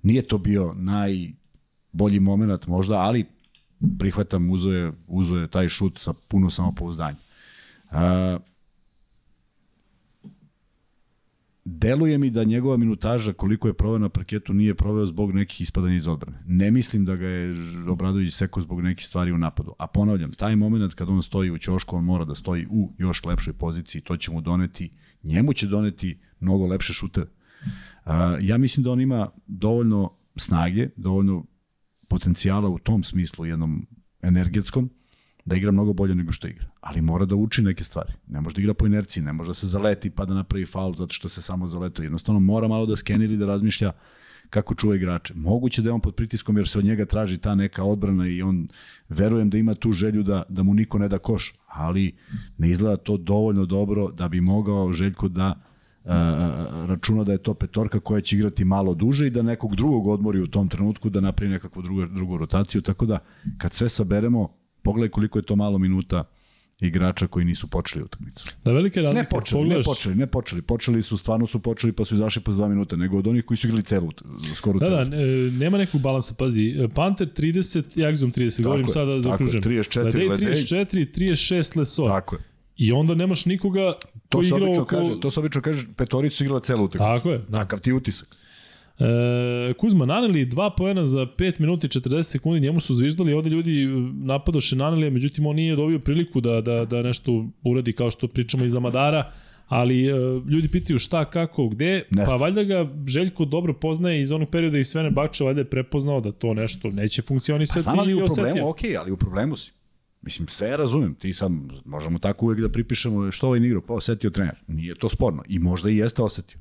[0.07, 3.25] Nije to bio najbolji moment možda, ali
[3.99, 7.17] prihvatam, uzo je, uzo je taj šut sa puno samopouzdanja.
[7.91, 7.99] Uh,
[11.65, 15.97] deluje mi da njegova minutaža koliko je proveo na parketu nije proveo zbog nekih ispadanja
[15.97, 16.43] iz odbrane.
[16.47, 17.55] Ne mislim da ga je
[17.89, 19.75] Obradović sekao zbog nekih stvari u napadu.
[19.79, 23.25] A ponavljam, taj moment kad on stoji u ćošku, on mora da stoji u još
[23.25, 24.91] lepšoj poziciji, to će mu doneti,
[25.23, 27.27] njemu će doneti mnogo lepše šuteve.
[28.07, 31.45] A, ja mislim da on ima dovoljno snage, dovoljno
[32.09, 33.87] potencijala u tom smislu, jednom
[34.23, 34.91] energetskom,
[35.45, 36.67] da igra mnogo bolje nego što igra.
[36.81, 38.13] Ali mora da uči neke stvari.
[38.27, 40.95] Ne može da igra po inerciji, ne može da se zaleti pa da napravi faul
[40.97, 42.03] zato što se samo zaletao.
[42.03, 43.93] Jednostavno mora malo da skenira i da razmišlja
[44.51, 45.35] kako čuva igrače.
[45.37, 48.43] Moguće da je on pod pritiskom jer se od njega traži ta neka odbrana i
[48.43, 48.69] on
[49.09, 52.17] verujem da ima tu želju da, da mu niko ne da koš, ali
[52.59, 55.66] ne izgleda to dovoljno dobro da bi mogao Željko da
[56.87, 60.41] računa da je to petorka koja će igrati malo duže i da nekog drugog odmori
[60.41, 63.19] u tom trenutku da napravi nekakvu drugu, drugu rotaciju, tako da
[63.59, 64.49] kad sve saberemo,
[64.83, 66.25] pogledaj koliko je to malo minuta
[66.81, 68.45] igrača koji nisu počeli utakmicu.
[68.65, 69.23] Da velike razlike.
[69.23, 69.87] Ne počeli, pogledaš...
[69.87, 70.63] ne počeli, ne počeli.
[70.63, 73.59] Počeli su, stvarno su počeli pa su izašli posle 2 minuta, nego od onih koji
[73.59, 74.13] su igrali celu,
[74.55, 74.97] skoro da, celu.
[74.97, 75.17] Da, da,
[75.59, 76.75] nema nekog balansa, pazi.
[76.95, 79.63] Panter 30, Jagzom 30, tako govorim je, sada za okružen.
[79.63, 80.87] 34, Ledej 34,
[81.19, 82.09] 36, Lesor.
[82.09, 82.56] Tako je.
[82.77, 83.93] I onda nemaš nikoga
[84.29, 84.85] to koji igra oko...
[84.85, 87.17] Kaže, to se obično kaže, petoricu igrala celu utakmicu.
[87.17, 87.39] Tako je.
[87.49, 87.59] Da.
[87.59, 88.37] Takav ti utisak.
[88.99, 93.51] E, Kuzma naneli dva poena za 5 minuta i 40 sekundi, njemu su zviždali, ovde
[93.51, 98.11] ljudi e, napadoše nanelija, međutim on nije dobio priliku da, da, da nešto uradi kao
[98.11, 99.33] što pričamo iz Amadara,
[99.69, 102.31] ali uh, ljudi pitaju šta, kako, gde, Nesta.
[102.31, 106.21] pa valjda ga Željko dobro poznaje iz onog perioda i Svene Bakča valjda je prepoznao
[106.21, 107.79] da to nešto neće funkcionisati.
[107.79, 109.73] Pa znam ali u problemu, ok, ali u problemu si.
[110.27, 113.95] Mislim, sve ja razumem, ti sam, možemo tako uvek da pripišemo što ovaj igrao, pa
[113.95, 114.55] osetio trener.
[114.67, 116.59] Nije to sporno i možda i jeste osetio.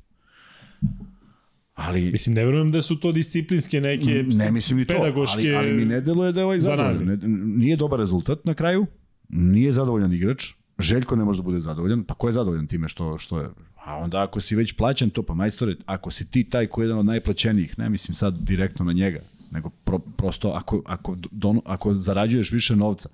[1.74, 4.94] Ali, mislim, ne verujem da su to disciplinske neke ne mislim ni to,
[5.34, 7.04] ali, ali mi ne deluje da je ovaj zadovoljan.
[7.04, 7.18] Ne,
[7.58, 8.86] nije dobar rezultat na kraju,
[9.28, 13.18] nije zadovoljan igrač, Željko ne može da bude zadovoljan, pa ko je zadovoljan time što,
[13.18, 13.48] što je?
[13.84, 16.86] A onda ako si već plaćen to, pa majstore, ako si ti taj koji je
[16.86, 21.60] jedan od najplaćenijih, ne mislim sad direktno na njega, nego pro, prosto ako, ako, don,
[21.64, 23.08] ako zarađuješ više novca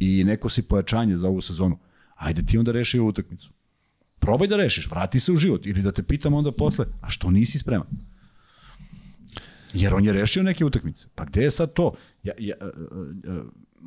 [0.00, 1.78] i neko si pojačanje za ovu sezonu,
[2.16, 3.50] ajde ti onda reši ovu utakmicu.
[4.18, 7.30] Probaj da rešiš, vrati se u život ili da te pitam onda posle, a što
[7.30, 7.86] nisi spreman?
[9.74, 11.06] Jer on je rešio neke utakmice.
[11.14, 11.94] Pa gde je sad to?
[12.22, 13.42] Ja, ja, ja, e, e,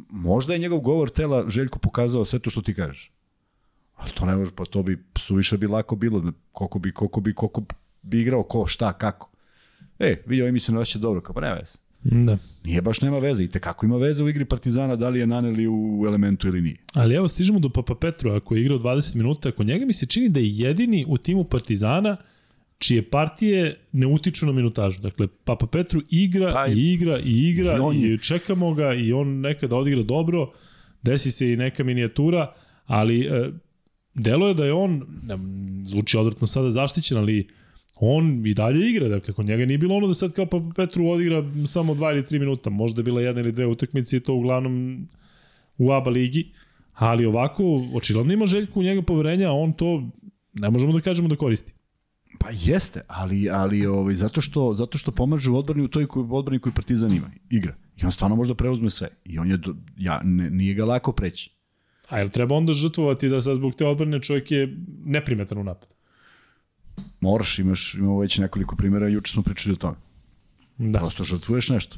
[0.10, 3.12] možda je njegov govor tela Željko pokazao sve to što ti kažeš.
[3.96, 7.34] Ali to ne može, pa to bi suviše bi lako bilo, koliko bi, koliko bi,
[7.34, 7.64] koliko
[8.02, 9.30] bi igrao, ko, šta, kako.
[10.00, 11.78] E, vidio, ovaj mi se osjeća dobro, kao pa ne veze.
[12.04, 12.38] Da.
[12.64, 15.68] Nije baš nema veze i kako ima veze u igri Partizana da li je Naneli
[15.68, 16.76] u elementu ili nije.
[16.94, 20.06] Ali evo stižemo do Papa Petru, ako je igrao 20 minuta, ako njega mi se
[20.06, 22.18] čini da je jedini u timu Partizana
[22.80, 25.02] čije partije ne utiču na minutažu.
[25.02, 28.14] Dakle, Papa Petru igra pa, i igra i igra i, je...
[28.14, 30.52] i čekamo ga i on nekada odigra dobro,
[31.02, 32.54] desi se i neka minijatura,
[32.86, 33.50] ali e,
[34.14, 35.38] delo je da je on, ne,
[35.84, 37.48] zvuči odvrtno sada zaštićen, ali
[38.00, 41.08] on i dalje igra, dakle, kod njega nije bilo ono da sad kao pa Petru
[41.08, 44.34] odigra samo dva ili tri minuta, možda je bila jedna ili dve utakmice i to
[44.34, 45.08] uglavnom
[45.78, 46.52] u ABA ligi,
[46.94, 50.10] ali ovako, očigledno ima željku u njega poverenja, a on to
[50.54, 51.74] ne možemo da kažemo da koristi.
[52.40, 56.26] Pa jeste, ali ali ovaj zato što zato što pomaže u odbrani u toj koji
[56.30, 57.76] odbrani koji Partizan ima, igra.
[57.96, 59.10] I on stvarno može da preuzme sve.
[59.26, 61.52] I on je do, ja ne, nije ga lako preći.
[62.10, 65.97] A jel treba onda žrtvovati da sad zbog te odbrane čovjek je neprimetan u napad?
[67.22, 69.96] Moraš, imaš, imamo već nekoliko primjera, juče smo pričali o tome.
[70.78, 71.00] Da.
[71.00, 71.98] Prosto žrtvuješ nešto.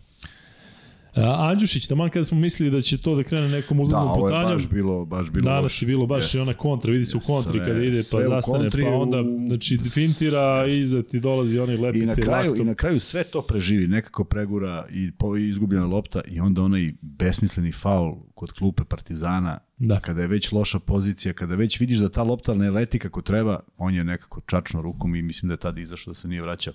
[1.24, 4.42] Andjušić, tamo kada smo mislili da će to da krene nekom uzlaznom putanjom.
[4.42, 5.82] Da, ovo je baš bilo, baš bilo Danas loš.
[5.82, 8.84] je bilo baš i ona kontra, vidi se u kontri kada ide pa zastane, kontri,
[8.84, 12.76] pa onda znači, fintira i iza ti dolazi onaj lepi I na kraju, I na
[12.76, 18.16] kraju sve to preživi, nekako pregura i po, izgubljena lopta i onda onaj besmisleni faul
[18.36, 20.00] kod klupe Partizana, da.
[20.00, 23.60] kada je već loša pozicija, kada već vidiš da ta lopta ne leti kako treba,
[23.78, 26.74] on je nekako čačno rukom i mislim da je tada izašao da se nije vraćao.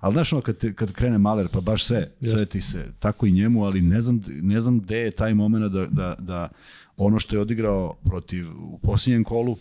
[0.00, 3.32] Ali znaš ono kad, kad krene Maler, pa baš sve, sve ti se, tako i
[3.32, 6.48] njemu, ali ne znam, ne znam gde je taj moment da, da, da
[6.96, 9.56] ono što je odigrao protiv, u posljednjem kolu,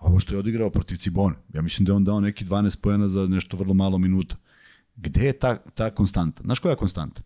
[0.00, 3.08] ovo što je odigrao protiv Cibone, ja mislim da je on dao neki 12 pojena
[3.08, 4.36] za nešto vrlo malo minuta.
[4.96, 6.42] Gde je ta, ta konstanta?
[6.42, 7.22] Znaš koja je konstanta?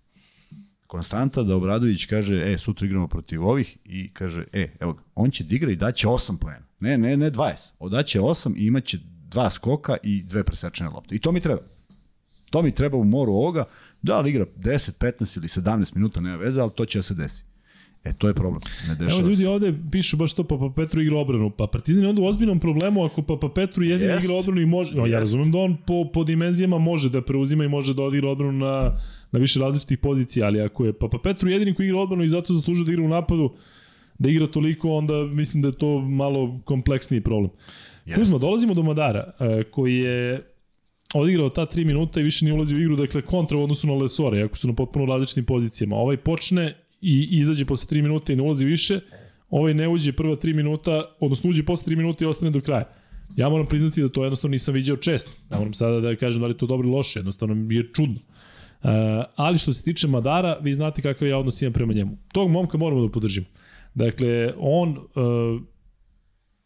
[0.86, 5.30] Konstanta da Obradović kaže, e, sutra igramo protiv ovih i kaže, e, evo ga, on
[5.30, 6.66] će da igra i daće 8 pojena.
[6.80, 7.72] Ne, ne, ne 20.
[7.78, 11.14] Odaće 8 i imaće dva skoka i dve presečene lopte.
[11.14, 11.60] I to mi treba.
[12.50, 13.64] To mi treba u moru ovoga,
[14.02, 17.14] da li igra 10, 15 ili 17 minuta, nema veze, ali to će da se
[17.14, 17.44] desi.
[18.06, 18.60] E, to je problem.
[18.88, 19.48] Ne dešava Evo ljudi se.
[19.48, 21.50] ovde pišu baš to Papa Petru igra obranu.
[21.50, 24.94] Pa Partizan je onda u ozbiljnom problemu ako Papa Petru jedin igra obranu i može...
[24.94, 28.30] No, ja razumem da on po, po dimenzijama može da preuzima i može da odigra
[28.30, 28.98] odbranu na,
[29.32, 32.54] na više različitih pozicija, ali ako je Papa Petru jedini koji igra odbranu i zato
[32.54, 33.52] zaslužuje da igra u napadu,
[34.18, 37.50] da igra toliko, onda mislim da je to malo kompleksniji problem.
[38.06, 38.18] Jest.
[38.18, 40.42] Kuzma, dolazimo do Madara, e, koji je
[41.18, 43.94] odigrao ta 3 minuta i više nije ulazio u igru, dakle kontra u odnosu na
[43.94, 45.96] Lesore, ako su na potpuno različitim pozicijama.
[45.96, 49.00] Ovaj počne i izađe posle 3 minuta i ne ulazi više,
[49.50, 52.84] ovaj ne uđe prva 3 minuta, odnosno uđe posle 3 minuta i ostane do kraja.
[53.36, 55.30] Ja moram priznati da to jednostavno nisam viđao često.
[55.50, 58.14] Ja moram sada da kažem da li to dobro ili loše, jednostavno je čudno.
[58.14, 58.90] Uh,
[59.36, 62.16] ali što se tiče Madara, vi znate kakav ja odnos imam prema njemu.
[62.32, 63.46] Tog momka moramo da podržimo.
[63.94, 65.62] Dakle, on uh,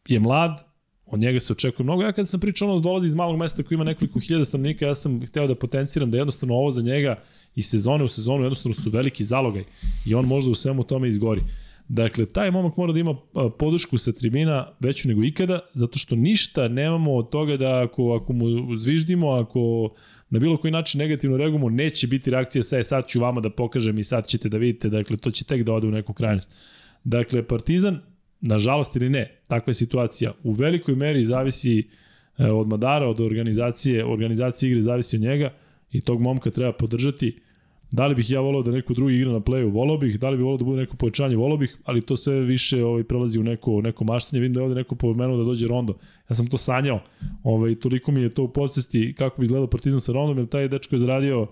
[0.09, 0.70] je mlad,
[1.11, 2.03] Od njega se očekuje mnogo.
[2.03, 4.95] Ja kada sam pričao ono dolazi iz malog mesta koji ima nekoliko hiljada stanovnika, ja
[4.95, 7.23] sam hteo da potenciram da jednostavno ovo za njega
[7.55, 9.65] i sezone u sezonu jednostavno su veliki zalogaj
[10.07, 11.41] i on možda u svemu tome izgori.
[11.89, 13.15] Dakle, taj momak mora da ima
[13.59, 18.33] podršku sa tribina veću nego ikada, zato što ništa nemamo od toga da ako, ako
[18.33, 19.91] mu zviždimo, ako
[20.31, 23.51] na bilo koji način negativno reagujemo, neće biti reakcija sa, e, sad ću vama da
[23.51, 26.55] pokažem i sad ćete da vidite, dakle, to će tek da ode u neku krajnost.
[27.05, 28.01] Dakle, Partizan,
[28.41, 31.79] nažalost ili ne, takva je situacija, u velikoj meri zavisi
[32.39, 35.53] e, od Madara, od organizacije, organizacije igre zavisi od njega
[35.91, 37.41] i tog momka treba podržati.
[37.93, 40.37] Da li bih ja volao da neko drugi igra na playu, volao bih, da li
[40.37, 43.43] bih volao da bude neko povećanje, volao bih, ali to sve više ovaj, prelazi u
[43.43, 44.41] neko, neko maštanje.
[44.41, 45.95] Vidim da je ovde neko pomenuo da dođe Rondo.
[46.29, 47.01] Ja sam to sanjao.
[47.43, 50.69] Ovaj, toliko mi je to u podsvesti kako bi izgledao Partizan sa Rondom, jer taj
[50.69, 51.47] dečko je zaradio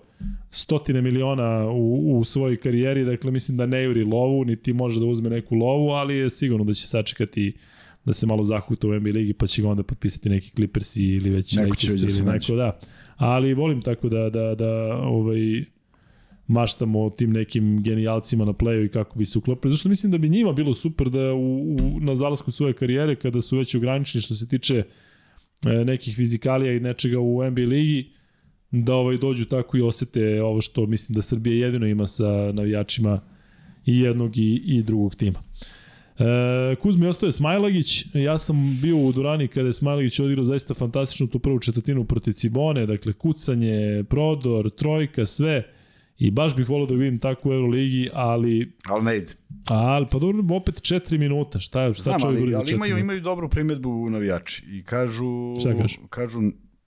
[0.49, 5.05] stotine miliona u, u svojoj karijeri, dakle mislim da ne juri lovu, niti može da
[5.05, 7.53] uzme neku lovu, ali je sigurno da će sačekati
[8.05, 11.29] da se malo zahuta u NBA ligi, pa će ga onda potpisati neki Clippersi ili
[11.29, 12.79] već neko će Lakers ili neko, da.
[13.15, 15.63] Ali volim tako da, da, da ovaj,
[16.49, 19.73] maštamo o tim nekim genijalcima na playu i kako bi se uklopili.
[19.73, 23.41] Zašto mislim da bi njima bilo super da u, u, na zalasku svoje karijere, kada
[23.41, 24.83] su već ograničeni što se tiče
[25.65, 28.09] e, nekih fizikalija i nečega u NBA ligi,
[28.71, 33.21] da ovaj dođu tako i osete ovo što mislim da Srbija jedino ima sa navijačima
[33.85, 35.39] i jednog i, i drugog tima.
[36.19, 41.27] E, Kuzmi ostaje Smajlagić, ja sam bio u Durani kada je Smajlagić odigrao zaista fantastično
[41.27, 45.78] tu prvu četvrtinu protiv Cibone, dakle kucanje, prodor, trojka, sve.
[46.19, 48.71] I baš bih volio da vidim tako u Euroligi, ali...
[48.89, 49.33] Ali ne ide.
[49.65, 53.01] Ali, pa dobro, opet 4 minuta, šta, šta Znam, čovjek ali, ali 4 imaju, minuta?
[53.03, 55.99] imaju dobru primjedbu navijači i kažu, Šta kažu?
[56.09, 56.41] kažu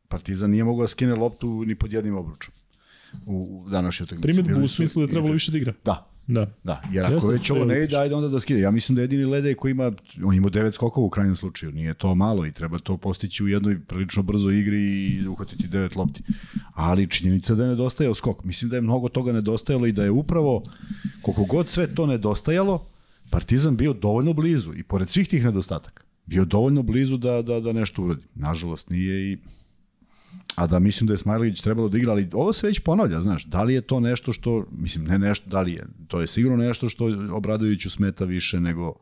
[0.09, 2.55] Partizan nije mogao da skine loptu ni pod jednim obručom
[3.27, 4.23] u, u današnjoj utakmici.
[4.23, 5.73] Primjedbu Bili u smislu da je trebalo više da igra.
[5.85, 6.47] Da, Da.
[6.65, 6.83] da.
[6.93, 8.61] Jer ako već ovo ne ide, ajde onda da skine.
[8.61, 9.93] Ja mislim da jedini Ledej koji ima,
[10.25, 13.49] on ima devet skokova u krajnjem slučaju, nije to malo i treba to postići u
[13.49, 16.23] jednoj prilično brzoj igri i uhvatiti devet lopti.
[16.75, 18.45] Ali činjenica da je nedostajao skok.
[18.45, 20.63] Mislim da je mnogo toga nedostajalo i da je upravo,
[21.23, 22.87] koliko god sve to nedostajalo,
[23.33, 27.73] Partizan bio dovoljno blizu i pored svih tih nedostataka, bio dovoljno blizu da, da, da
[27.73, 28.23] nešto uradi.
[28.35, 29.39] Nažalost nije i
[30.55, 33.45] a da mislim da je Smajlić trebalo da igra, ali ovo se već ponavlja, znaš,
[33.45, 36.57] da li je to nešto što, mislim, ne nešto, da li je, to je sigurno
[36.57, 38.95] nešto što Obradoviću smeta više nego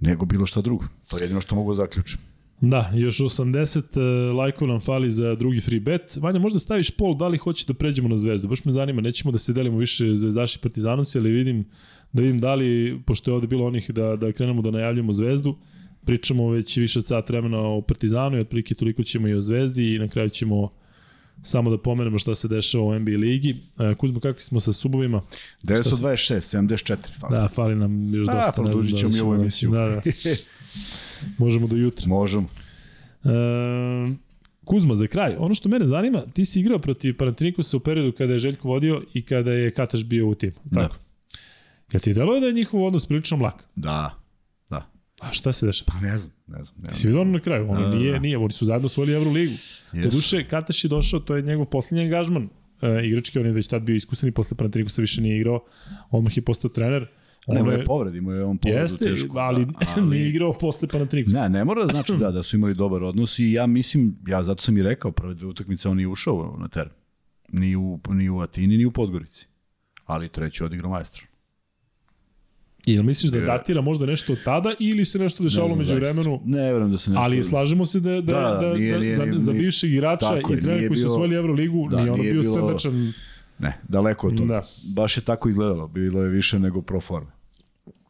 [0.00, 0.84] nego bilo šta drugo.
[1.08, 2.18] To je jedino što mogu da zaključim.
[2.60, 6.16] Da, još 80 uh, lajkova nam fali za drugi free bet.
[6.16, 8.48] Vanja, možda staviš pol, da li hoće da pređemo na zvezdu?
[8.48, 11.64] Baš me zanima, nećemo da se delimo više zvezdaši partizanovci, ali vidim
[12.12, 15.56] da vidim da li, pošto je ovde bilo onih da, da krenemo da najavljamo zvezdu,
[16.04, 19.94] pričamo već više od sat vremena o Partizanu i otprilike toliko ćemo i o Zvezdi
[19.94, 20.70] i na kraju ćemo
[21.42, 23.56] samo da pomenemo šta se dešava u NBA ligi.
[23.78, 25.22] E, Kuzmo, kakvi smo sa subovima?
[25.62, 27.36] 926, 74, fali.
[27.36, 28.52] Da, fali nam još A, dosta.
[28.54, 29.70] znam produžit ćemo da mi ovu emisiju.
[29.70, 30.00] Da, da.
[31.38, 32.08] Možemo do jutra.
[32.08, 32.48] Možemo.
[33.24, 33.28] E,
[34.64, 38.32] Kuzma, za kraj, ono što mene zanima, ti si igrao protiv Panathinaikosa u periodu kada
[38.32, 40.56] je Željko vodio i kada je Kataš bio u timu.
[40.64, 40.80] Da.
[40.80, 40.96] Tako.
[41.92, 43.54] Jel ti deluje da je njihov odnos prilično mlak?
[43.74, 44.21] Da, da.
[45.22, 45.86] A šta se dešava?
[45.92, 46.76] Pa ne znam, ne znam.
[46.82, 47.10] Ne Si znam.
[47.10, 47.70] vidio ono na kraju?
[47.70, 48.18] Ono Da, da, nije, da.
[48.18, 49.52] nije, oni su zajedno osvojili Euroligu.
[49.52, 50.02] Yes.
[50.02, 52.48] Doduše, Kataš je došao, to je njegov poslednji angažman
[52.82, 55.64] e, igrački, on je već tad bio iskusan i posle Panathinaikosa više nije igrao,
[56.10, 57.06] odmah je postao trener.
[57.46, 59.38] On Ono je povred, imao je on povredu Jeste, tešku.
[59.38, 59.66] ali,
[59.96, 61.42] da, nije igrao posle Panathinaikosa.
[61.42, 64.42] Ne, ne mora da znači da, da su imali dobar odnos i ja mislim, ja
[64.42, 66.92] zato sam i rekao, prve dve utakmice on nije ušao na teren.
[67.48, 69.46] Ni u, ni u Atini, ni u Podgorici.
[70.04, 71.24] Ali treći odigrao majstor.
[72.86, 73.44] Ili misliš da Je.
[73.44, 76.40] datira možda nešto od tada ili se nešto dešavalo među vremenu?
[76.44, 77.22] Ne, verujem da se nešto...
[77.22, 79.92] Ali slažemo se da, da, da, Da, da, nije- da nije- za, nije- za bivšeg
[79.92, 83.12] igrača i trenera koji su osvojili Euroligu, da, nije ono nije bio bilo- srdačan.
[83.58, 84.54] Ne, daleko od toga.
[84.54, 84.62] Da.
[84.94, 85.88] Baš je tako izgledalo.
[85.88, 87.30] Bilo je više nego pro forme.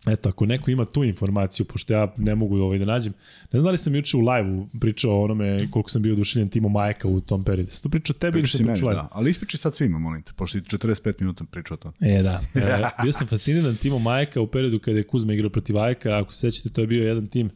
[0.06, 3.12] Eto, ako neko ima tu informaciju, pošto ja ne mogu ovaj da nađem,
[3.42, 6.48] ne znam da li sam juče u live-u pričao o onome koliko sam bio oduševljen
[6.48, 7.70] Timo Majka u tom periodu.
[7.70, 9.02] Sam to pričao tebi ili sam pričao live?
[9.02, 9.08] da.
[9.12, 11.92] Ali ispričaj sad svima, molim te, pošto si 45 minuta pričao to.
[12.00, 12.40] E, da.
[12.54, 16.18] E, bio sam fasciniran Timo Majka u periodu kada je Kuzma igrao protiv Ajka.
[16.18, 17.50] Ako se sećate, to je bio jedan tim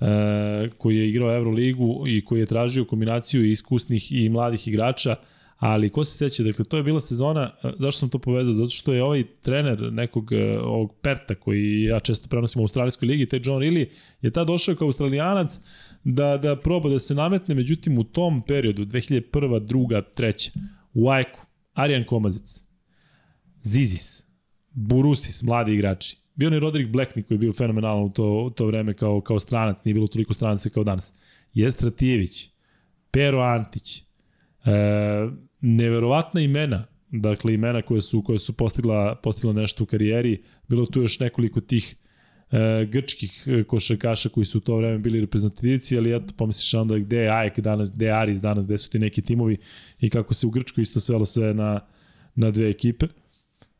[0.00, 5.16] e, koji je igrao Euroligu i koji je tražio kombinaciju iskusnih i mladih igrača.
[5.62, 8.54] Ali ko se seća, dakle, to je bila sezona, zašto sam to povezao?
[8.54, 13.06] Zato što je ovaj trener nekog e, ovog Perta, koji ja često prenosim u Australijskoj
[13.06, 13.86] ligi, taj John Riley,
[14.22, 15.60] je tad došao kao australijanac
[16.04, 19.22] da, da proba da se nametne, međutim u tom periodu, 2001.
[19.32, 20.02] 2.
[20.16, 20.50] 3.
[20.94, 21.40] u Ajku,
[21.72, 22.60] Arjan Komazic,
[23.62, 24.24] Zizis,
[24.70, 26.16] Burusis, mladi igrači.
[26.34, 29.38] Bio je Roderick Blackney koji je bio fenomenalan u to, u to vreme kao, kao
[29.38, 31.14] stranac, nije bilo toliko stranaca kao danas.
[31.54, 32.50] Jestra Tijević,
[33.10, 34.02] Pero Antić, e,
[35.62, 41.02] neverovatna imena, dakle imena koje su, koje su postigla, postigla nešto u karijeri, bilo tu
[41.02, 41.96] još nekoliko tih
[42.50, 46.98] e, grčkih e, košarkaša koji su u to vreme bili reprezentativci, ali eto, pomisliš onda
[46.98, 49.56] gde je Ajek danas, gde je Aris danas, gde su ti neki timovi
[50.00, 51.80] i kako se u Grčkoj isto svelo sve na,
[52.34, 53.06] na dve ekipe.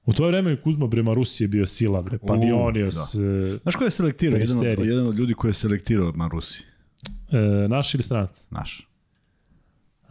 [0.04, 2.94] U to vreme Kuzma bre Rusije bio sila, bre, Panionios.
[2.94, 3.58] Da.
[3.62, 4.38] Znaš ko je selektirao?
[4.38, 6.64] Jedan, od, jedan od ljudi koji je selektirao Marusi.
[7.30, 8.46] E, naš ili stranac?
[8.50, 8.91] Naš.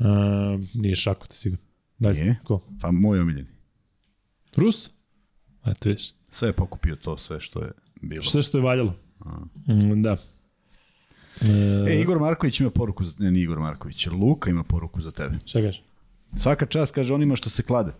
[0.01, 0.03] E,
[0.73, 1.65] nije Šakota sigurno.
[1.99, 2.39] Daj, Nije?
[2.43, 2.61] Ko?
[2.81, 3.49] Pa moj omiljeni.
[4.57, 4.91] Rus?
[5.65, 6.13] Eto viš.
[6.31, 7.71] Sve je pokupio to, sve što je
[8.01, 8.23] bilo.
[8.23, 8.95] Sve što je valjalo.
[9.67, 10.17] Mm, da.
[11.41, 15.11] E, e, Igor Marković ima poruku, za, ne, nije Igor Marković, Luka ima poruku za
[15.11, 15.39] tebe.
[15.45, 15.83] Šta kažeš?
[16.37, 17.91] Svaka čast kaže onima što se klade.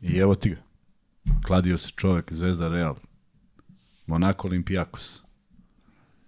[0.00, 0.56] I evo ti ga.
[1.46, 2.94] Kladio se čovek, Zvezda Real.
[4.06, 5.22] Monako Olimpijakos.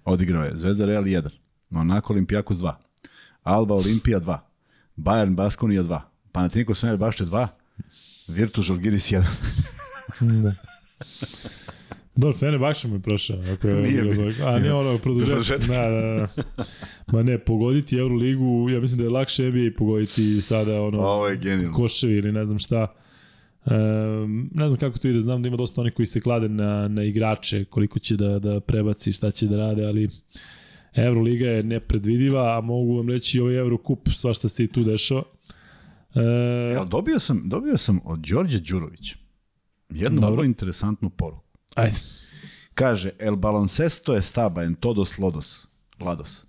[0.05, 1.29] Odigrao je Zvezda Real 1.
[1.71, 2.75] Monako Olimpijakos 2.
[3.43, 4.39] Alba Olimpija 2.
[4.97, 6.01] Bayern Baskonija 2.
[6.33, 7.47] Panathinaikos Fenerbahče 2.
[8.29, 9.23] Virtus Žalgiris 1.
[10.43, 10.55] da.
[12.17, 13.39] Dobro, Fenerbahče mu je prošao.
[13.53, 14.35] Ako je, Nije bilo, mi.
[14.45, 15.61] a nije ono produžetak.
[15.61, 16.65] Da, da, da.
[17.07, 21.37] Ma ne, pogoditi Euroligu, ja mislim da je lakše NBA pogoditi sada ono Ovo je
[21.37, 21.77] genijalno.
[21.77, 22.87] koševi ili ne znam šta.
[23.67, 26.89] Um, ne znam kako to ide, znam da ima dosta onih koji se klade na,
[26.89, 30.09] na igrače, koliko će da, da prebaci, šta će da rade, ali
[30.95, 35.23] Euroliga je nepredvidiva, a mogu vam reći ovaj Eurocup, svašta se i tu dešava.
[36.15, 36.21] E,
[36.73, 39.17] Jel, dobio sam, dobio sam od Đorđe Đurovića
[39.91, 40.31] jednu Dobro.
[40.33, 41.45] vrlo interesantnu poruku.
[41.75, 41.97] ajde.
[42.75, 45.69] Kaže, el baloncesto estaba en todos lodos,
[46.01, 46.45] lados.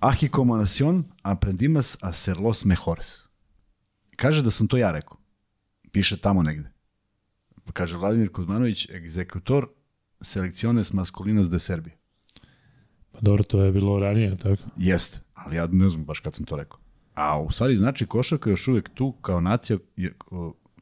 [0.00, 3.28] Ahi como nación aprendimos a ser los mejores.
[4.16, 5.16] Kaže da sam to ja rekao.
[5.92, 6.72] Piše tamo negde.
[7.72, 9.68] Kaže Vladimir Kuzmanović, egzekutor
[10.20, 11.96] selekciones masculinas de Serbije.
[13.14, 14.62] Pa dobro, to je bilo ranije, tako?
[14.76, 16.78] Jeste, ali ja ne znam baš kad sam to rekao.
[17.14, 19.78] A u stvari znači košarka je još uvek tu kao nacija,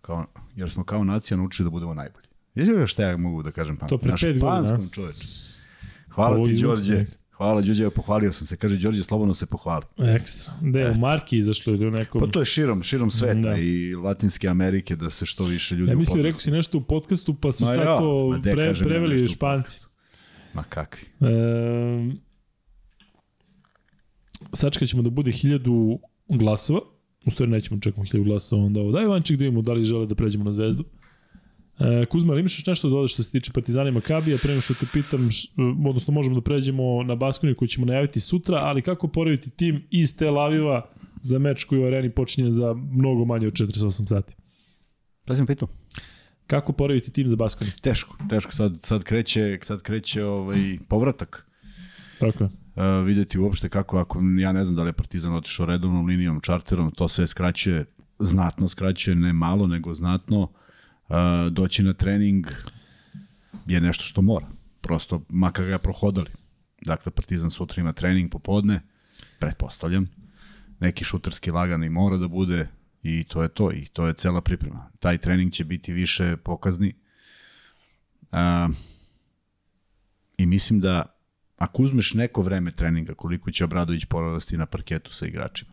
[0.02, 0.26] kao,
[0.56, 2.26] jer smo kao nacija naučili da budemo najbolji.
[2.54, 3.98] Ga šta ja mogu da kažem pametno?
[3.98, 5.26] To pre Na pet godina, čoveče.
[6.08, 7.04] Hvala Ovo ti, Đorđe.
[7.30, 8.56] Hvala, Đorđe, pohvalio sam se.
[8.56, 9.84] Kaže, Đorđe, slobodno se pohvali.
[9.98, 10.52] Ekstra.
[10.60, 12.20] Da je u Marki izašlo ili u nekom...
[12.20, 13.56] Pa to je širom, širom sveta Da.
[13.56, 17.34] i Latinske Amerike da se što više ljudi Ja mislim, rekao si nešto u podcastu,
[17.34, 19.80] pa su Ma sad ja, to pre, preveli španci.
[20.54, 21.06] Ma kakvi.
[21.20, 22.10] E,
[24.52, 25.98] sačekat ćemo da bude hiljadu
[26.28, 26.80] glasova.
[27.26, 28.92] U stvari nećemo čekamo hiljadu glasova onda ovo.
[28.92, 30.84] Daj Vanček da vidimo da li žele da pređemo na zvezdu.
[31.78, 34.50] E, Kuzma, ali imaš još nešto da dodaš što se tiče Partizana i Makabija, pre
[34.50, 35.48] nego što te pitam, š,
[35.88, 40.16] odnosno možemo da pređemo na Baskoniju koju ćemo najaviti sutra, ali kako poraviti tim iz
[40.16, 40.90] Tel Aviva
[41.22, 44.34] za meč koji u areni počinje za mnogo manje od 48 sati?
[45.24, 45.68] Pa sam pitao.
[46.52, 47.72] Kako poraviti tim za Baskoniju?
[47.80, 48.52] Teško, teško.
[48.52, 51.46] Sad, sad kreće, sad kreće ovaj, povratak.
[52.18, 52.50] Tako je.
[52.50, 56.40] uh, videti uopšte kako, ako ja ne znam da li je Partizan otišao redovnom linijom,
[56.40, 57.84] čarterom, to sve skraćuje,
[58.18, 60.40] znatno skraćuje, ne malo, nego znatno.
[60.40, 61.16] Uh,
[61.50, 62.46] doći na trening
[63.66, 64.46] je nešto što mora.
[64.80, 66.30] Prosto, makar ga prohodali.
[66.84, 68.80] Dakle, Partizan sutra ima trening popodne,
[69.38, 70.10] pretpostavljam.
[70.80, 72.68] Neki šuterski lagani mora da bude
[73.02, 73.72] i to je to.
[73.72, 74.90] I to je cela priprema.
[74.98, 76.94] Taj trening će biti više pokazni.
[78.32, 78.38] Uh,
[80.36, 81.18] I mislim da
[81.56, 85.72] ako uzmeš neko vreme treninga, koliko će Obradović porasti na parketu sa igračima,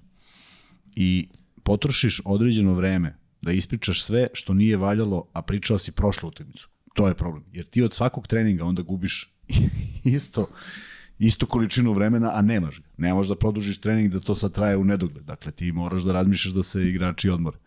[0.95, 1.27] i
[1.63, 7.07] potrošiš određeno vreme da ispričaš sve što nije valjalo, a pričao si prošlu utakmicu, to
[7.07, 7.43] je problem.
[7.51, 9.33] Jer ti od svakog treninga onda gubiš
[10.17, 10.49] isto
[11.19, 12.87] istu količinu vremena, a nemaš ga.
[12.97, 15.25] Ne možeš da produžiš trening da to sad traje u nedogled.
[15.25, 17.57] Dakle, ti moraš da razmišljaš da se igrači odmore.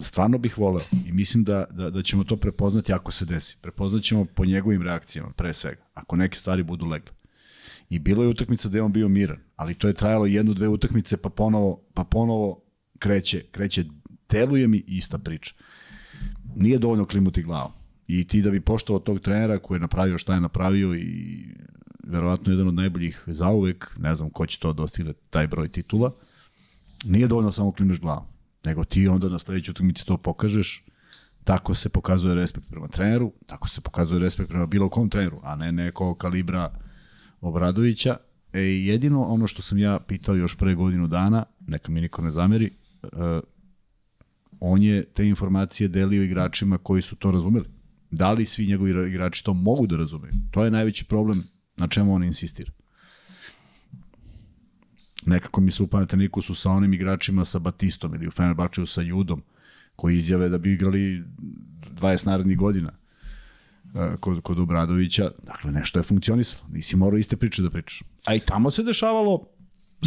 [0.00, 3.56] Stvarno bih voleo i mislim da, da, da ćemo to prepoznati ako se desi.
[3.60, 7.12] Prepoznaćemo po njegovim reakcijama, pre svega, ako neke stvari budu legle.
[7.90, 11.16] I bilo je utakmica je on bio miran, ali to je trajalo jednu, dve utakmice,
[11.16, 12.64] pa ponovo, pa ponovo
[12.98, 13.84] kreće, kreće,
[14.30, 15.54] deluje mi ista priča.
[16.56, 17.72] Nije dovoljno klimuti glavom.
[18.06, 21.44] I ti da bi poštovao tog trenera koji je napravio šta je napravio i
[22.06, 26.12] verovatno jedan od najboljih zauvek, ne znam ko će to dostigne taj broj titula,
[27.04, 30.84] nije dovoljno samo klimneš glavom nego ti onda na sledećoj utakmici to pokažeš,
[31.44, 35.56] tako se pokazuje respekt prema treneru, tako se pokazuje respekt prema bilo kom treneru, a
[35.56, 36.78] ne neko kalibra
[37.40, 38.16] Obradovića.
[38.52, 42.30] E, jedino ono što sam ja pitao još pre godinu dana, neka mi niko ne
[42.30, 42.70] zameri,
[43.02, 43.10] uh,
[44.60, 47.68] on je te informacije delio igračima koji su to razumeli.
[48.14, 50.32] Da li svi njegovi igrači to mogu da razumeju?
[50.50, 51.42] To je najveći problem
[51.76, 52.72] na čemu on insistira
[55.26, 59.02] nekako mi se u Panetaniku su sa onim igračima sa Batistom ili u Fenerbahčeju sa
[59.02, 59.42] Judom,
[59.96, 61.24] koji izjave da bi igrali
[61.94, 62.92] 20 narednih godina
[63.94, 65.30] e, kod, kod Obradovića.
[65.42, 66.68] Dakle, nešto je funkcionisalo.
[66.72, 68.02] Nisi morao iste priče da pričaš.
[68.24, 69.46] A i tamo se Dešavalo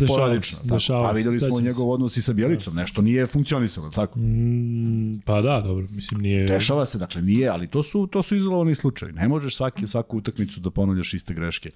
[0.06, 0.58] sporadično.
[0.58, 0.76] se, tako.
[0.76, 4.20] dešavalo Pa videli smo njegov odnos i sa Bjelicom, nešto nije funkcionisalo, tako?
[4.20, 6.46] Mm, pa da, dobro, mislim nije...
[6.48, 9.14] Dešava se, dakle nije, ali to su to su izolovani slučajevi.
[9.14, 11.70] Ne možeš svaki svaku utakmicu da ponavljaš iste greške.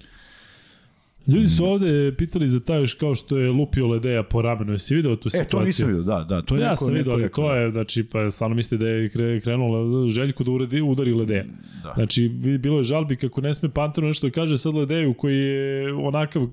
[1.26, 4.72] Ljudi su ovde pitali za taj još kao što je lupio Ledeja po ramenu.
[4.72, 5.50] Jesi video tu E, situaciju?
[5.50, 7.54] to nisam vidio, da, da, to je ja neko, sam vidio, ali to da.
[7.54, 11.44] je, znači, pa stvarno mislite da je kre- krenulo Željko da uredi, udari Ledeja.
[11.82, 11.92] Da.
[11.94, 12.28] Znači,
[12.58, 16.48] bilo je žalbi kako ne sme Panteru nešto da kaže sad Ledeju koji je onakav,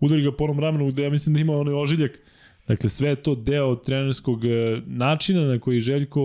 [0.00, 2.20] udari ga po onom ramenu gde ja mislim da ima onaj ožiljak.
[2.68, 6.20] Dakle, sve je to deo trenerskog e, načina na koji Željko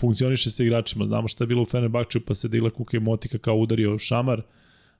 [0.00, 1.06] funkcioniše sa igračima.
[1.06, 4.42] Znamo šta je bilo u Fenerbahču, pa se digla kuka i motika kao udario Šamar,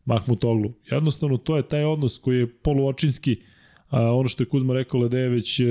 [0.04, 0.72] Mahmut Oglu.
[0.90, 3.36] Jednostavno, to je taj odnos koji je poluočinski,
[3.88, 5.64] a ono što je Kuzma rekao, Ledeje već e,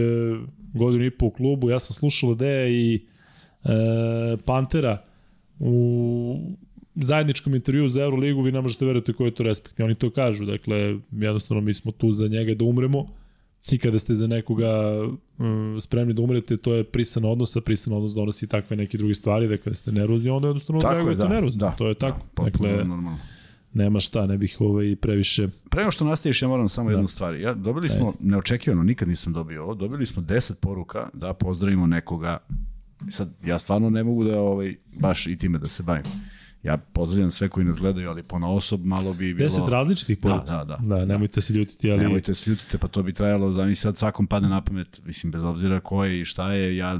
[0.73, 3.69] godinu i po u klubu, ja sam slušao Ledeje i e,
[4.45, 4.97] Pantera
[5.59, 6.39] u
[7.03, 9.79] zajedničkom intervju za Euroligu, vi ne možete verovati koji je to respekt.
[9.79, 13.07] I oni to kažu, dakle, jednostavno mi smo tu za njega da umremo
[13.71, 14.69] i kada ste za nekoga
[15.37, 19.13] um, spremni da umrete, to je prisan odnos, a prisan odnos donosi takve neke druge
[19.15, 21.59] stvari, da kada ste nervozni, onda jednostavno Tako je, reagujete da, nervozno.
[21.59, 22.19] da, to je tako.
[22.37, 23.17] Da, dakle, normalno.
[23.73, 25.47] nema šta, ne bih ovaj previše...
[25.69, 26.95] Pre nego što nastaviš, ja moram samo Da.
[26.95, 27.35] jednu stvar.
[27.35, 32.37] Ja, dobili smo, neočekivano, nikad nisam dobio ovo, dobili smo 10 poruka da pozdravimo nekoga.
[33.09, 36.03] Sad, ja stvarno ne mogu da ovaj, baš i time da se bavim.
[36.63, 39.37] Ja pozdravljam sve koji nas gledaju, ali po osob malo bi bilo...
[39.39, 40.43] Deset različitih poruka.
[40.47, 40.95] Da, da, da.
[40.95, 41.99] Da, nemojte se ljutiti, ali...
[41.99, 45.43] Nemojte se ljutite, pa to bi trajalo, zamisli sad svakom padne na pamet, mislim, bez
[45.43, 46.99] obzira ko je i šta je, ja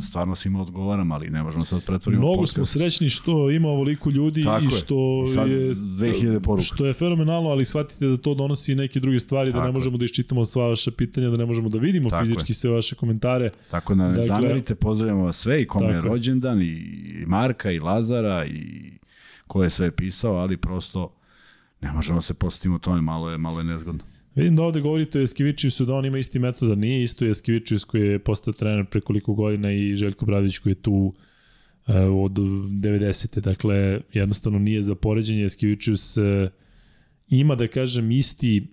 [0.00, 2.54] stvarno svima odgovaram, ali ne možemo sad pretvorimo Mnogo podcast.
[2.54, 4.70] smo srećni što ima ovoliko ljudi Tako i je.
[4.70, 6.62] što I sad je 2000 poruka.
[6.64, 9.72] što je fenomenalno, ali shvatite da to donosi neke druge stvari, da Tako ne je.
[9.72, 12.54] možemo da iščitamo sva vaša pitanja, da ne možemo da vidimo Tako fizički je.
[12.54, 13.50] sve vaše komentare.
[13.70, 16.00] Tako da ne Dakle- zamerite, pozdravljamo vas sve i kome je je.
[16.00, 16.82] rođendan, i
[17.26, 18.92] Marka, i Lazara, i
[19.48, 21.14] ko je sve pisao, ali prosto
[21.80, 24.04] ne možemo se postiti tome, malo je, malo je nezgodno.
[24.34, 28.02] Vidim da ovde govorite o Jeskivičiusu da on ima isti metod, nije isto Jeskivičius koji
[28.02, 31.14] je postao trener pre koliko godina i Željko Bradović koji je tu
[31.86, 33.40] e, od 90.
[33.40, 35.40] Dakle, jednostavno nije za poređenje.
[35.40, 36.50] Jeskivičius e,
[37.28, 38.66] ima, da kažem, isti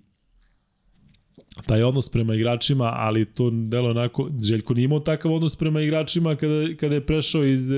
[1.67, 6.35] taj odnos prema igračima, ali to delo onako, Željko nije imao takav odnos prema igračima
[6.35, 7.71] kada, kada je prešao iz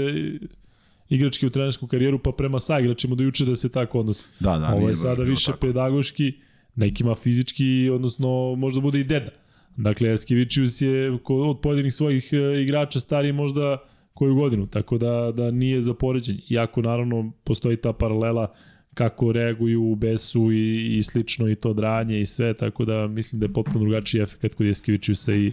[1.09, 4.27] igračke u trenersku karijeru pa prema sa igračima do juče da se tako odnosi.
[4.39, 5.59] Da, da, Ovo je sada više tako.
[5.59, 6.34] pedagoški,
[6.75, 9.31] nekima fizički, odnosno možda bude i deda.
[9.75, 13.77] Dakle, Eskevičius je od pojedinih svojih e, igrača stariji možda
[14.13, 16.39] koju godinu, tako da, da nije za poređenje.
[16.49, 18.53] Iako, naravno, postoji ta paralela
[18.98, 23.40] kako reaguju u besu i, i slično i to dranje i sve, tako da mislim
[23.40, 25.52] da je potpuno drugačiji efekt kod Eskevičiusa i,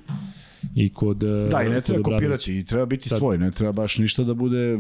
[0.74, 3.72] i kod e, Da, i ne treba kopirati, i treba biti Sad- svoj, ne treba
[3.72, 4.78] baš ništa da bude,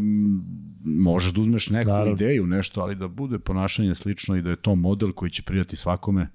[0.84, 2.12] možeš da uzmeš neku Naravno.
[2.14, 5.76] ideju, nešto, ali da bude ponašanje slično i da je to model koji će prijati
[5.76, 6.28] svakome.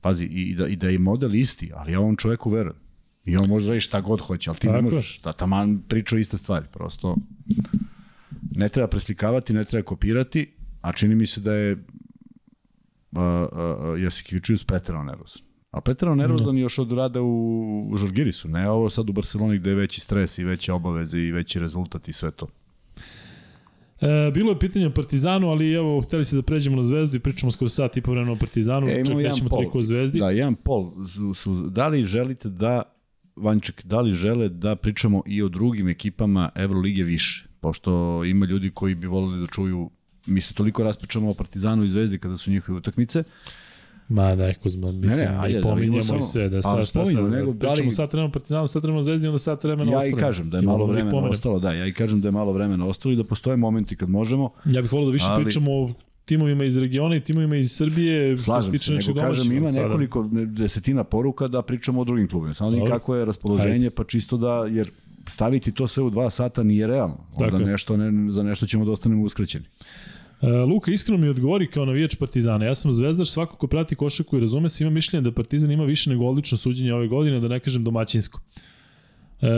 [0.00, 2.76] Pazi, i da, i da je model isti, ali ja ovom čoveku verujem.
[3.24, 6.18] I on može reći šta god hoće, ali ti Tako ne možeš da taman priča
[6.18, 6.66] iste stvari.
[6.72, 7.16] Prosto
[8.50, 10.52] ne treba preslikavati, ne treba kopirati,
[10.86, 11.78] a čini mi se da je uh,
[13.12, 15.42] uh, Jasikivičius preterano nervozan.
[15.70, 19.70] A preterano nervozan još od rada u, u Žalgirisu, ne ovo sad u Barceloni gde
[19.70, 22.46] je veći stres i veće obaveze i veći rezultat i sve to.
[24.00, 27.20] E, bilo je pitanje o Partizanu, ali evo, hteli se da pređemo na Zvezdu i
[27.20, 28.88] pričamo skoro sat i po vremena o Partizanu.
[28.88, 29.58] E, Čak nećemo pol.
[29.58, 30.18] toliko o Zvezdi.
[30.18, 30.92] Da, jedan pol.
[31.06, 32.82] Su, su, da li želite da,
[33.36, 37.48] Vanček, da li žele da pričamo i o drugim ekipama Evrolige više?
[37.60, 39.90] Pošto ima ljudi koji bi volili da čuju
[40.26, 43.22] mi se toliko raspričamo o Partizanu i Zvezdi kada su njihove utakmice.
[44.08, 46.86] Ma da, Kuzma, mislim, Ne, ne, ajde, i da pominjemo samo- i sve, da sad
[46.86, 49.38] šta sad, nego, da li- pričamo sad vremena o Partizanu, sad vremena o Zvezdi, onda
[49.38, 50.16] sad vremena Ja i ostane.
[50.18, 52.52] kažem da je I malo da vremena ostalo, da, ja i kažem da je malo
[52.52, 54.50] vremena ostalo i da postoje momenti kad možemo.
[54.64, 55.90] Ja bih volio da više Ali- pričamo o
[56.24, 59.52] timovima iz regiona i timovima iz Srbije, što se Slažem tiče se, nego nečeg kažem
[59.52, 59.86] ima sada.
[59.86, 62.54] nekoliko ne- desetina poruka da pričamo o drugim klubima.
[62.54, 62.86] Samo Dobro.
[62.88, 64.90] kako je raspoloženje, pa čisto da, jer
[65.26, 67.16] staviti to sve u dva sata nije realno.
[67.34, 69.64] Onda Tako nešto, ne, za nešto ćemo da ostanemo uskraćeni.
[70.42, 72.64] E, Luka iskreno mi odgovori kao navijač Partizana.
[72.64, 75.84] Ja sam zvezdaš, svako ko prati košaku i razume se ima mišljenje da Partizan ima
[75.84, 78.40] više nego odlično suđenje ove godine, da ne kažem domaćinsko.
[79.40, 79.48] E,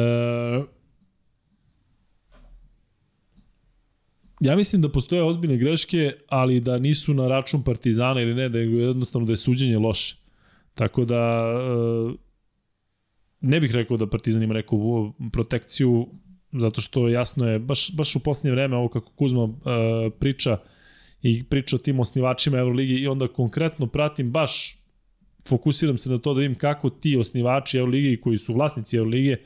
[4.41, 8.59] ja mislim da postoje ozbiljne greške, ali da nisu na račun Partizana ili ne, da
[8.59, 10.17] je jednostavno da je suđenje loše.
[10.75, 12.15] Tako da e,
[13.41, 16.09] ne bih rekao da Partizan ima neku protekciju,
[16.53, 19.53] zato što jasno je, baš, baš u posljednje vreme, ovo kako Kuzma uh,
[20.19, 20.57] priča
[21.23, 24.79] i priča o tim osnivačima Euroligi i onda konkretno pratim baš
[25.49, 29.37] fokusiram se na to da vidim kako ti osnivači Euroligi koji su vlasnici Eurolige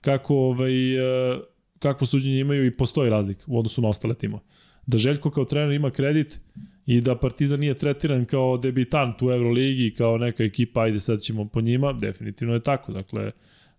[0.00, 1.40] kako ovaj, uh,
[1.78, 4.42] kakvo suđenje imaju i postoji razlika u odnosu na ostale timove.
[4.86, 6.40] da Željko kao trener ima kredit
[6.86, 11.48] i da Partizan nije tretiran kao debitant u Euroligi, kao neka ekipa, ajde sad ćemo
[11.48, 12.92] po njima, definitivno je tako.
[12.92, 13.30] Dakle,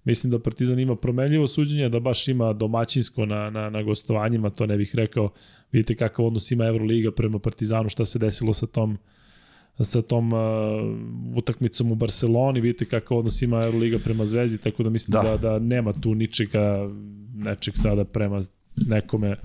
[0.03, 4.65] mislim da Partizan ima promenljivo suđenje, da baš ima domaćinsko na, na, na gostovanjima, to
[4.65, 5.29] ne bih rekao.
[5.71, 8.97] Vidite kakav odnos ima Euroliga prema Partizanu, šta se desilo sa tom
[9.79, 10.39] sa tom uh,
[11.35, 15.37] utakmicom u Barceloni, vidite kakav odnos ima Euroliga prema Zvezdi, tako da mislim da, da,
[15.37, 16.89] da nema tu ničega,
[17.35, 18.43] nečeg sada prema
[18.75, 19.35] nekome,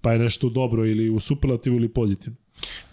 [0.00, 2.36] pa je nešto dobro ili u superlativu ili pozitivno.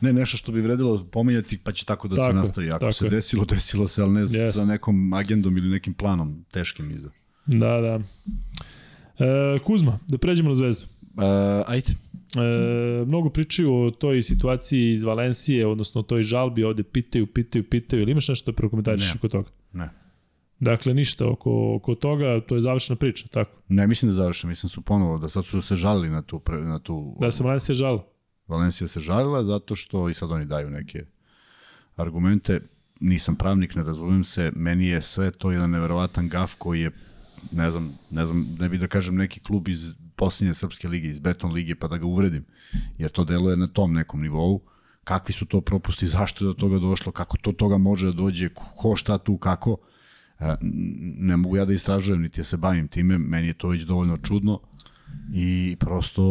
[0.01, 2.71] Ne, nešto što bi vredilo pominjati, pa će tako da tako, se nastavi.
[2.71, 4.51] Ako se desilo, desilo se, ali ne yes.
[4.51, 7.09] sa nekom agendom ili nekim planom teškim iza.
[7.45, 7.99] Da, da.
[9.25, 10.85] E, Kuzma, da pređemo na zvezdu.
[11.01, 11.23] Uh,
[11.67, 11.91] ajde.
[12.35, 17.69] E, mnogo pričaju o toj situaciji iz Valencije, odnosno o toj žalbi, ovde pitaju, pitaju,
[17.69, 18.01] pitaju.
[18.01, 19.49] Ili imaš nešto da prokomentariš oko toga?
[19.73, 19.89] Ne.
[20.59, 23.51] Dakle, ništa oko, oko toga, to je završena priča, tako?
[23.67, 26.21] Ne, mislim da je završena, mislim da su ponovo, da sad su se žalili na
[26.21, 26.41] tu...
[26.49, 28.07] Na tu da se Valencija žalila.
[28.47, 31.05] Valencija se žalila zato što i sad oni daju neke
[31.95, 32.61] argumente.
[32.99, 36.91] Nisam pravnik, ne razumijem se, meni je sve to jedan neverovatan gaf koji je
[37.51, 41.19] ne znam, ne znam, ne bih da kažem neki klub iz posljednje srpske lige, iz
[41.19, 42.45] Beton lige, pa da ga uvredim,
[42.97, 44.61] jer to deluje na tom nekom nivou.
[45.03, 48.49] Kakvi su to propusti, zašto je do toga došlo, kako to toga može da dođe,
[48.53, 49.77] ko šta tu, kako.
[50.39, 53.83] E, ne mogu ja da istražujem, niti ja se bavim time, meni je to već
[53.83, 54.59] dovoljno čudno
[55.33, 56.23] i prosto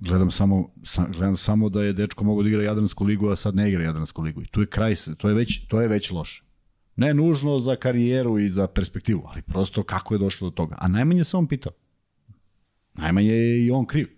[0.00, 0.70] gledam samo,
[1.08, 4.22] gledam samo da je dečko mogao da igra Jadransku ligu, a sad ne igra Jadransku
[4.22, 4.42] ligu.
[4.42, 6.42] I tu je kraj, to je već, to je već loše.
[6.96, 10.76] Ne nužno za karijeru i za perspektivu, ali prosto kako je došlo do toga.
[10.78, 11.72] A najmanje se on pitao.
[12.94, 14.08] Najmanje je i on kriv.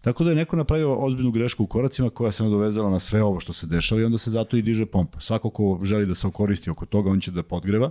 [0.00, 3.40] Tako da je neko napravio ozbiljnu grešku u koracima koja se nadovezala na sve ovo
[3.40, 5.20] što se dešava i onda se zato i diže pompa.
[5.20, 7.90] Svako ko želi da se okoristi oko toga, on će da podgreva.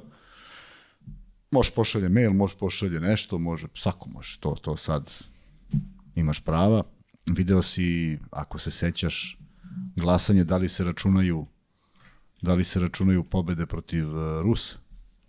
[1.52, 4.38] Može pošalje mail, može pošalje nešto, može, svako može.
[4.40, 5.14] To, to sad
[6.16, 6.84] imaš prava.
[7.26, 9.38] Video si, ako se sećaš,
[9.96, 11.48] glasanje, da li se računaju
[12.42, 14.78] da li se računaju pobede protiv uh, Rusa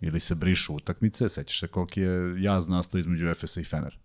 [0.01, 3.97] ili se brišu utakmice, sećaš se koliki je jaz nastao između Efesa i Fenera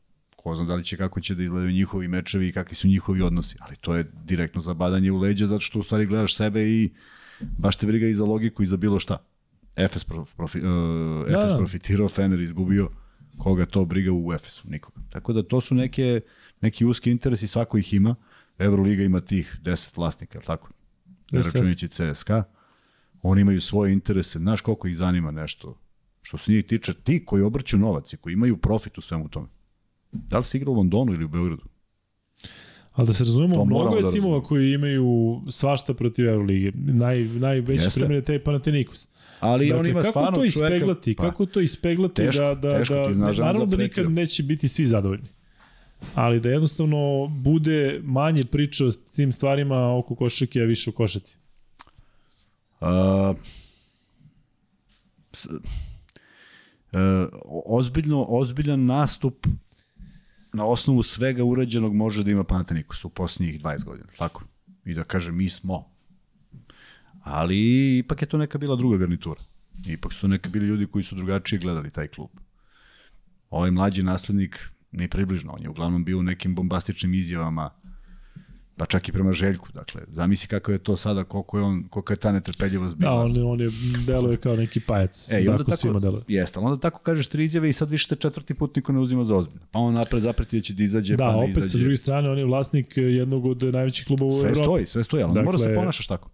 [0.43, 3.23] ko zna da li će kako će da izgledaju njihovi mečevi i kakvi su njihovi
[3.23, 6.91] odnosi, ali to je direktno zabadanje u leđa zato što u stvari gledaš sebe i
[7.59, 9.19] baš te briga i za logiku i za bilo šta.
[9.77, 10.65] Efes, profi, uh,
[11.29, 11.57] Efes da.
[11.57, 12.89] profitirao, Fener izgubio,
[13.41, 15.01] koga to briga u Efesu, nikoga.
[15.11, 16.21] Tako da to su neke,
[16.61, 18.15] neki uski interesi, svako ih ima.
[18.59, 20.71] Euroliga ima tih 10 vlasnika, je tako?
[21.33, 22.45] Ne računajući CSKA.
[23.23, 25.79] Oni imaju svoje interese, znaš koliko ih zanima nešto
[26.23, 29.49] što se njih tiče, ti koji obrću novac i koji imaju profit u svemu tome.
[30.13, 31.63] Da li se igra u Londonu ili u Beogradu?
[33.01, 36.73] Ali da se razumemo, mnogo je da timova koji imaju svašta protiv Euroligije.
[36.75, 39.09] Naj, najveći primjer je taj Panathinaikos.
[39.41, 42.79] Ali dakle, on ima kako stvarno to ispeglati, pa, kako to ispeglati teško, da, da,
[42.79, 45.29] teško, da, znaš, naravno da nikad neće biti svi zadovoljni.
[46.15, 51.37] Ali da jednostavno bude manje priča o tim stvarima oko košake, a više o košaci.
[52.81, 52.89] Uh,
[55.33, 55.61] s, uh,
[57.67, 59.47] ozbiljno, ozbiljan nastup
[60.53, 64.45] na osnovu svega urađenog može da ima Panathinaikos u posljednjih 20 godina, tako?
[64.85, 65.91] I da kaže mi smo.
[67.23, 69.41] Ali ipak je to neka bila druga garnitura.
[69.87, 72.31] Ipak su neka bili ljudi koji su drugačije gledali taj klub.
[73.51, 77.71] Ovaj mlađi naslednik ne približno, on je uglavnom bio u nekim bombastičnim izjavama
[78.81, 82.13] pa čak i prema Željku, dakle, zamisli kako je to sada, koliko je on, koliko
[82.13, 83.11] je ta netrpeljivost bila.
[83.11, 83.69] Da, on, on je,
[84.07, 86.23] deluje kao neki pajac, e, i onda tako, deluje.
[86.29, 89.25] Jeste, onda tako kažeš tri izjave i sad više te četvrti put niko ne uzima
[89.25, 89.67] za ozbiljno.
[89.71, 91.53] Pa on napred zapreti da će da izađe, da, pa ne izađe.
[91.53, 94.55] Da, opet sa druge strane, on je vlasnik jednog od najvećih klubova u Evropi.
[94.55, 96.31] Sve stoji, sve stoji, ali dakle, mora se ponašaš tako.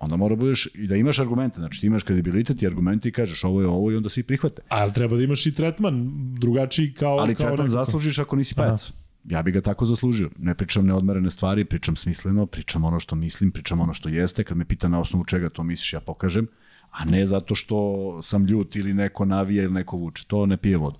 [0.00, 3.12] Onda mora da budeš i da imaš argumente, znači ti imaš kredibilitet i argumente i
[3.12, 4.62] kažeš ovo je ovo i onda svi prihvate.
[4.68, 7.18] Ali treba da imaš i tretman drugačiji kao...
[7.18, 7.72] Ali kao tretman neko...
[7.78, 8.90] zaslužiš ako nisi pajac.
[8.90, 9.07] Aha.
[9.24, 10.30] Ja bih ga tako zaslužio.
[10.38, 14.44] Ne pričam neodmerene stvari, pričam smisleno, pričam ono što mislim, pričam ono što jeste.
[14.44, 16.46] Kad me pita na osnovu čega to misliš, ja pokažem.
[16.90, 20.24] A ne zato što sam ljut ili neko navija ili neko vuče.
[20.26, 20.98] To ne pije vodu.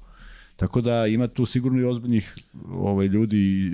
[0.57, 2.39] Tako da ima tu sigurno i ozbiljnih
[2.70, 3.73] ovaj, ljudi e,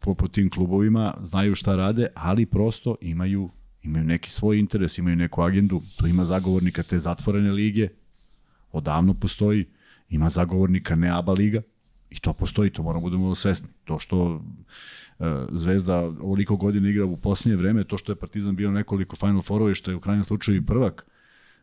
[0.00, 3.50] po, po tim klubovima, znaju šta rade, ali prosto imaju,
[3.82, 5.82] imaju neki svoj interes, imaju neku agendu.
[5.98, 7.88] Tu ima zagovornika te zatvorene lige,
[8.72, 9.64] odavno postoji,
[10.08, 11.62] ima zagovornika ne ABA liga,
[12.10, 13.68] I to postoji, to moramo da budemo svesni.
[13.84, 18.70] To što uh, Zvezda ovoliko godina igra u posljednje vreme, to što je Partizan bio
[18.70, 21.06] nekoliko Final Fourova i što je u krajnjem slučaju i prvak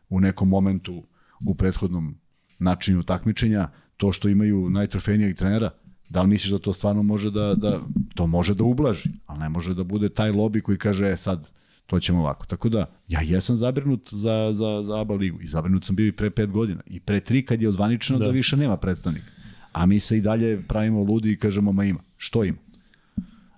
[0.08, 1.02] u nekom momentu
[1.44, 2.14] u prethodnom
[2.58, 5.70] načinu takmičenja, to što imaju najtrofejnijeg trenera,
[6.08, 7.80] da li misliš da to stvarno može da, da
[8.14, 11.50] to može da ublaži, ali ne može da bude taj lobby koji kaže e, sad
[11.86, 12.46] to ćemo ovako.
[12.46, 16.12] Tako da, ja jesam zabrinut za, za, za ABA ligu i zabrinut sam bio i
[16.12, 16.80] pre pet godina.
[16.86, 19.26] I pre tri kad je odvaničeno da, da više nema predstavnika.
[19.74, 22.00] A mi se i dalje pravimo ludi i kažemo ma ima.
[22.16, 22.58] Što ima?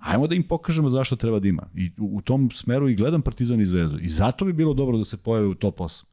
[0.01, 1.69] Ajmo da im pokažemo zašto treba da ima.
[1.75, 3.99] I u, tom smeru i gledam Partizan i Zvezdu.
[3.99, 6.05] I zato bi bilo dobro da se pojave u top 8.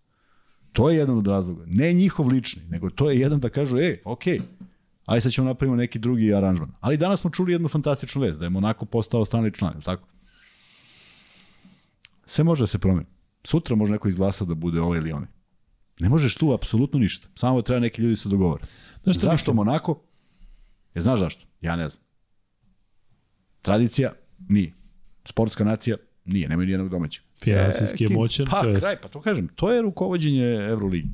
[0.71, 1.63] To je jedan od razloga.
[1.67, 4.41] Ne njihov lični, nego to je jedan da kažu, e, okej,
[5.05, 6.71] aj sad ćemo napravimo neki drugi aranžman.
[6.79, 10.07] Ali danas smo čuli jednu fantastičnu vest, da je Monako postao stani član, tako?
[12.25, 13.07] Sve može da se promeni.
[13.43, 15.29] Sutra može neko izglasa da bude ovaj ili onaj.
[15.99, 17.27] Ne možeš tu apsolutno ništa.
[17.35, 18.63] Samo treba neki ljudi se dogovore.
[19.03, 19.55] Znaš Zašto mislim?
[19.55, 20.01] Monako?
[20.95, 21.45] Je znaš zašto?
[21.61, 22.03] Ja ne znam.
[23.61, 24.13] Tradicija?
[24.49, 24.73] Nije.
[25.25, 25.97] Sportska nacija?
[26.25, 26.49] Nije.
[26.49, 27.23] Nemaju nijednog domaćeg.
[27.43, 28.81] Finansijski je Neki- moćan, Pa, to jest.
[28.81, 29.47] kraj, pa to kažem.
[29.55, 31.09] To je rukovodđenje Euroligi.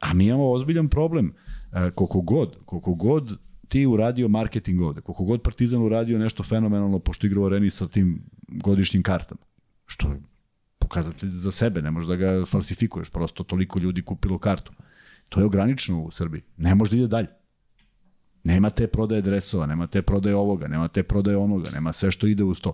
[0.00, 1.32] A mi imamo ozbiljan problem.
[1.72, 6.98] E, koliko god, koliko god ti uradio marketing ovde, koliko god Partizan uradio nešto fenomenalno
[6.98, 9.40] pošto igra u areni sa tim godišnjim kartama,
[9.86, 10.20] što je
[10.78, 14.72] pokazatelj za sebe, ne možeš da ga falsifikuješ, prosto toliko ljudi kupilo kartu.
[15.28, 16.42] To je ograničeno u Srbiji.
[16.56, 17.28] Ne može da ide dalje.
[18.44, 22.26] Nema te prodaje dresova, nema te prodaje ovoga, nema te prodaje onoga, nema sve što
[22.26, 22.70] ide uz to.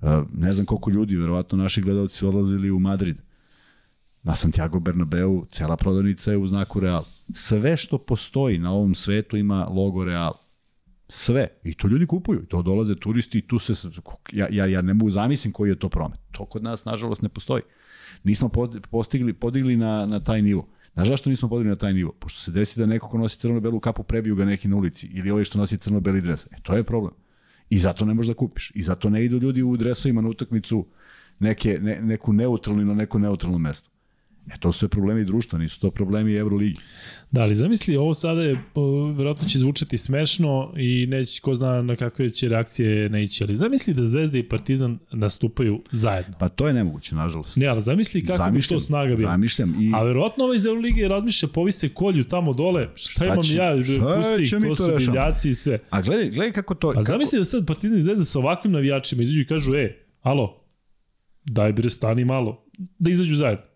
[0.00, 3.16] Uh, ne znam koliko ljudi, verovatno naši gledalci su odlazili u Madrid.
[4.22, 7.04] Na Santiago Bernabeu cela prodavnica je u znaku Real.
[7.32, 10.32] Sve što postoji na ovom svetu ima logo Real.
[11.08, 11.48] Sve.
[11.64, 12.46] I to ljudi kupuju.
[12.46, 13.88] To dolaze turisti i tu se...
[14.32, 16.20] Ja, ja, ja ne mogu zamislim koji je to promet.
[16.32, 17.62] To kod nas, nažalost, ne postoji.
[18.24, 18.50] Nismo
[18.90, 20.68] postigli, podigli na, na taj nivo.
[20.94, 22.12] Znaš zašto nismo podigli na taj nivo?
[22.12, 25.30] Pošto se desi da neko ko nosi crno-belu kapu prebiju ga neki na ulici ili
[25.30, 26.46] ovaj što nosi crno-beli dres.
[26.46, 27.14] E, to je problem.
[27.70, 28.72] I zato ne možeš da kupiš.
[28.74, 30.86] I zato ne idu ljudi u dresovima na utakmicu
[31.38, 33.90] neke, ne, neku neutralnu na neko neutralno mesto.
[34.50, 36.80] E, to su sve problemi društva, nisu to problemi Euroligi.
[37.30, 38.58] Da, ali zamisli, ovo sada je,
[39.16, 43.56] verovatno će zvučati smešno i neće, ko zna na kakve će reakcije ne ići, ali
[43.56, 46.34] zamisli da Zvezda i Partizan nastupaju zajedno.
[46.38, 47.56] Pa to je nemoguće, nažalost.
[47.56, 49.30] Ne, ali zamisli kako bi to snaga bila.
[49.30, 49.74] Zamišljam.
[49.82, 53.82] I, A verovatno ovaj iz Euroligije razmišlja, povise kolju tamo dole, šta, imam će- ja,
[53.84, 55.78] šta pusti, će to su divljaci i sve.
[55.90, 56.88] a gledaj, gledaj kako to...
[56.88, 59.96] A kako, zamisli da sad Partizan i Zvezda sa ovakvim navijačima izađu i kažu, e,
[60.20, 60.64] alo,
[61.44, 62.64] daj bre, stani malo,
[62.98, 63.71] da izađu zajedno.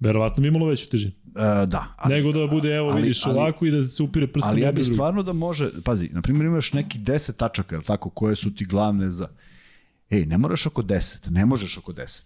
[0.00, 1.12] Verovatno bi imalo veću težinu.
[1.34, 1.94] a, da.
[1.96, 4.50] Ali, Nego da bude, evo, ali- vidiš ali- ovako i da se upire prstom.
[4.50, 4.94] Ali ja jedni bi drugima.
[4.94, 8.64] stvarno da može, pazi, na primjer imaš neki 10 tačaka, jel tako, koje su ti
[8.64, 9.28] glavne za...
[10.10, 12.22] Ej, ne moraš oko 10, ne možeš oko 10.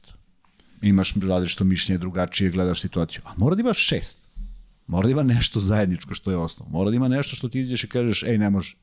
[0.83, 4.19] Imaš različito mišljenje, drugačije, gledaš situaciju, a mora da imaš šest.
[4.87, 6.69] Mora da ima nešto zajedničko što je osnov.
[6.71, 8.77] Mora da ima nešto što ti iđeš i kažeš, ej, ne može.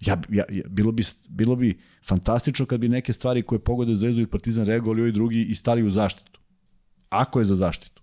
[0.00, 4.20] Ja, ja, ja, bilo, bi, bilo bi fantastično kad bi neke stvari koje pogode Zvezdu
[4.20, 6.40] i Partizan reagovali ovi drugi i stali u zaštitu.
[7.14, 8.02] Ako je za zaštitu.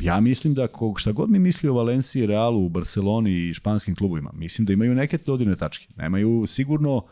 [0.00, 4.30] Ja mislim da ko, šta god mi misli o Valenciji, Realu, Barceloni i španskim klubovima,
[4.34, 5.86] mislim da imaju neke dodirne tačke.
[5.96, 7.04] Nemaju sigurno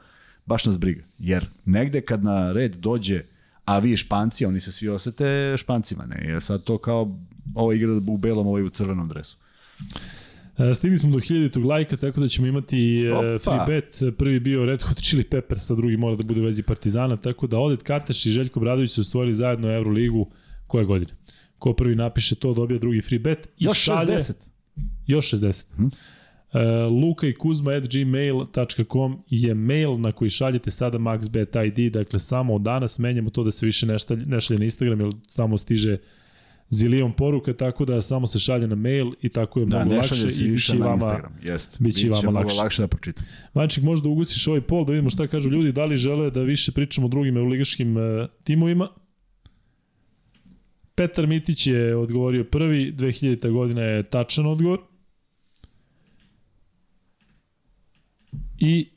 [0.46, 1.02] baš nas briga.
[1.18, 3.22] Jer negde kad na red dođe,
[3.64, 6.28] a vi španci, oni se svi osete špancima, ne?
[6.28, 7.18] Jer sad to kao
[7.54, 9.36] ovo igra u belom, ovo u crvenom dresu.
[10.58, 13.38] E, Stigli smo do 1000 lajka, tako da ćemo imati e, Opa.
[13.38, 14.16] free bet.
[14.18, 17.46] Prvi bio Red Hot Chili Peppers, a drugi mora da bude u vezi Partizana, tako
[17.46, 20.30] da Odet Kataš i Željko Bradović su stvorili zajedno Euroligu
[20.66, 21.12] koje godine.
[21.58, 23.46] Ko prvi napiše to dobija drugi free bet.
[23.58, 24.32] I Još šalje, 60.
[25.06, 25.72] Još 60.
[25.74, 25.86] Mhm.
[26.52, 32.18] E, luka i kuzma at gmail.com je mail na koji šaljete sada maxbet ID, dakle
[32.18, 35.10] samo od danas menjamo to da se više ne šalje, ne šalje na Instagram, jer
[35.36, 35.96] tamo stiže
[36.70, 40.14] zilion poruka, tako da samo se šalje na mail i tako je Da, mnogo lakše
[40.14, 41.32] i bit više će i vama Instagram.
[41.42, 41.76] Jeste.
[41.80, 42.56] biće i vama lakše.
[42.56, 43.26] lakše da pročitam.
[43.54, 46.72] Vanček, možda ugusiš ovaj pol da vidimo šta kažu ljudi, da li žele da više
[46.72, 48.02] pričamo o drugim euroligaškim uh,
[48.44, 48.88] timovima.
[50.94, 53.50] Petar Mitić je odgovorio prvi, 2000.
[53.50, 54.78] godina je tačan odgovor.
[58.58, 58.88] I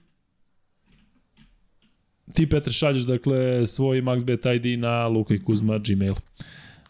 [2.33, 6.13] ti, Petar, šalješ dakle svoj MaxBet ID na Luka i Kuzma Gmail.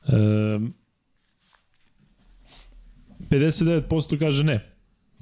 [0.08, 0.74] Um,
[3.30, 4.68] 59% kaže ne.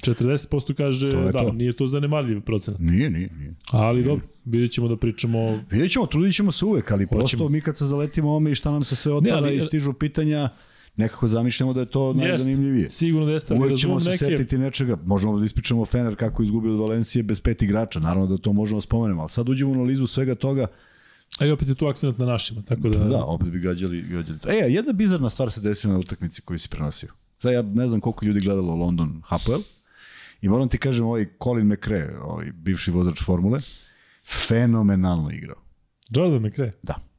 [0.08, 1.52] 40% kaže da, to.
[1.54, 2.80] nije to zanemarljiv procenat.
[2.80, 3.54] Nije, nije, nije.
[3.72, 5.60] Ali dobro, vidjet ćemo da pričamo...
[5.72, 7.20] Vidjet ćemo, trudit ćemo se uvek, ali Hoćemo.
[7.20, 9.94] prosto mi kad se zaletimo ome i šta nam se sve otvara ali- i stižu
[9.94, 10.50] pitanja,
[10.96, 12.90] nekako zamišljamo da je to najzanimljivije.
[12.90, 14.18] sigurno da jeste, Uvek ćemo se neke...
[14.18, 14.98] setiti nečega.
[15.06, 18.00] Možemo da ispričamo Fener kako je izgubio od Valencije bez pet igrača.
[18.00, 20.68] Naravno da to možemo da spomenemo, ali sad uđemo u analizu svega toga.
[21.38, 23.00] A i opet je tu akcent na našima, tako da...
[23.00, 24.50] Da, opet bi gađali, gađali to.
[24.50, 27.10] E, jedna bizarna stvar se desila na utakmici koju si prenosio.
[27.38, 29.60] Sad ja ne znam koliko ljudi gledalo London Hapoel
[30.42, 33.60] i moram ti kažem ovaj Colin McRae, ovaj bivši vozač formule,
[34.48, 35.62] fenomenalno igrao.
[36.10, 36.72] Jordan McRae.
[36.84, 37.10] Da.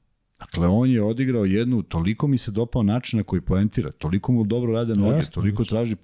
[0.40, 4.44] Dakle, on je odigrao jednu, toliko mi se dopao način na koji poentira, toliko mu
[4.44, 5.96] dobro rade noge, Jeste, toliko traži,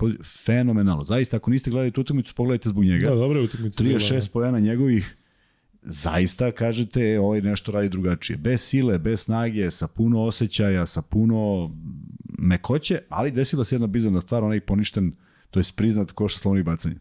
[0.45, 1.05] fenomenalno.
[1.05, 3.09] Zaista, ako niste gledali tu utakmicu, pogledajte zbog njega.
[3.09, 3.83] Da, dobra je utakmica.
[3.85, 5.17] bila, 36 pojena njegovih,
[5.87, 8.37] zaista kažete, e, ovaj nešto radi drugačije.
[8.37, 11.71] Bez sile, bez snage, sa puno osjećaja, sa puno
[12.39, 15.13] mekoće, ali desila se jedna bizarna stvar, onaj poništen,
[15.51, 16.95] to jest priznat koša slovnih bacanja.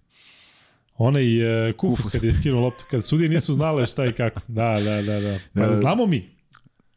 [0.95, 1.25] Onaj
[1.67, 2.11] uh, Kufus, Kufus.
[2.11, 4.41] kad je skinuo loptu, kad sudije nisu znale šta i kako.
[4.47, 5.37] Da, da, da, da.
[5.53, 6.29] Pa da E, znamo mi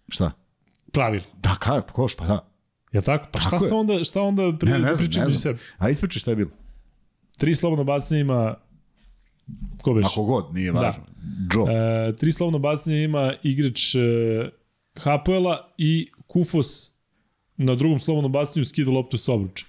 [0.09, 0.31] Šta?
[0.93, 1.25] pravilo.
[1.37, 2.49] Da, kako, koš, pa da.
[2.93, 3.27] Je tako?
[3.33, 3.69] Pa šta Tako je.
[3.69, 5.35] se onda, šta onda pri, Ne, ne znam, ne znam.
[5.35, 5.59] sebe?
[5.79, 6.51] A ispričaj šta je bilo.
[7.37, 8.55] Tri slobodno bacanja ima
[9.83, 10.07] ko beš?
[10.07, 11.03] Ako god, nije važno.
[11.55, 11.75] Joe.
[11.75, 13.99] E, tri slobodno bacanja ima igrač e,
[14.95, 16.93] Hapoela i Kufos
[17.57, 19.67] na drugom slobodnom bacanju skida loptu sa obruča.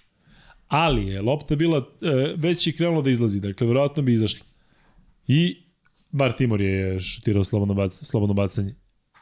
[0.68, 4.46] Ali je lopta bila e, već je krenula da izlazi, dakle verovatno bi izašla.
[5.28, 5.58] I
[6.12, 8.76] Bar Timor je šutirao slobodno, bac, slobodno bacanje.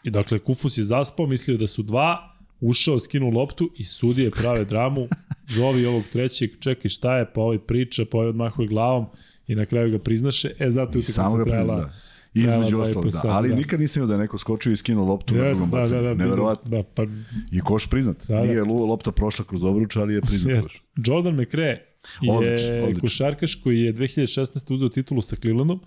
[0.03, 4.65] I dakle Kufus je zaspao, mislio da su dva, ušao, skinuo loptu i sudije prave
[4.65, 5.07] dramu,
[5.47, 9.05] zovi ovog trećeg, čekaj šta je, pa ovaj priča, pa ovaj odmahuje glavom
[9.48, 10.52] i na kraju ga priznaše.
[10.60, 11.76] E, zato je utakmica trajala.
[11.76, 11.94] da.
[12.34, 13.30] Između i ostalog, po da.
[13.30, 13.56] Ali da.
[13.56, 15.82] nikad nisam vidio da je neko skočio i skinuo loptu na Jeste, drugom da, da,
[15.84, 16.02] bacanju.
[16.03, 16.69] da, Neverovatno.
[16.72, 17.03] Da, pa
[17.52, 18.18] I koš priznat.
[18.28, 18.44] Da, da.
[18.44, 20.56] Nije lu- lopta prošla kroz obruč, ali je priznat.
[20.56, 20.84] Baš.
[20.98, 21.82] Jordan McRae
[22.22, 23.02] je Odlično, odlično.
[23.02, 24.74] košarkaš koji je 2016.
[24.74, 25.80] uzeo titulu sa Clevelandom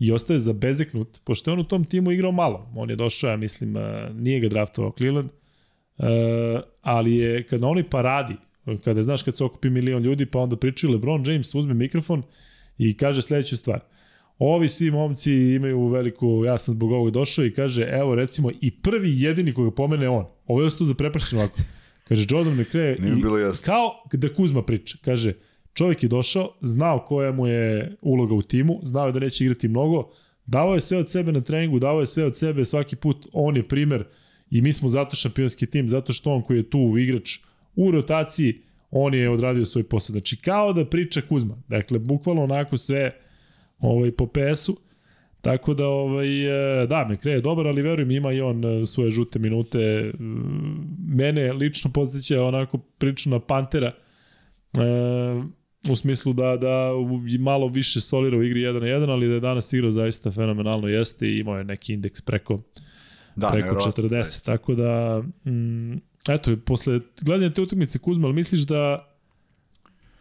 [0.00, 2.70] i ostaje zabezeknut, pošto je on u tom timu igrao malo.
[2.74, 3.74] On je došao, ja mislim,
[4.14, 5.28] nije ga draftovao Cleveland,
[6.82, 8.34] ali je kad na onoj paradi,
[8.84, 12.22] kada znaš kad se okupi milion ljudi, pa onda pričaju LeBron James uzme mikrofon
[12.78, 13.80] i kaže sledeću stvar.
[14.38, 18.70] Ovi svi momci imaju veliku, ja sam zbog ovoga došao i kaže, evo recimo i
[18.70, 20.24] prvi jedini koga pomene on.
[20.46, 21.58] Ovo je ostao zaprepašten ovako.
[22.08, 23.66] Kaže Jordan McRae i bilo jasno.
[23.66, 24.98] kao da Kuzma priča.
[25.04, 25.32] Kaže,
[25.74, 29.68] čovjek je došao, znao koja mu je uloga u timu, znao je da neće igrati
[29.68, 30.10] mnogo,
[30.46, 33.56] davao je sve od sebe na treningu, davao je sve od sebe svaki put, on
[33.56, 34.04] je primer
[34.50, 37.38] i mi smo zato šampionski tim, zato što on koji je tu igrač
[37.76, 40.12] u rotaciji, on je odradio svoj posao.
[40.12, 41.62] Znači, kao da priča Kuzma.
[41.68, 43.16] Dakle, bukvalno onako sve
[43.78, 44.76] ovaj, po PS-u.
[45.40, 49.10] Tako da, ovaj, e, da, McRae je dobar, ali verujem ima i on e, svoje
[49.10, 50.12] žute minute.
[50.18, 53.92] Mm, Mene lično podsjeća onako priču na Pantera,
[54.78, 54.82] e,
[55.90, 56.90] u smislu da, da
[57.38, 60.88] malo više solira u igri 1 na 1, ali da je danas igrao zaista fenomenalno
[60.88, 62.58] jeste i imao je neki indeks preko,
[63.36, 64.04] Da, preko neverovatno.
[64.04, 64.44] 40.
[64.44, 65.96] Tako da, mm,
[66.28, 69.08] eto, posle gledanja te utakmice Kuzma, ali misliš da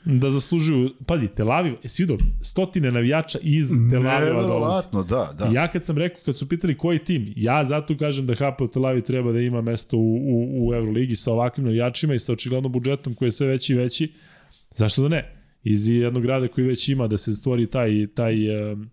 [0.08, 4.88] da zaslužuju, pazi, Tel Aviv, jesi vidio, stotine navijača iz Tel Aviva dolazi.
[5.10, 5.50] Da, da.
[5.52, 8.66] I ja kad sam rekao, kad su pitali koji tim, ja zato kažem da HPL
[8.74, 12.34] Tel Aviv treba da ima mesto u, u, u Euroligi sa ovakvim navijačima i sa
[12.34, 14.14] očigledno budžetom koji je sve veći i veći.
[14.72, 15.34] Zašto da ne?
[15.64, 18.90] Iz jednog grada koji već ima da se stvori taj, taj um,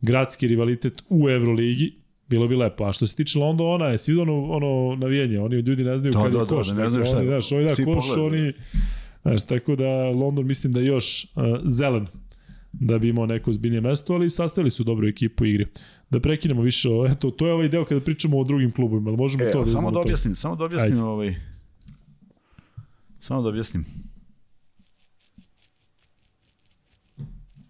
[0.00, 1.92] gradski rivalitet u Euroligi,
[2.32, 2.84] bilo bi lepo.
[2.84, 6.22] A što se tiče Londona, je svi ono, ono navijanje, oni ljudi ne znaju Da,
[6.22, 6.66] kad da, je da, koš.
[6.68, 7.18] da ne znaju šta je.
[7.20, 8.26] Oni, znaš, oni da Svi koš, pogledaju.
[8.26, 8.52] oni...
[9.22, 12.06] Znaš, tako da London mislim da je još uh, zelen
[12.72, 15.66] da bi imao neko zbiljnije mesto, ali sastavili su dobru ekipu igre.
[16.10, 19.16] Da prekinemo više, o, eto, to je ovaj deo kada pričamo o drugim klubovima, ali
[19.16, 21.02] možemo E, to da samo da objasnim, samo da objasnim Ajde.
[21.02, 21.34] ovaj...
[23.20, 23.84] Samo da objasnim.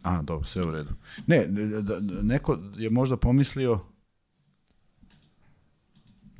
[0.03, 0.91] A, dobro, sve u redu.
[1.27, 3.81] Ne, da, da, neko je možda pomislio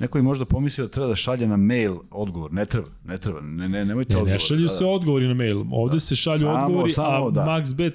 [0.03, 2.53] Neko je možda pomislio da treba da šalje na mail odgovor.
[2.53, 3.41] Ne treba, ne treba.
[3.41, 4.31] Ne, ne, nemojte Ne, odgovor.
[4.31, 4.89] ne šalju Da, se da.
[4.89, 5.63] odgovori na mail.
[5.71, 7.41] Ovde se šalju Samo- odgovori, samo, a da.
[7.43, 7.93] MaxBet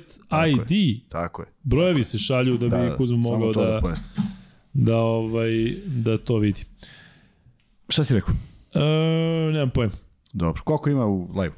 [0.49, 1.49] ID, Tako je.
[1.63, 3.95] brojevi se šalju da bi Da, Kuzma samo mogao da, da,
[4.75, 5.51] da, ovaj,
[5.87, 6.65] da to vidi.
[7.89, 8.35] Šta si rekao?
[8.75, 8.81] E,
[9.53, 9.91] nemam pojem.
[10.33, 10.63] Dobro.
[10.65, 11.55] Koliko ima u live?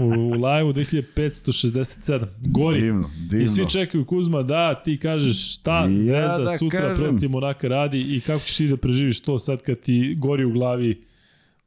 [0.00, 2.26] U, u live-u 2567.
[2.40, 2.80] Gori.
[2.80, 3.44] Divno, divno.
[3.44, 6.96] I svi čekaju Kuzma da ti kažeš šta Ja Zvezda da sutra kažem.
[6.96, 10.52] protiv Monaka radi i kako ćeš ti da preživiš to sad kad ti gori u
[10.52, 11.00] glavi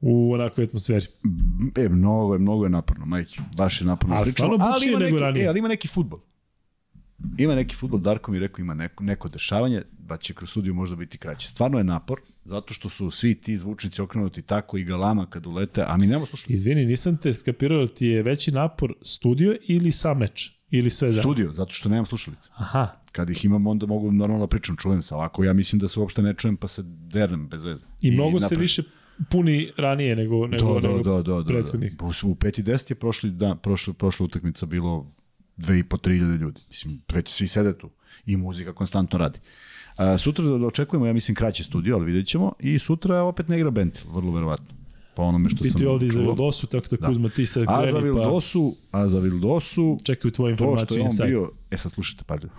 [0.01, 1.05] u onakvoj atmosferi.
[1.75, 3.39] E, mnogo je, mnogo je naporno, majke.
[3.57, 4.15] Baš je naporno.
[4.15, 5.39] Ali stvarno bučnije ima neki.
[5.39, 6.19] E, ali ima neki futbol.
[7.37, 10.95] Ima neki futbol, Darko mi rekao, ima neko, neko dešavanje, da će kroz studiju možda
[10.95, 11.47] biti kraće.
[11.47, 15.83] Stvarno je napor, zato što su svi ti zvučnici okrenuti tako i galama kad ulete,
[15.87, 16.53] a mi nemamo slušali.
[16.53, 20.51] Izvini, nisam te skapirao da ti je veći napor studio ili sam meč?
[20.69, 21.33] Ili sve zajedno?
[21.33, 22.49] Studio, zato što nemam slušalice.
[22.53, 25.15] Aha, Kad ih imam, onda mogu normalno da pričam, čujem se.
[25.15, 27.85] Ovako, ja mislim da se uopšte ne čujem, pa se dernem bez veze.
[28.01, 28.61] i mnogo se naprašim.
[28.61, 28.83] više
[29.29, 31.97] puni ranije nego, nego, Da, da, nego da, da, da, prethodnih.
[31.97, 32.05] da.
[32.05, 35.11] U 5 i 10 je prošli dan, prošla, prošla utakmica bilo
[35.61, 36.61] 2,5-3 ljudi.
[36.69, 37.89] Mislim, već svi sede tu
[38.25, 39.39] i muzika konstantno radi.
[39.97, 42.53] A, sutra da očekujemo, ja mislim, kraće studio, ali vidjet ćemo.
[42.59, 44.75] I sutra opet ne igra Bentil, vrlo verovatno.
[45.15, 46.23] Po onome što Biti sam ovde i za čuo.
[46.23, 47.07] Vildosu, tako da, Da.
[47.07, 50.63] Kuzma ti sad A za kreni pa Vildosu, a za Vildosu, čekaju tvoju to što
[50.63, 51.29] informaciju je on inside.
[51.29, 51.51] bio...
[51.71, 52.49] E sad slušajte, pardon.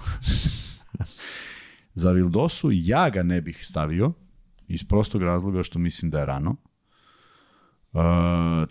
[2.02, 4.12] za Vildosu ja ga ne bih stavio,
[4.68, 6.56] iz prostog razloga što mislim da je rano.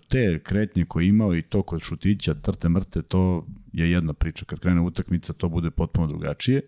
[0.08, 4.44] Te kretnje koje je imao i to kod šutića, trte mrte, to je jedna priča.
[4.44, 6.62] Kad krene utakmica, to bude potpuno drugačije.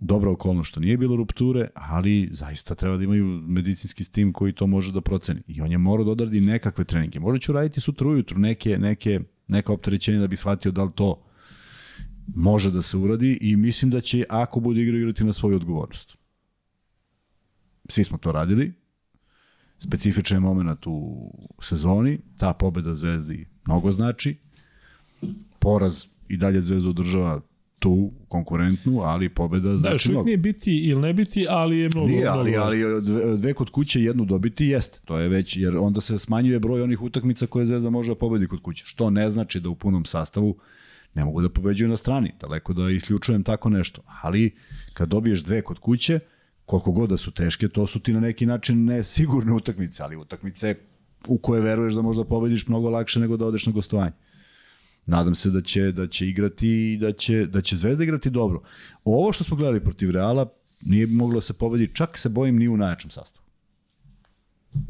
[0.00, 4.66] Dobra okolnost što nije bilo rupture, ali zaista treba da imaju medicinski tim koji to
[4.66, 5.40] može da proceni.
[5.46, 7.20] I on je morao da odradi nekakve treninge.
[7.20, 11.24] Možda ću raditi sutra ujutru neke, neke, neka opterećenja da bi shvatio da li to
[12.34, 16.16] može da se uradi i mislim da će, ako bude igra, igrati na svoju odgovornost.
[17.88, 18.72] Svi smo to radili,
[19.78, 21.30] specifičan je moment u
[21.62, 24.36] sezoni, ta pobeda Zvezdi mnogo znači,
[25.58, 27.40] poraz i dalje Zvezda održava
[27.78, 30.24] tu konkurentnu, ali pobeda znači da, još mnogo.
[30.24, 32.86] nije biti ili ne biti, ali je mnogo, Nije, mnogo ali, važno.
[32.94, 35.00] ali dve, dve kod kuće jednu dobiti jeste.
[35.04, 38.46] To je već, jer onda se smanjuje broj onih utakmica koje Zvezda može da pobedi
[38.46, 38.84] kod kuće.
[38.86, 40.56] Što ne znači da u punom sastavu
[41.14, 42.32] ne mogu da pobeđuju na strani.
[42.40, 44.02] Daleko da isključujem tako nešto.
[44.22, 44.54] Ali
[44.94, 46.20] kad dobiješ dve kod kuće,
[46.68, 50.16] koliko god da su teške, to su ti na neki način ne sigurne utakmice, ali
[50.16, 50.74] utakmice
[51.28, 54.12] u koje veruješ da možda pobediš mnogo lakše nego da odeš na gostovanje.
[55.06, 58.62] Nadam se da će da će igrati i da će da će Zvezda igrati dobro.
[59.04, 60.48] Ovo što smo gledali protiv Reala
[60.80, 63.46] nije moglo da se pobedi, čak se bojim ni u najjačem sastavu.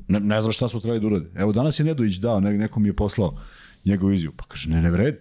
[0.08, 1.30] Ne, ne znam šta su trebali da urade.
[1.34, 3.38] Evo danas je Nedović dao, ne, neko mi je poslao
[3.84, 4.32] njegovu izju.
[4.36, 5.18] Pa kaže, ne, ne vredi.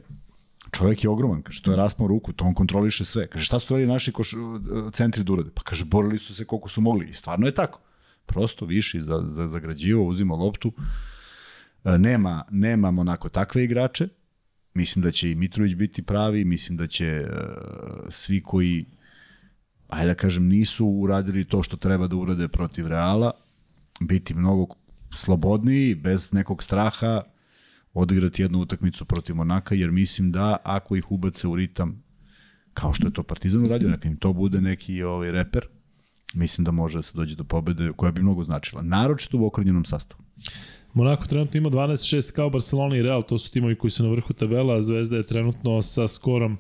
[0.72, 3.28] Čovjek je ogroman, kaže, to je raspao ruku, to on kontroliše sve.
[3.28, 4.34] Kaže, šta su trebali naši koš,
[4.94, 5.50] centri da urade?
[5.54, 7.10] Pa kaže, borili su se koliko su mogli.
[7.10, 7.80] I stvarno je tako.
[8.26, 10.72] Prosto viši, za, za, zagrađivo, uzima loptu.
[11.84, 14.08] E, Nema, nemamo onako takve igrače,
[14.78, 17.30] Mislim da će i Mitrović biti pravi, mislim da će uh,
[18.10, 18.86] svi koji,
[19.88, 23.32] ajde da kažem, nisu uradili to što treba da urade protiv Reala,
[24.02, 24.66] biti mnogo
[25.16, 27.22] slobodniji, bez nekog straha,
[27.98, 32.04] odigrati jednu utakmicu protiv Monaka, jer mislim da ako ih ubace u ritam,
[32.74, 35.66] kao što je to Partizan uradio, neka im to bude neki ovaj reper,
[36.34, 38.82] mislim da može da se dođe do pobede koja bi mnogo značila.
[38.82, 40.24] Naročito u okrnjenom sastavu.
[40.94, 44.34] Monako trenutno ima 12-6 kao Barcelona i Real, to su timovi koji su na vrhu
[44.34, 46.58] tabela, a Zvezda je trenutno sa skorom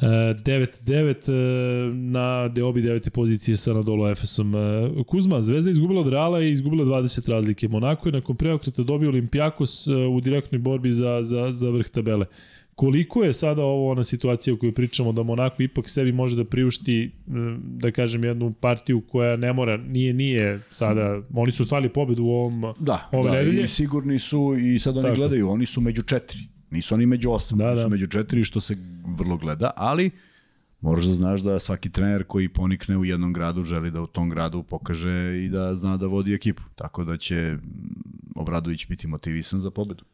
[0.00, 4.54] 9-9 e, na deobi devete pozicije sa Nadolo Efesom.
[4.54, 4.58] E,
[5.06, 7.68] Kuzma, Zvezda izgubila od Reala i izgubila 20 razlike.
[7.68, 12.26] Monako je nakon preokreta dobio Olimpijakos e, u direktnoj borbi za, za, za vrh tabele.
[12.74, 16.44] Koliko je sada ovo ona situacija u kojoj pričamo da Monako ipak sebi može da
[16.44, 17.10] priušti
[17.58, 22.30] da kažem jednu partiju koja ne mora, nije nije sada, oni su ostvarili pobedu u
[22.30, 23.64] ovom Da, ove da nedelje.
[23.64, 25.16] i sigurni su i sad oni Tako.
[25.16, 26.38] gledaju, oni su među četiri.
[26.70, 27.88] Nisu oni među osam, Da, da, oni da.
[27.88, 28.76] među četiri što se
[29.06, 30.10] vrlo gleda, ali
[30.80, 34.30] moraš da znaš da svaki trener koji ponikne u jednom gradu želi da u tom
[34.30, 36.62] gradu pokaže i da zna da vodi ekipu.
[36.74, 37.62] Tako da će mm,
[38.34, 40.04] Obradović biti motivisan za pobedu.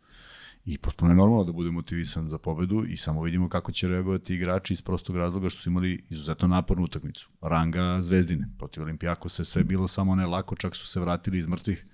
[0.65, 4.35] I potpuno je normalno da bude motivisan za pobedu i samo vidimo kako će reagovati
[4.35, 7.31] igrači iz prostog razloga što su imali izuzetno napornu utakmicu.
[7.41, 11.47] Ranga Zvezdine protiv Olimpijakos se sve bilo samo ne lako, čak su se vratili iz
[11.47, 11.87] mrtvih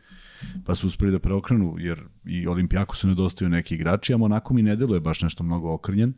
[0.67, 4.63] pa su uspeli da preokrenu, jer i Olimpijako su nedostaju neki igrači, a Monako mi
[4.63, 6.15] ne deluje baš nešto mnogo okrnjen,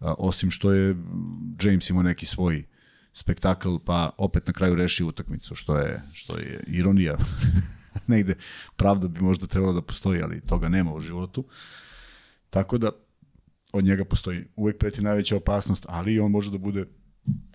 [0.00, 0.96] a, osim što je
[1.62, 2.64] James imao neki svoj
[3.12, 7.16] spektakl, pa opet na kraju rešio utakmicu, što je, što je ironija.
[8.06, 8.34] Negde
[8.76, 11.44] pravda bi možda trebala da postoji, ali toga nema u životu.
[12.50, 12.90] Tako da
[13.72, 16.84] od njega postoji uvek preti najveća opasnost, ali on može da bude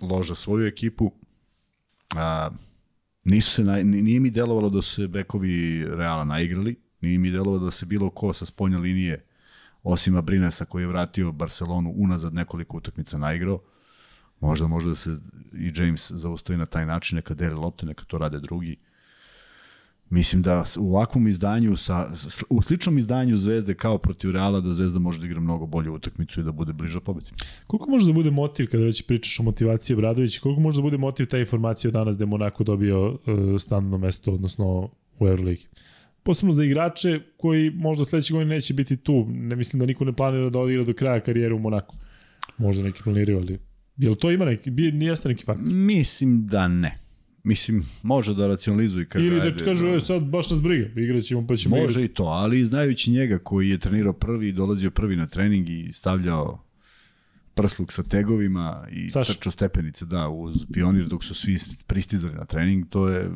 [0.02, 1.12] loža svoju ekipu.
[2.16, 2.50] A,
[3.24, 7.66] nisu se, naj, nije mi delovalo da su se bekovi Reala naigrali, nije mi delovalo
[7.66, 9.26] da se bilo ko sa spoljne linije,
[9.84, 13.60] osim Abrinesa koji je vratio Barcelonu unazad nekoliko utakmica naigrao,
[14.40, 15.12] možda može da se
[15.54, 18.78] i James zaustavi na taj način, neka deli lopte, neka to rade drugi.
[20.12, 22.12] Mislim da u ovakvom izdanju, sa,
[22.50, 26.40] u sličnom izdanju Zvezde kao protiv Reala, da Zvezda može da igra mnogo bolju utakmicu
[26.40, 27.32] i da bude bliža pobedi.
[27.68, 30.98] Koliko može da bude motiv kada već pričaš o motivaciji Obradovića, koliko može da bude
[30.98, 33.18] motiv ta informacija od danas da je Monako dobio uh,
[33.60, 34.90] standardno mesto, odnosno
[35.20, 35.68] u Euroligi?
[36.24, 39.26] Posebno za igrače koji možda sledeće godine neće biti tu.
[39.30, 41.96] Ne mislim da niko ne planira da odigra do kraja karijere u Monaku.
[42.58, 43.60] Možda neki planiraju, ali...
[43.98, 45.74] Jel to ima neki, nijeste neki faktor?
[45.74, 46.98] Mislim da ne.
[47.44, 49.28] Mislim, može da racionalizuje i kaže...
[49.28, 52.06] Ili da ti kažu, da- sad baš nas briga, igraćemo pa ćemo Može igrati.
[52.06, 55.94] i to, ali znajući njega koji je trenirao prvi i dolazio prvi na trening i
[55.94, 56.64] stavljao
[57.54, 59.34] prsluk sa tegovima i Saša.
[59.34, 61.58] trčao stepenice, da, uz pionir dok su svi
[61.88, 63.32] pristizali na trening, to je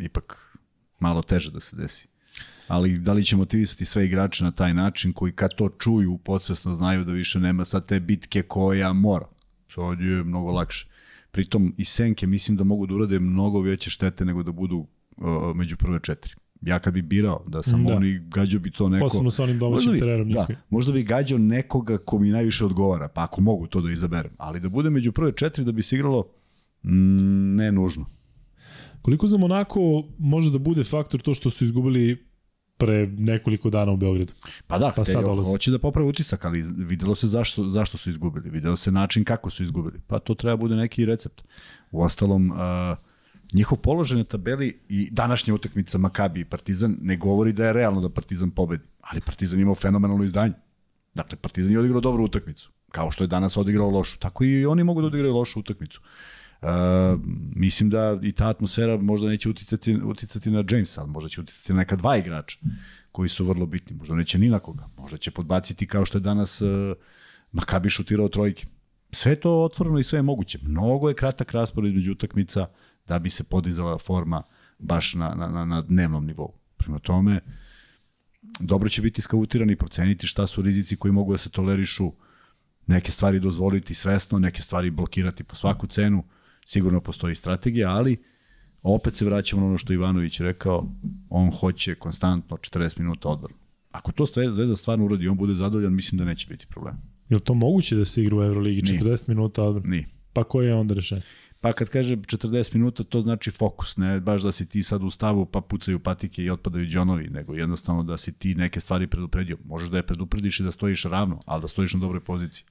[0.00, 0.56] ipak
[1.00, 2.08] malo teže da se desi.
[2.68, 6.74] Ali da li će motivisati sve igrače na taj način koji kad to čuju podsvesno
[6.74, 9.26] znaju da više nema sad te bitke koja mora.
[9.74, 10.86] Sad je mnogo lakše.
[11.30, 15.56] Pritom i senke mislim da mogu da urade mnogo veće štete nego da budu uh,
[15.56, 16.34] među prve četiri.
[16.62, 17.90] Ja kad bi birao da sam Da.
[17.90, 17.96] da.
[17.96, 19.04] oni, gađao bi to neko...
[19.04, 20.56] Posebno sa onim domaćim bi, terenom da, njihovim.
[20.70, 24.32] možda bi gađao nekoga ko mi najviše odgovara, pa ako mogu to da izaberem.
[24.38, 26.24] Ali da bude među prve četiri da bi se igralo,
[26.82, 28.06] mm, ne nužno.
[29.02, 32.29] Koliko za Monako može da bude faktor to što su izgubili
[32.80, 34.32] pre nekoliko dana u Beogradu?
[34.66, 35.50] Pa da, Pa sad sad dolazi.
[35.50, 38.50] hoće da popravi utisak, ali videlo se zašto, zašto su izgubili.
[38.50, 40.00] Videlo se način kako su izgubili.
[40.06, 41.44] Pa to treba bude neki recept.
[41.90, 42.56] U ostalom, uh,
[43.54, 48.00] njihov položaj na tabeli i današnja utakmica Makabi i Partizan ne govori da je realno
[48.00, 50.54] da Partizan pobedi, ali Partizan imao fenomenalno izdanje.
[51.14, 52.70] Dakle, Partizan je odigrao dobru utakmicu.
[52.90, 56.00] Kao što je danas odigrao lošu, tako i oni mogu da odigraju lošu utakmicu.
[56.00, 56.39] Uh,
[57.56, 61.78] mislim da i ta atmosfera možda neće uticati, uticati na Jamesa, možda će uticati na
[61.78, 62.58] neka dva igrača
[63.12, 63.96] koji su vrlo bitni.
[63.96, 64.88] Možda neće ni na koga.
[64.98, 66.68] Možda će podbaciti kao što je danas uh,
[67.52, 68.66] Makabi šutirao trojke.
[69.12, 70.58] Sve to otvoreno i sve je moguće.
[70.62, 72.66] Mnogo je kratak raspored između utakmica
[73.08, 74.42] da bi se podizala forma
[74.78, 76.52] baš na, na, na, na dnevnom nivou.
[76.76, 77.40] Prema tome,
[78.60, 82.12] dobro će biti skautirani i proceniti šta su rizici koji mogu da se tolerišu,
[82.86, 86.24] neke stvari dozvoliti svesno, neke stvari blokirati po svaku cenu,
[86.66, 88.16] sigurno postoji strategija, ali
[88.82, 90.92] opet se vraćamo na ono što Ivanović rekao,
[91.28, 93.60] on hoće konstantno 40 minuta odbranu.
[93.90, 96.94] Ako to Zvezda stvarno uradi on bude zadovoljan, mislim da neće biti problem.
[97.28, 99.14] Je li to moguće da se igra u Euroligi 40 Nije.
[99.28, 99.90] minuta odbrana?
[99.90, 100.08] Nije.
[100.32, 101.22] Pa koje je onda rešenje?
[101.60, 105.10] Pa kad kaže 40 minuta, to znači fokus, ne baš da si ti sad u
[105.10, 109.56] stavu pa pucaju patike i otpadaju džonovi, nego jednostavno da si ti neke stvari predupredio.
[109.64, 112.64] Možeš da je preduprediš i da stojiš ravno, ali da stojiš na dobroj poziciji.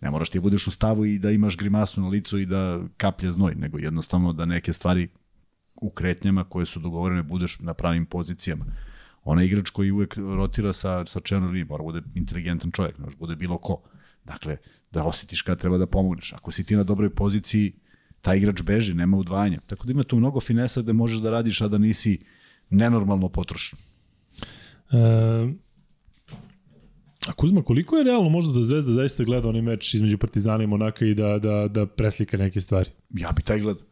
[0.00, 2.80] Ne moraš ti da budeš u stavu i da imaš grimasu na licu i da
[2.96, 5.08] kaplje znoj, nego jednostavno da neke stvari
[5.74, 8.64] u kretnjama koje su dogovorene budeš na pravim pozicijama.
[9.24, 13.36] Ona igrač koji uvek rotira sa, sa čelnom linijom, mora bude inteligentan čovjek, ne bude
[13.36, 13.82] bilo ko.
[14.24, 14.56] Dakle,
[14.90, 16.32] da osjetiš kada treba da pomogneš.
[16.32, 17.72] Ako si ti na dobroj poziciji,
[18.20, 19.60] taj igrač beži, nema udvajanja.
[19.66, 22.18] Tako da ima tu mnogo finesa gde možeš da radiš, a da nisi
[22.70, 23.78] nenormalno potrošen.
[24.92, 24.96] E,
[27.26, 30.66] a Kuzma, koliko je realno možda da Zvezda zaista gleda onaj meč između Partizana i
[30.66, 32.90] Monaka i da, da, da preslika neke stvari?
[33.10, 33.84] Ja bi taj gledao.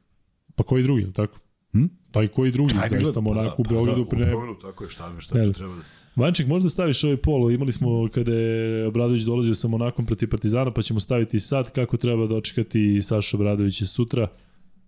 [0.55, 1.39] Pa koji drugi, tako?
[1.73, 1.85] Hm?
[2.13, 4.07] Pa i koji drugi, Taj zaista Monaku, pa, da, u Beogradu.
[4.11, 5.83] Pa, da, u Beogradu, tako je, šta, šta ne, treba da...
[6.17, 10.73] Vanček, možda staviš ovaj polo, imali smo kada je Obradović dolazio sa Monakom protiv Partizana,
[10.73, 14.29] pa ćemo staviti sad kako treba dočekati Saša Obradović sutra.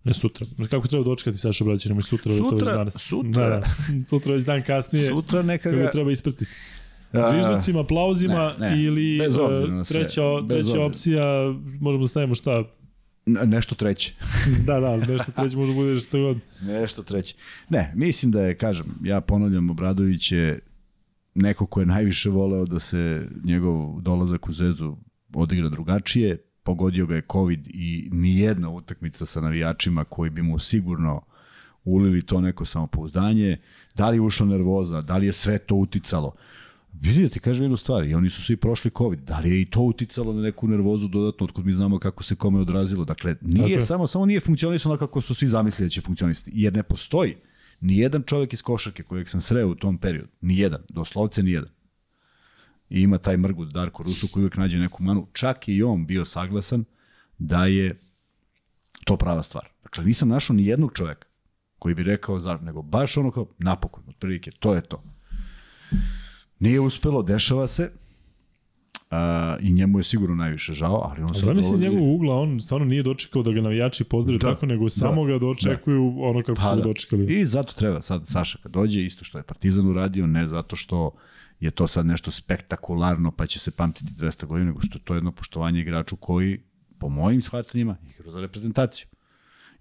[0.05, 0.47] Ne sutra.
[0.71, 2.95] Kako treba dočekati Saša Obradović, nemoj sutra, sutra, to već danas.
[2.95, 3.49] Sutra.
[3.49, 3.67] Da, da.
[4.07, 5.09] sutra već dan kasnije.
[5.09, 5.91] Sutra neka ga...
[5.91, 6.47] treba ispratiti.
[7.13, 9.29] Zvižducima, aplauzima ne, ne, ili e,
[9.89, 11.25] treća, treća opcija,
[11.81, 12.65] možemo da stavimo šta,
[13.27, 14.15] nešto treće.
[14.67, 16.39] da, da, nešto treće može bude što god.
[16.63, 17.37] Nešto treće.
[17.69, 20.61] Ne, mislim da je, kažem, ja ponavljam, Obradović je
[21.35, 24.97] neko ko je najviše voleo da se njegov dolazak u Zvezdu
[25.35, 30.59] odigra drugačije, pogodio ga je COVID i ni jedna utakmica sa navijačima koji bi mu
[30.59, 31.23] sigurno
[31.85, 33.57] ulili to neko samopouzdanje,
[33.95, 36.35] da li je ušla nervoza, da li je sve to uticalo.
[36.93, 39.21] Vidi ti kažem jednu stvar, i oni su svi prošli COVID.
[39.21, 42.37] Da li je i to uticalo na neku nervozu dodatno, otkud mi znamo kako se
[42.37, 43.05] kome odrazilo.
[43.05, 43.87] Dakle, nije okay.
[43.87, 46.51] samo, samo nije funkcionisalo kako su svi zamislili da će funkcionisati.
[46.55, 47.37] Jer ne postoji
[47.81, 50.29] ni jedan čovjek iz košarke kojeg sam sreo u tom periodu.
[50.41, 51.71] Ni jedan, doslovce ni jedan.
[52.91, 55.27] I ima taj mrgut Darko Rusu koji uvek nađe neku manu.
[55.33, 56.85] Čak i on bio saglasan
[57.39, 57.99] da je
[59.05, 59.69] to prava stvar.
[59.83, 61.27] Dakle, nisam našao ni jednog čoveka
[61.79, 65.03] koji bi rekao zar, nego baš ono kao napokon, otprilike, to je to.
[66.61, 67.91] Nije uspelo, dešava se,
[69.11, 69.17] Uh,
[69.61, 71.85] I njemu je sigurno najviše žao, ali on sad Zamisli dolazi...
[71.85, 75.25] njegovog ugla, on stvarno nije dočekao da ga navijači pozdrave da, tako, nego da, samo
[75.25, 76.23] ga dočekuju da.
[76.23, 76.83] ono kako pa, su da.
[76.83, 77.41] dočekali.
[77.41, 81.11] I zato treba sad Saša kad dođe, isto što je Partizan uradio, ne zato što
[81.61, 85.15] je to sad nešto spektakularno pa će se pamtiti 200 godina, nego što je to
[85.15, 86.61] jedno poštovanje igraču koji,
[86.99, 89.07] po mojim shvatanjima, igra za reprezentaciju.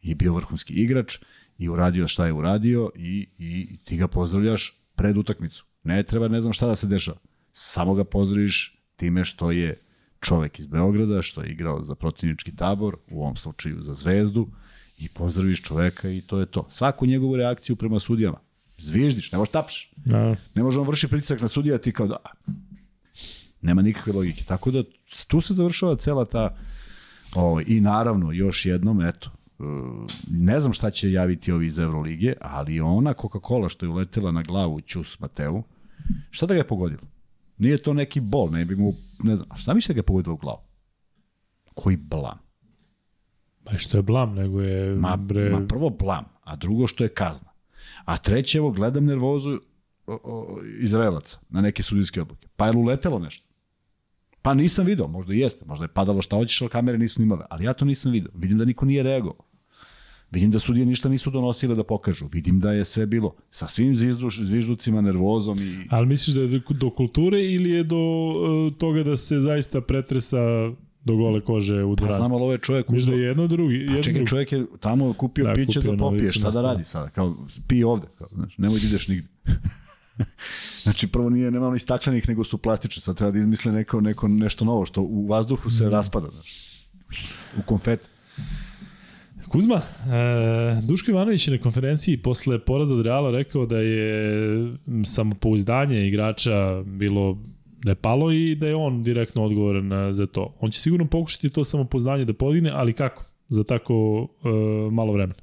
[0.01, 1.17] I bio vrhunski igrač
[1.57, 5.65] i uradio šta je uradio i, i ti ga pozdravljaš pred utakmicu.
[5.89, 7.17] Ne treba, ne znam šta da se dešava.
[7.51, 9.81] Samo ga pozdraviš time što je
[10.21, 14.47] čovek iz Beograda, što je igrao za protivnički tabor, u ovom slučaju za Zvezdu,
[14.97, 16.65] i pozdraviš čoveka i to je to.
[16.69, 18.37] Svaku njegovu reakciju prema sudijama.
[18.77, 19.91] Zviždiš, ne možeš tapšeš.
[19.95, 20.35] Da.
[20.55, 22.17] Ne može on vrši pritisak na sudija, ti kao da...
[23.61, 24.43] Nema nikakve logike.
[24.43, 24.83] Tako da
[25.27, 26.55] tu se završava cela ta...
[27.35, 29.63] Ovo, I naravno, još jednom, eto, e,
[30.31, 34.43] ne znam šta će javiti ovi iz Evrolige, ali ona Coca-Cola što je uletela na
[34.43, 35.63] glavu Ćus Mateu,
[36.29, 37.01] šta da ga je pogodilo?
[37.57, 38.93] Nije to neki bol, ne bi mu,
[39.23, 40.61] ne znam, šta mišlja da ga pogodilo u glavu?
[41.73, 42.39] Koji blam?
[43.63, 44.95] Pa što je blam, nego je...
[44.95, 45.49] Ma, bre...
[45.49, 47.49] ma prvo blam, a drugo što je kazna.
[48.05, 49.59] A treće, evo, gledam nervozu
[50.07, 52.47] o, o, Izraelaca na neke sudijske odluke.
[52.55, 53.45] Pa je li uletelo nešto?
[54.41, 57.45] Pa nisam video, možda i jeste, možda je padalo šta hoćeš, ali kamere nisu snimale,
[57.49, 58.31] ali ja to nisam video.
[58.35, 59.48] Vidim da niko nije reagovao.
[60.31, 62.27] Vidim da sudije ništa nisu donosile da pokažu.
[62.31, 65.87] Vidim da je sve bilo sa svim zvižduč, zvižducima, nervozom i...
[65.89, 70.37] Ali misliš da je do kulture ili je do uh, toga da se zaista pretresa
[71.03, 72.13] do gole kože u dvorani?
[72.13, 72.89] Pa znam, ali ovaj čovjek...
[72.89, 73.11] Uzdo...
[73.11, 73.75] da je jedno drugi.
[73.75, 74.29] Jedno pa čekaj, drugi.
[74.29, 77.09] čovjek je tamo kupio da, piće da popije, šta da radi sada?
[77.09, 77.35] Kao,
[77.67, 79.27] pi ovde, kao, znaš, nemoj da ideš nigde.
[80.83, 84.27] znači, prvo nije, nema ni staklenih, nego su plastični, sad treba da izmisle neko, neko,
[84.27, 85.89] nešto novo, što u vazduhu se mm.
[85.89, 86.75] raspada, znaš,
[87.57, 88.05] u konfeti.
[89.49, 96.07] Kuzma, e, Duško Ivanović je na konferenciji posle poraza od Reala rekao da je samopouzdanje
[96.07, 97.37] igrača bilo
[97.83, 100.53] Da je palo i da je on direktno odgovoran e, za to.
[100.59, 103.25] On će sigurno pokušati to samopoznanje da podigne, ali kako?
[103.47, 105.39] Za tako uh, malo vremena.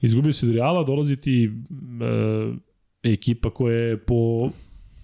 [0.00, 2.56] Izgubio se od Reala, dolazi ti uh,
[3.02, 4.50] ekipa koja je po,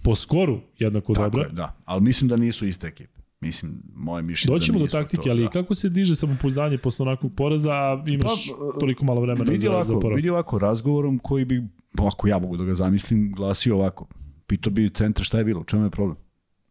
[0.03, 1.47] po skoru jednako Tako dobra.
[1.47, 1.75] je, da.
[1.85, 3.16] Ali mislim da nisu iste ekipe.
[3.39, 5.49] Mislim, moje mišljenje Doćemo da do taktike, to, ali da.
[5.49, 9.69] kako se diže samopouzdanje posle onakvog poraza, a imaš Pa, toliko malo vremena Vidi za,
[9.69, 10.15] za ovako, oporavak?
[10.15, 11.63] vidi ovako, razgovorom koji bi,
[11.97, 14.07] ako ja mogu da ga zamislim, glasio ovako.
[14.47, 16.17] Pitao bi centra šta je bilo, čemu je problem?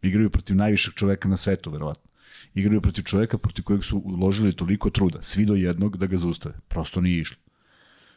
[0.02, 2.10] Igraju protiv najvišeg čoveka na svetu, verovatno.
[2.55, 6.55] Igraju protiv čoveka protiv kojeg su uložili toliko truda, svi do jednog da ga zaustave.
[6.68, 7.36] Prosto nije išlo.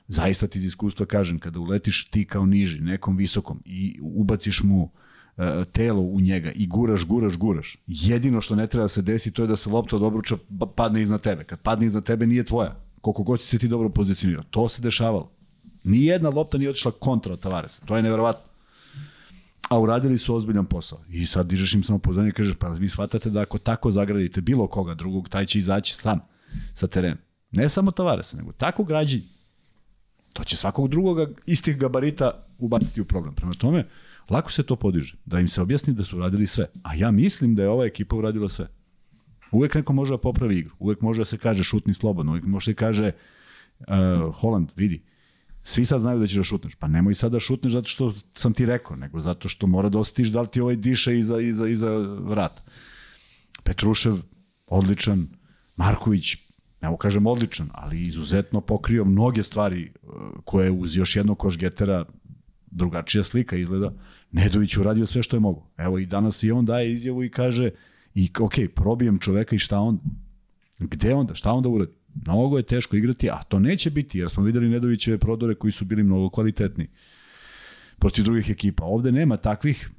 [0.08, 4.92] Zaista ti iz iskustva kažem, kada uletiš ti kao niži, nekom visokom i ubaciš mu
[5.72, 7.78] telo u njega i guraš, guraš, guraš.
[7.88, 10.66] Jedino što ne treba da se desi to je da se lopta od obruča pa-
[10.66, 11.44] padne iznad tebe.
[11.44, 12.76] Kad padne iznad tebe nije tvoja.
[13.02, 14.44] Koliko god se ti dobro pozicionirao.
[14.50, 15.32] To se dešavalo.
[15.84, 17.82] Nijedna lopta nije otišla kontra od Tavaresa.
[17.86, 18.42] To je neverovatno.
[19.70, 21.00] A uradili su ozbiljan posao.
[21.10, 24.42] I sad dižeš im samo pozornje i kažeš, pa vi shvatate da ako tako zagradite
[24.42, 26.20] bilo koga drugog, taj će izaći sam
[26.74, 27.18] sa terena.
[27.52, 29.24] Ne samo Tavaresa, nego tako građenje.
[30.34, 33.36] To će svakog drugoga istih gabarita ubaciti u problem.
[33.36, 33.86] Prema tome,
[34.30, 35.18] lako se to podiže.
[35.26, 36.66] Da im se objasni da su uradili sve.
[36.84, 38.68] A ja mislim da je ova ekipa uradila sve.
[39.52, 40.76] Uvek neko može da popravi igru.
[40.80, 42.32] Uvek može da se kaže šutni slobodno.
[42.32, 43.12] Uvek može da se kaže
[43.80, 45.04] uh, Holland, vidi,
[45.64, 46.76] svi sad znaju da ćeš da šutneš.
[46.76, 50.00] Pa nemoj sad da šutneš zato što sam ti rekao, nego zato što mora da
[50.00, 52.62] osjetiš da li ti ovaj diše iza, iza, iza vrata.
[53.64, 54.16] Petrušev,
[54.68, 55.28] odličan,
[55.76, 56.36] Marković,
[56.82, 60.14] mogu kažem odličan, ali izuzetno pokrio mnoge stvari uh,
[60.46, 62.06] koje uz još jednog košgetera
[62.72, 63.94] drugačija slika izgleda.
[64.32, 65.68] Nedović uradio sve što je mogo.
[65.78, 67.70] Evo i danas i on daje izjavu i kaže
[68.16, 70.02] i ok, probijem čoveka i šta onda?
[70.80, 71.36] Gde onda?
[71.36, 71.92] Šta onda uradi?
[72.26, 75.86] Mnogo je teško igrati, a to neće biti, jer smo videli Nedovićeve prodore koji su
[75.86, 76.88] bili mnogo kvalitetni
[78.00, 78.86] protiv drugih ekipa.
[78.86, 79.90] Ovde nema takvih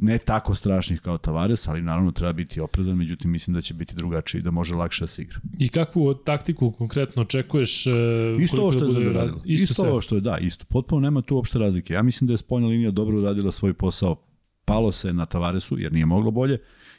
[0.00, 3.94] ne tako strašnih kao Tavares, ali naravno treba biti oprezan, međutim mislim da će biti
[3.94, 5.40] drugačiji, da može lakše da se igra.
[5.58, 7.86] I kakvu taktiku konkretno očekuješ?
[7.86, 9.40] Uh, Isto ovo što je Zvezda radila.
[9.44, 10.64] Isto, Isto, ovo što je, da, isto.
[10.68, 11.94] Potpuno nema tu uopšte razlike.
[11.94, 14.16] Ja mislim da je spoljna linija dobro uradila svoj posao.
[14.64, 16.58] Palo se na Tavaresu, jer nije moglo bolje.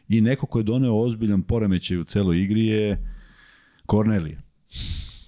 [0.10, 3.14] I neko ko je doneo ozbiljan poremećaj u celoj igri je
[3.86, 4.42] Kornelije.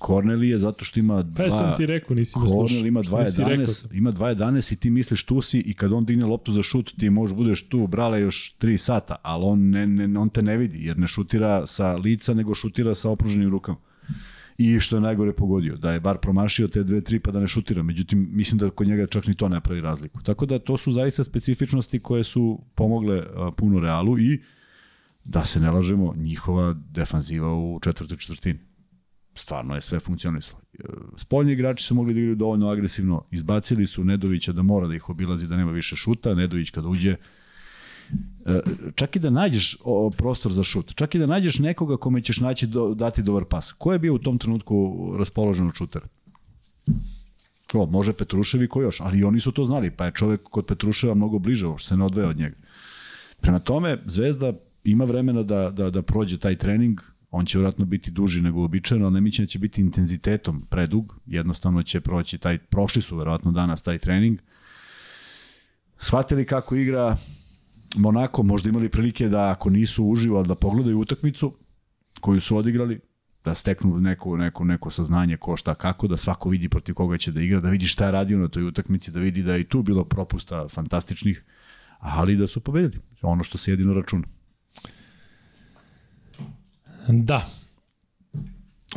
[0.04, 1.38] Kornelije zato što ima dva...
[1.38, 2.60] Pa ja sam ti rekao, nisi me slušao.
[2.60, 3.90] Kornel ima Šta nisi rekao 2.11, sam?
[3.94, 7.10] ima 2.11 i ti misliš tu si i kad on digne loptu za šut ti
[7.10, 10.86] možeš budeš tu brale još 3 sata, ali on, ne, ne, on te ne vidi
[10.86, 13.78] jer ne šutira sa lica nego šutira sa opruženim rukama.
[14.58, 17.48] I što je najgore pogodio, da je bar promašio te dve, tri pa da ne
[17.48, 17.84] šutira.
[17.84, 20.22] Međutim, mislim da kod njega čak ni to ne pravi razliku.
[20.24, 23.24] Tako da to su zaista specifičnosti koje su pomogle
[23.58, 24.42] puno Realu i
[25.24, 28.60] da se ne lažemo, njihova defanziva u četvrtoj četvrtini.
[29.36, 30.62] Stvarno je sve funkcionisalo.
[30.80, 30.84] E,
[31.18, 35.10] Spoljni igrači su mogli da igraju dovoljno agresivno, izbacili su Nedovića da mora da ih
[35.10, 37.16] obilazi, da nema više šuta, Nedović kada uđe,
[38.46, 38.60] e,
[38.96, 39.78] čak i da nađeš
[40.18, 43.72] prostor za šut, čak i da nađeš nekoga kome ćeš naći do, dati dobar pas.
[43.72, 46.08] Ko je bio u tom trenutku raspoložen od šutera?
[47.74, 50.66] O, može Petrušev i ko još, ali oni su to znali, pa je čovek kod
[50.66, 52.56] Petruševa mnogo bliže, što se ne odveje od njega.
[53.42, 54.54] Prema tome, Zvezda
[54.84, 57.00] ima vremena da, da, da prođe taj trening,
[57.36, 61.20] on će vjerojatno biti duži nego uobičajeno, ali ne mislim da će biti intenzitetom predug,
[61.26, 64.40] jednostavno će proći taj, prošli su verovatno danas taj trening,
[65.98, 67.18] shvatili kako igra
[67.96, 71.54] Monako, možda imali prilike da ako nisu uživo, da pogledaju utakmicu
[72.22, 73.00] koju su odigrali,
[73.44, 77.32] da steknu neko, neko, neko saznanje ko šta kako, da svako vidi protiv koga će
[77.32, 79.68] da igra, da vidi šta je radio na toj utakmici, da vidi da je i
[79.68, 81.44] tu bilo propusta fantastičnih,
[82.00, 83.02] ali da su pobedili.
[83.22, 84.28] Ono što se jedino računa.
[87.08, 87.46] Da.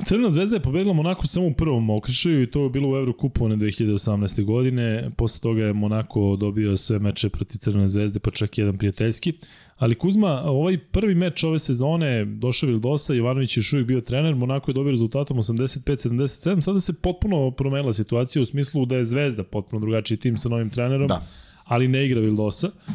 [0.04, 3.44] Crvena zvezda je pobedila Monako samo u prvom okršaju i to je bilo u Evrokupu
[3.44, 4.44] one 2018.
[4.44, 5.10] godine.
[5.16, 9.32] Posle toga je Monako dobio sve meče protiv Crvene zvezde, pa čak i jedan prijateljski.
[9.76, 14.34] Ali Kuzma, ovaj prvi meč ove sezone, došao Vildosa, Jovanović je još uvijek bio trener,
[14.34, 19.44] Monako je dobio rezultatom 85-77, sada se potpuno promenila situacija u smislu da je Zvezda
[19.44, 21.26] potpuno drugačiji tim sa novim trenerom, Da.
[21.64, 22.66] ali ne igra Vildosa.
[22.66, 22.92] Uh,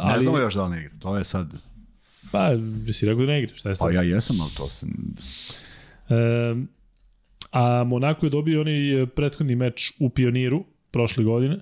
[0.00, 0.12] Ali...
[0.14, 1.69] Ne znamo još da ne igra, to je sad...
[2.30, 2.50] Pa,
[2.92, 3.86] si rekao da ne igra, šta je sad?
[3.86, 4.86] Pa ja jesam, ali to se...
[6.08, 6.54] E,
[7.50, 11.60] a Monako je dobio onaj prethodni meč u Pioniru prošle godine,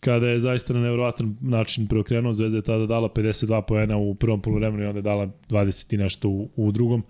[0.00, 2.32] kada je zaista na nevjerovatan način preokrenuo.
[2.32, 5.96] Zvezda je tada dala 52 poena u prvom polovremenu i onda je dala 20 i
[5.96, 7.02] nešto u, u drugom.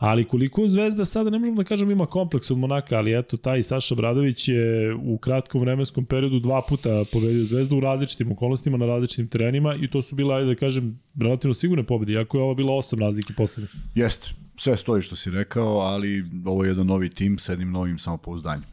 [0.00, 3.62] Ali koliko Zvezda sada, ne možemo da kažem ima kompleks od Monaka, ali eto, taj
[3.62, 8.86] Saša Bradović je u kratkom vremenskom periodu dva puta pobedio Zvezdu u različitim okolnostima, na
[8.86, 12.54] različitim terenima i to su bila, ajde da kažem, relativno sigurne pobede, iako je ovo
[12.54, 13.68] bilo osam razlike poslednje.
[13.94, 17.98] Jeste, sve stoji što si rekao, ali ovo je jedan novi tim sa jednim novim
[17.98, 18.64] samopouzdanjem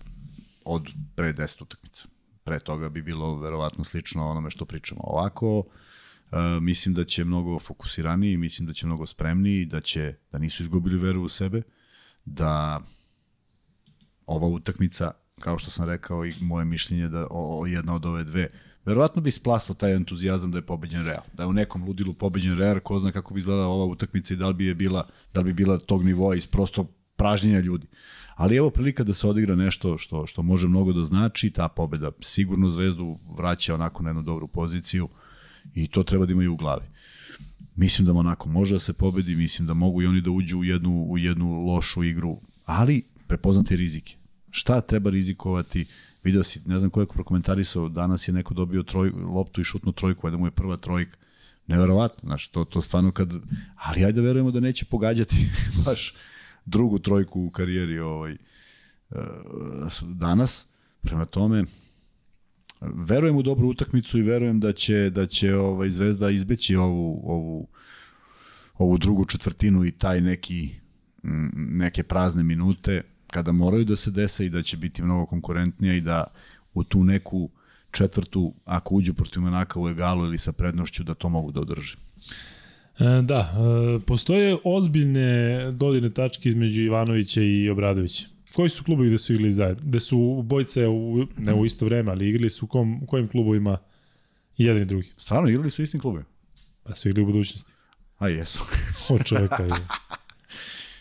[0.65, 2.05] od pre 10 utakmica.
[2.43, 5.01] Pre toga bi bilo verovatno slično onome što pričamo.
[5.03, 5.65] Ovako, Uh,
[6.61, 10.97] mislim da će mnogo fokusiraniji, mislim da će mnogo spremniji, da će da nisu izgubili
[10.97, 11.61] veru u sebe,
[12.25, 12.81] da
[14.25, 18.23] ova utakmica, kao što sam rekao i moje mišljenje da o, o jedna od ove
[18.23, 18.49] dve,
[18.85, 21.23] verovatno bi splaslo taj entuzijazam da je pobeđen Real.
[21.33, 24.37] Da je u nekom ludilu pobeđen Real, ko zna kako bi izgledala ova utakmica i
[24.37, 26.83] da li bi je bila, da li bi bila tog nivoa iz prosto
[27.15, 27.87] pražnjenja ljudi.
[28.35, 32.11] Ali evo prilika da se odigra nešto što, što može mnogo da znači, ta pobeda
[32.21, 35.09] sigurno Zvezdu vraća onako na jednu dobru poziciju
[35.75, 36.85] i to treba da imaju u glavi.
[37.75, 40.63] Mislim da Monako može da se pobedi, mislim da mogu i oni da uđu u
[40.63, 44.15] jednu, u jednu lošu igru, ali prepoznati rizike.
[44.51, 45.85] Šta treba rizikovati?
[46.23, 49.91] Video si, ne znam ko je prokomentarisao, danas je neko dobio troj, loptu i šutnu
[49.91, 51.17] trojku, da mu je prva trojka.
[51.67, 53.33] Neverovatno, znaš, to, to stvarno kad...
[53.75, 55.35] Ali ajde da verujemo da neće pogađati
[55.85, 56.13] baš
[56.65, 58.37] drugu trojku u karijeri ovaj, e,
[60.01, 60.67] danas.
[61.01, 61.65] Prema tome,
[62.81, 67.67] verujem u dobru utakmicu i verujem da će da će ovaj Zvezda izbeći ovu ovu
[68.77, 70.69] ovu drugu četvrtinu i taj neki
[71.53, 76.01] neke prazne minute kada moraju da se dese i da će biti mnogo konkurentnija i
[76.01, 76.23] da
[76.73, 77.49] u tu neku
[77.91, 81.97] četvrtu, ako uđu protiv Monaka u egalu ili sa prednošću, da to mogu da održe.
[82.99, 88.36] E, da, e, postoje ozbiljne dodine tačke između Ivanovića i Obradovića.
[88.57, 89.83] Koji su klubovi gde su igrali zajedno?
[89.85, 93.77] Gde su bojice, u, ne u isto vreme, ali igrali su u kom, kojim klubovima
[94.57, 95.07] jedan i drugi?
[95.17, 96.29] Stvarno, igrali su istim klubovima?
[96.83, 97.71] Pa su igrali u budućnosti.
[98.17, 98.63] A jesu.
[99.13, 99.69] o čoveka je.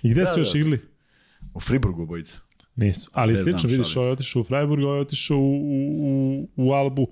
[0.02, 0.58] I gde da, su još da.
[0.58, 0.80] igrali?
[1.54, 2.38] U Friburgu obojica.
[2.74, 3.10] Nisu.
[3.12, 5.60] Ali ne slično, vidiš, ovaj je otišao u Freiburg, ovaj je otišao u,
[5.98, 7.06] u, u Albu,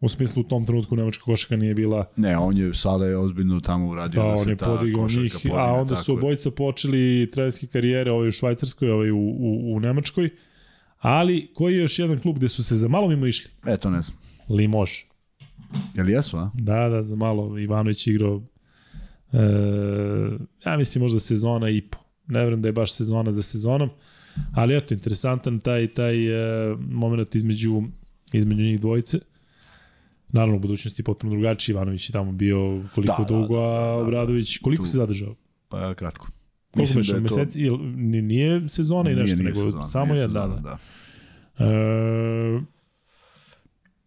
[0.00, 2.04] u smislu u tom trenutku nemačka košaka nije bila...
[2.16, 5.72] Ne, on je Sale ozbiljno tamo uradio da, da on je podigao njih, podigne, a
[5.72, 10.30] onda su obojica počeli trenerske karijere, ovaj u Švajcarskoj, ovaj u, u, u Nemačkoj.
[10.98, 13.50] Ali, koji je još jedan klub gde su se za malo mimo išli?
[13.66, 14.18] E, to ne znam.
[14.48, 14.90] Limož.
[15.94, 16.50] Je li jesu, a?
[16.54, 17.58] Da, da, za malo.
[17.58, 18.42] Ivanović igrao,
[19.32, 19.38] e,
[20.66, 21.98] ja mislim možda sezona i po.
[22.28, 23.90] Ne vrem da je baš sezona za sezonom.
[24.52, 27.82] Ali eto, interesantan taj, taj e, moment između,
[28.32, 29.18] između njih dvojice.
[30.28, 31.72] Naravno, u budućnosti potpuno drugačiji.
[31.72, 35.34] Ivanović je tamo bio koliko da, dugo, a da, da, Obradović koliko tu, se zadržao?
[35.68, 36.28] Pa kratko.
[36.70, 37.66] Koliko Mislim da je meseci?
[37.66, 37.76] To...
[38.22, 40.46] Nije sezona i nešto, nije nego sezona, samo jedna.
[40.46, 40.78] Da, da.
[41.64, 42.60] E...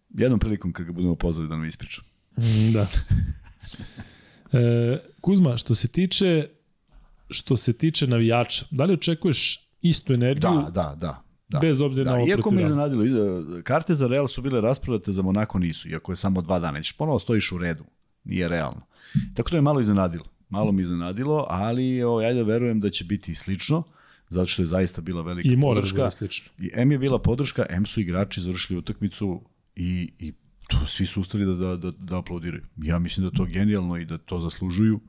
[0.10, 2.02] Jednom prilikom kad ga budemo pozvali da nam ispriča.
[2.38, 2.88] Mm, da.
[4.60, 6.48] e, Kuzma, što se tiče
[7.30, 10.52] što se tiče navijača, da li očekuješ istu energiju?
[10.52, 11.24] Da, da, da.
[11.50, 11.60] Da.
[11.60, 13.04] Bez obzira da, na ovo Iako me iznenadilo,
[13.64, 16.72] karte za Real su bile rasprodate, za Monako nisu, iako je samo dva dana.
[16.72, 17.84] Znači, ponovo stojiš u redu.
[18.24, 18.82] Nije realno.
[19.34, 20.26] Tako da je malo iznenadilo.
[20.50, 23.84] Malo mi iznenadilo, ali o, ja da verujem da će biti slično,
[24.30, 25.98] zato što je zaista bila velika I mora podrška.
[25.98, 26.52] Da slično.
[26.60, 29.42] I M je bila podrška, M su igrači završili utakmicu
[29.76, 30.34] i, i
[30.68, 32.64] to, svi su ustali da, da, da, da aplaudiraju.
[32.78, 35.00] Ja mislim da to genijalno i da to zaslužuju.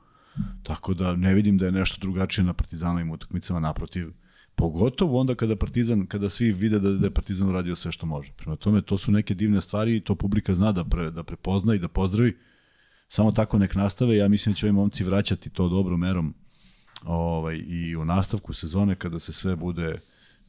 [0.63, 4.13] Tako da ne vidim da je nešto drugačije na partizanovim utakmicama, naprotiv
[4.61, 8.33] Pogotovo onda kada Partizan, kada svi vide da, da je Partizan uradio sve što može.
[8.37, 11.75] Prema tome, to su neke divne stvari i to publika zna da, pre, da prepozna
[11.75, 12.37] i da pozdravi.
[13.09, 14.17] Samo tako nek nastave.
[14.17, 16.35] Ja mislim da će ovi momci vraćati to dobrom merom
[17.05, 19.99] ovaj, i u nastavku sezone kada se sve bude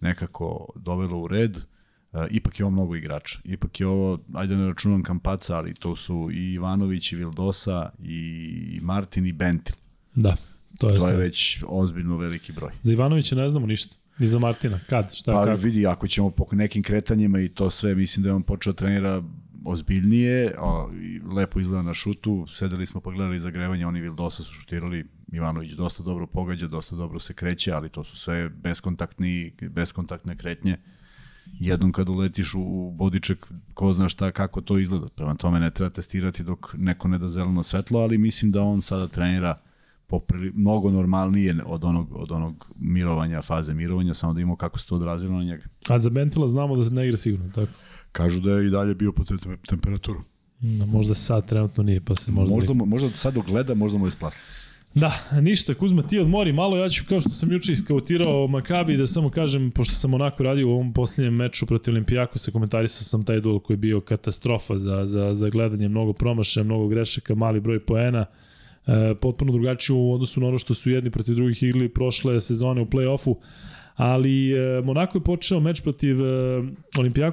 [0.01, 1.57] nekako dovelo u red.
[1.57, 3.39] Uh, ipak je ovo mnogo igrača.
[3.43, 8.79] Ipak je ovo, ajde ne računam Kampaca, ali to su i Ivanović, i Vildosa, i
[8.81, 9.75] Martin, i Bentil.
[10.15, 10.35] Da.
[10.79, 12.71] To je, to je već ozbiljno veliki broj.
[12.81, 14.00] Za Ivanovića ne znamo ništa.
[14.22, 14.80] Ni za Martina.
[14.89, 15.14] Kad?
[15.14, 15.34] Šta?
[15.34, 15.61] Pa kako?
[15.61, 19.23] vidi, ako ćemo po nekim kretanjima i to sve, mislim da je on počeo trenira
[19.65, 20.88] ozbiljnije, a,
[21.35, 26.03] lepo izgleda na šutu, sedeli smo pa gledali zagrevanje, oni dosta su šutirali, Ivanović dosta
[26.03, 30.77] dobro pogađa, dosta dobro se kreće, ali to su sve beskontaktni, beskontaktne kretnje.
[31.60, 35.07] Jednom kad uletiš u bodiček, ko zna šta, kako to izgleda.
[35.15, 38.81] Prema tome ne treba testirati dok neko ne da zeleno svetlo, ali mislim da on
[38.81, 39.61] sada trenira
[40.11, 44.88] poprili, mnogo normalnije od onog, od onog mirovanja, faze mirovanja, samo da imamo kako se
[44.88, 45.63] to odrazilo na njega.
[45.88, 47.71] A za Bentila znamo da ne igra sigurno, tako?
[48.11, 49.35] Kažu da je i dalje bio po te
[49.69, 50.21] temperaturu.
[50.59, 52.55] No, možda sad trenutno nije, pa se možda...
[52.55, 54.41] Možda, možda sad dok gleda, možda mu je splasno.
[54.93, 59.07] Da, ništa, Kuzma, ti odmori malo, ja ću kao što sam juče iskautirao Makabi, da
[59.07, 63.39] samo kažem, pošto sam onako radio u ovom posljednjem meču protiv Olimpijakosa, komentarisao sam taj
[63.39, 67.79] duel koji je bio katastrofa za, za, za gledanje, mnogo promašaja, mnogo grešaka, mali broj
[67.79, 68.25] poena,
[68.87, 72.81] e, potpuno drugačiju u odnosu na ono što su jedni protiv drugih igli prošle sezone
[72.81, 73.35] u play-offu,
[73.95, 76.61] ali e, Monako je počeo meč protiv e,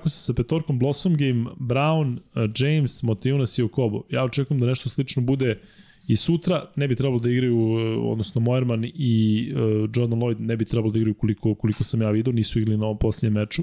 [0.07, 4.03] sa petorkom Blossom Game, Brown, e, James, Motijunas i Okobo.
[4.11, 5.61] Ja očekujem da nešto slično bude
[6.09, 9.59] i sutra, ne bi trebalo da igraju, e, odnosno Moerman i e,
[9.97, 12.85] Jordan Lloyd ne bi trebalo da igraju koliko, koliko sam ja vidio, nisu igrali na
[12.85, 13.63] ovom posljednjem meču.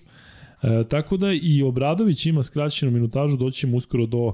[0.62, 4.34] E, tako da i Obradović ima skraćenu minutažu, doćemo uskoro do,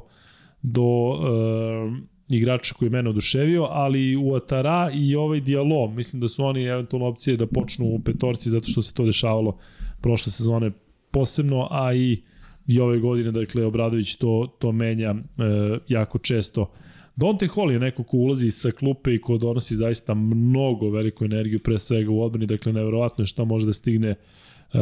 [0.62, 0.84] do
[1.14, 6.46] e, igrača koji je mene oduševio, ali u Atara i ovaj dijalog, mislim da su
[6.46, 9.58] oni eventualno opcije da počnu u petorci zato što se to dešavalo
[10.02, 10.72] prošle sezone
[11.12, 12.22] posebno, a i
[12.68, 16.72] i ove godine, dakle, Obradović to, to menja e, jako često.
[17.16, 21.60] Dante Hall je neko ko ulazi sa klupe i ko donosi zaista mnogo veliku energiju,
[21.60, 24.16] pre svega u odbrani, dakle, nevjerovatno je šta može da stigne e,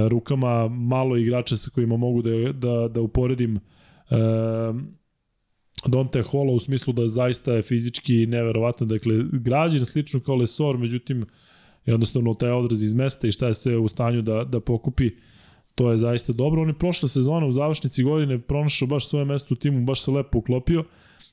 [0.09, 0.67] rukama.
[0.67, 3.59] Malo igrača sa kojima mogu da, da, da uporedim e,
[5.87, 11.25] Dante Hola u smislu da zaista je fizički neverovatno, dakle, građen slično kao Lesor, međutim,
[11.85, 15.09] jednostavno taj odraz iz mesta i šta je sve u stanju da, da pokupi,
[15.75, 16.61] to je zaista dobro.
[16.61, 20.11] On je prošle sezone u završnici godine pronašao baš svoje mesto u timu, baš se
[20.11, 20.83] lepo uklopio,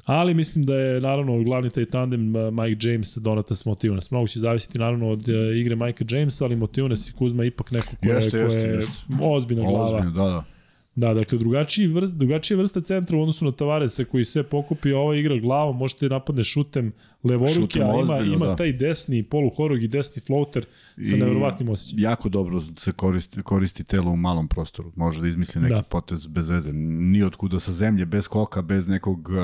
[0.04, 4.10] ali mislim da je naravno glavni taj tandem Mike James, Donatas Motivunas.
[4.10, 7.88] Mnogo će zavisiti naravno od e, igre Mike Jamesa, ali Motivunas i Kuzma ipak neko
[8.00, 8.92] ko je, jeste, jeste, ko je jeste.
[9.20, 9.98] ozbiljna glava.
[9.98, 10.55] Ozbiljno, da, da
[10.96, 15.16] Da, dakle, drugačiji vrst, drugačija vrsta centra u odnosu na Tavaresa koji sve pokupi, ova
[15.16, 16.92] igra glavom, možete napadne šutem
[17.24, 18.56] levoruke, a ima, ozbiljno, ima da.
[18.56, 20.64] taj desni poluhorog i desni floater
[21.10, 22.02] sa nevjerovatnim osjećajem.
[22.02, 24.92] Jako dobro se koristi, koristi telo u malom prostoru.
[24.96, 25.82] Može da izmisli neki da.
[25.82, 26.72] potez bez veze.
[26.72, 29.36] Ni otkuda sa zemlje, bez koka, bez nekog uh,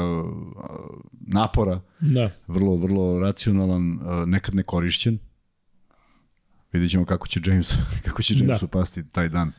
[1.21, 1.81] napora.
[2.01, 2.31] Da.
[2.47, 5.19] Vrlo, vrlo racionalan, uh, nekad nekorišćen.
[6.73, 7.75] Vidjet ćemo kako će James,
[8.07, 8.67] kako će James da.
[8.67, 9.53] upasti taj dan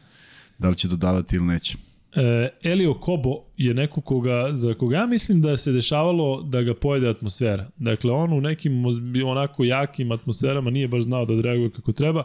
[0.63, 1.77] da li će dodavati ili neće.
[2.15, 6.73] E, Elio Kobo je neko koga, za koga ja mislim da se dešavalo da ga
[6.73, 7.69] pojede atmosfera.
[7.77, 8.83] Dakle, on u nekim
[9.25, 12.23] onako jakim atmosferama nije baš znao da odreaguje kako treba.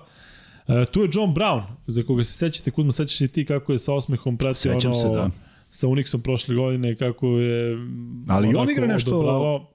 [0.69, 3.79] E, tu je John Brown, za koga se sećate, Kudma, sećaš i ti kako je
[3.79, 5.01] sa osmehom pratio Sećam ono...
[5.01, 5.31] Se, da
[5.71, 7.79] sa Unixom prošle godine kako je
[8.29, 9.71] Ali on igra nešto odobravo.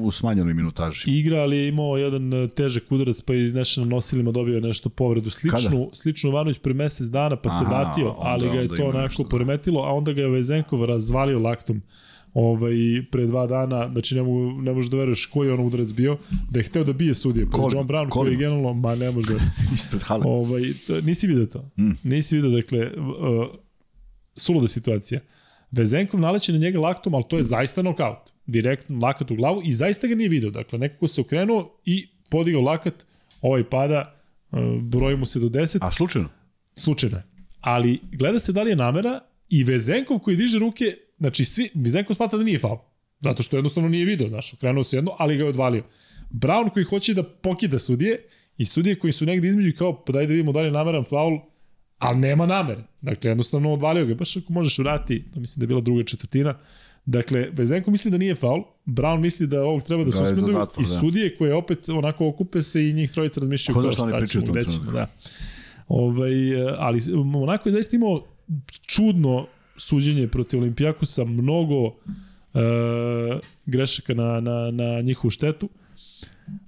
[0.00, 1.10] u smanjenoj minutaži.
[1.10, 4.88] Igra, ali je imao jedan e, težak udarac pa je nešto na nosilima dobio nešto
[4.88, 5.94] povredu sličnu, Kada?
[5.94, 9.22] sličnu Ivanović pre mesec dana pa Aha, se vratio, ali ga je to onako nešto,
[9.22, 9.28] da.
[9.28, 11.82] poremetilo, a onda ga je Vezenkov razvalio laktom
[12.34, 12.74] ovaj,
[13.10, 16.18] pre dva dana, znači ne, mogu, ne možeš da veruješ koji je on udarac bio,
[16.50, 17.46] da je hteo da bije sudije.
[17.50, 19.40] Pa John Brown koji je generalno, ma ne može da...
[19.74, 20.22] Ispred hale.
[20.26, 21.70] Ovaj, to, nisi vidio to.
[21.78, 21.90] Mm.
[22.02, 23.46] Nisi vidio, dakle, uh,
[24.34, 25.20] suluda situacija.
[25.70, 28.32] Vezenkov naleće na njega laktom, ali to je zaista nokaut.
[28.46, 30.50] Direktno lakat u glavu i zaista ga nije video.
[30.50, 32.94] Dakle, nekako se okrenuo i podigao lakat,
[33.40, 34.14] ovaj pada,
[34.50, 35.78] uh, broji mu se do 10.
[35.80, 36.28] A slučajno?
[36.76, 37.22] Slučajno je.
[37.60, 42.16] Ali gleda se da li je namera i Vezenkov koji diže ruke, znači svi, Vezenkov
[42.16, 42.78] smata da nije faul.
[43.20, 45.84] Zato što jednostavno nije video, znaš, okrenuo se jedno, ali ga je odvalio.
[46.30, 48.24] Brown koji hoće da pokida sudije
[48.58, 51.04] i sudije koji su negde između kao, pa daj da vidimo da li je nameran
[51.04, 51.38] faul,
[52.02, 52.82] ali nema namere.
[53.00, 56.54] Dakle, jednostavno odvalio ga, baš ako možeš vrati, to mislim da je bila druga četvrtina.
[57.04, 60.82] Dakle, Vezenko misli da nije faul, Brown misli da ovog treba da, da suspenduju i
[60.82, 60.98] da.
[61.00, 64.92] sudije koje opet onako okupe se i njih trojica razmišljaju Ko šta pričaju gde ćemo,
[64.92, 65.06] da.
[65.88, 66.32] Ovaj,
[66.78, 67.00] ali
[67.34, 68.26] onako je zaista imao
[68.86, 69.46] čudno
[69.76, 71.92] suđenje protiv Olimpijakusa, mnogo uh,
[73.66, 75.68] grešaka na, na, na njihovu štetu.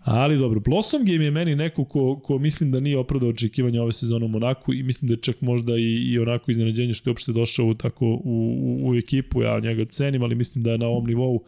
[0.00, 3.92] Ali dobro, Blossom Game je meni neko ko, ko mislim da nije opravdao očekivanja ove
[3.92, 7.12] sezone u Monaku i mislim da je čak možda i, i onako iznenađenje što je
[7.12, 10.78] uopšte došao u, tako, u, u, u ekipu, ja njega cenim, ali mislim da je
[10.78, 11.44] na ovom nivou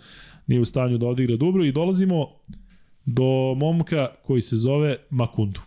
[0.46, 2.28] nije u stanju da odigra dobro i dolazimo
[3.06, 5.60] do momka koji se zove Makundu.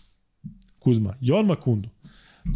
[0.80, 1.90] Kuzma, Jon Makundu.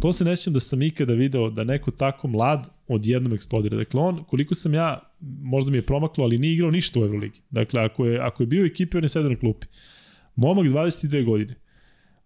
[0.00, 3.76] To se nećem da sam ikada video da neko tako mlad odjednom eksplodira.
[3.76, 5.00] Dakle, on, koliko sam ja,
[5.42, 7.40] možda mi je promaklo, ali nije igrao ništa u Euroligi.
[7.50, 9.66] Dakle, ako je, ako je bio u ekipi, on je sedao na klupi.
[10.36, 11.54] Momak 22 godine.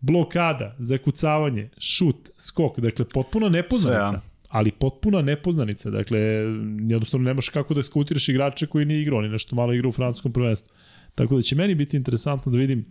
[0.01, 4.09] Blokada, zakucavanje, šut, skok, dakle potpuna nepoznanica.
[4.09, 4.23] Sve, ja.
[4.49, 6.19] Ali potpuna nepoznanica, dakle
[6.89, 10.33] jednostavno nemaš kako da skautiraš igrače koji nije igrao, ni nešto malo igrao u francuskom
[10.33, 10.75] prvenstvu.
[11.19, 12.85] Tako da će meni biti interesantno da vidim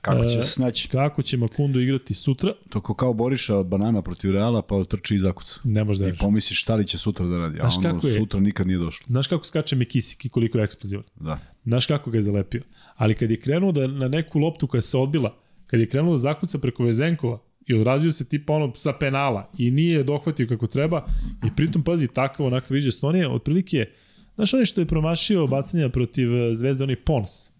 [0.00, 0.88] kako će e, snaći.
[0.88, 2.52] Kako će Makundu igrati sutra.
[2.68, 5.60] Toko kao Boriša banana protiv Reala pa trči i zakuca.
[5.64, 8.18] Ne može da I pomisliš šta li će sutra da radi, a ono kako je,
[8.18, 9.06] sutra nikad nije došlo.
[9.08, 11.04] Znaš kako skače Mekisik i koliko je eksplozivan.
[11.16, 11.38] Da.
[11.64, 12.62] Znaš kako ga je zalepio.
[12.96, 15.36] Ali kad je krenuo da na neku loptu koja se odbila,
[15.66, 19.70] kad je krenuo da zakuca preko Vezenkova i odrazio se tipa ono sa penala i
[19.70, 21.06] nije dohvatio kako treba
[21.46, 23.86] i pritom pazi takav onako viđe Stonije, otprilike
[24.34, 27.53] Znaš onaj što je promašio bacanja protiv Zvezde, onaj Pons.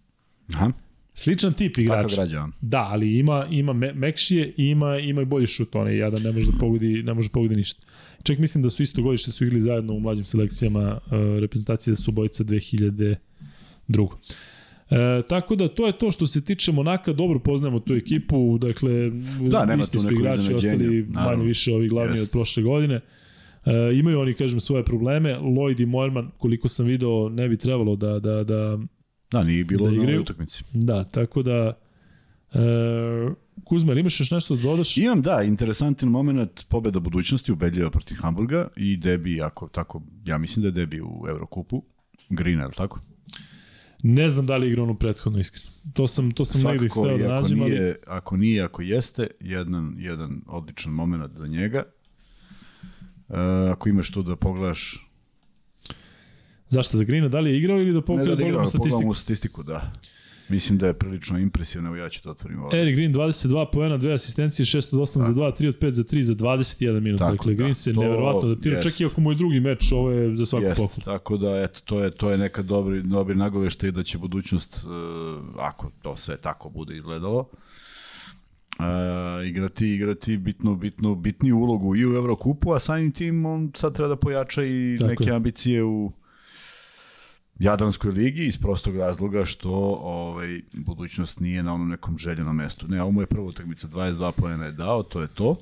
[0.52, 0.72] Aha.
[1.14, 2.16] Sličan tip igrača.
[2.16, 6.22] građa Da, ali ima ima me, mekšije i ima ima i bolji šut, onaj jadan
[6.22, 7.82] ne može da pogodi, ne može da pogodi ništa.
[8.22, 11.96] Čak mislim da su isto godište su igrali zajedno u mlađim selekcijama uh, reprezentacije da
[11.96, 13.16] su bojica 2002.
[14.90, 19.10] E, tako da to je to što se tiče Monaka, dobro poznajemo tu ekipu, dakle
[19.40, 22.22] da, isti su igrači, ostali manje više ovi glavni yes.
[22.22, 23.00] od prošle godine.
[23.64, 25.38] E, imaju oni, kažem, svoje probleme.
[25.40, 28.78] Lloyd i Moerman, koliko sam video, ne bi trebalo da, da, da
[29.34, 30.64] Da, nije bilo da na utakmici.
[30.72, 31.72] Da, tako da
[32.52, 33.34] e,
[33.64, 34.96] Kuzma, ili imaš još nešto da dodaš?
[34.96, 40.62] Imam, da, interesantan moment pobeda budućnosti ubedljiva protiv Hamburga i debi, ako tako, ja mislim
[40.62, 41.82] da je debi u Eurokupu.
[42.28, 43.00] Green, ali tako?
[44.02, 45.70] Ne znam da li je igrao onu prethodno iskreno.
[45.92, 47.70] To sam, to sam negdje hteo da ako nađem, ali...
[47.70, 51.82] nije, ako nije, ako jeste, jedan, jedan odličan moment za njega.
[53.28, 53.36] E,
[53.70, 55.10] ako imaš tu da pogledaš
[56.74, 57.28] Zašto za Grina?
[57.28, 58.90] Da li je igrao ili da Ne pogledamo da li igramo, statistiku?
[58.90, 59.92] pogledamo statistiku, da.
[60.48, 62.80] Mislim da je prilično impresivno, ja ću to otvorim ovdje.
[62.82, 66.04] Eric Green 22 poena, dve asistencije, 6 od 8 za 2, 3 od 5 za
[66.04, 67.18] 3 za 21 minut.
[67.18, 68.82] Tako, dakle, Green da, se to neverovatno jest.
[68.82, 71.00] čak i ako mu je drugi meč, ovo je za svaku Jest, pohvalu.
[71.04, 74.90] tako da eto to je to je neka dobri dobri nagoveštaj da će budućnost uh,
[75.58, 77.38] ako to sve tako bude izgledalo
[78.78, 78.84] uh,
[79.46, 84.08] igrati igrati bitno bitno bitniju ulogu i u Evrokupu, a samim tim on sad treba
[84.08, 85.32] da pojača i Tako neke je.
[85.32, 86.12] ambicije u
[87.58, 89.70] Jadranskoj ligi iz prostog razloga što
[90.02, 92.88] ovaj budućnost nije na onom nekom željenom mestu.
[92.88, 95.56] Ne, ovo mu je prva utakmica 22 poena je dao, to je to.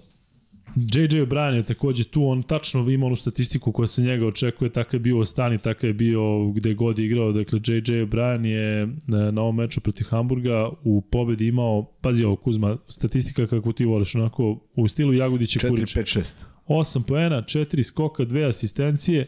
[0.76, 4.94] JJ O'Brien je takođe tu, on tačno ima onu statistiku koja se njega očekuje, takav
[4.94, 8.88] je bio u Ostani, takav je bio gde god je igrao, dakle JJ O'Brien je
[9.06, 13.84] na, na ovom meču protiv Hamburga u pobedi imao, pazi ovo Kuzma, statistika kako ti
[13.84, 16.00] voliš, onako u stilu Jagodića 4 Kurića.
[16.00, 16.34] 5 6.
[16.68, 19.26] 8 poena, 4 skoka, 2 asistencije,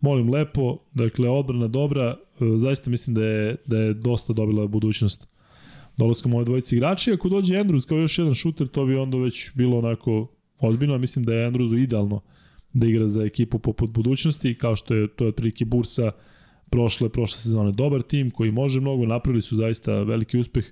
[0.00, 5.28] molim lepo, dakle odbrana dobra, e, zaista mislim da je, da je dosta dobila budućnost
[5.96, 7.12] dolaskom ove dvojice igrača.
[7.12, 10.98] Ako dođe Andrews kao još jedan šuter, to bi onda već bilo onako ozbiljno.
[10.98, 12.20] Mislim da je Andrewsu idealno
[12.72, 16.12] da igra za ekipu poput budućnosti, kao što je to je otprilike Bursa
[16.70, 17.72] prošle, prošle sezone.
[17.72, 20.64] Dobar tim koji može mnogo, napravili su zaista veliki uspeh,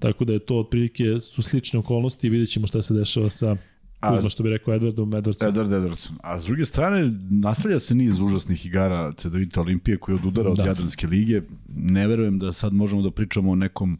[0.00, 3.56] tako da je to otprilike su slične okolnosti i vidjet ćemo šta se dešava sa
[4.00, 5.48] A- Kuzma, što bi rekao Edwardom Edwardsom.
[5.48, 6.16] Edward Ederson.
[6.22, 10.64] A s druge strane, nastavlja se niz užasnih igara Cedevita Olimpije koji odudara od Da.
[10.64, 11.42] Jadranske lige.
[11.68, 13.98] Ne verujem da sad možemo da pričamo o nekom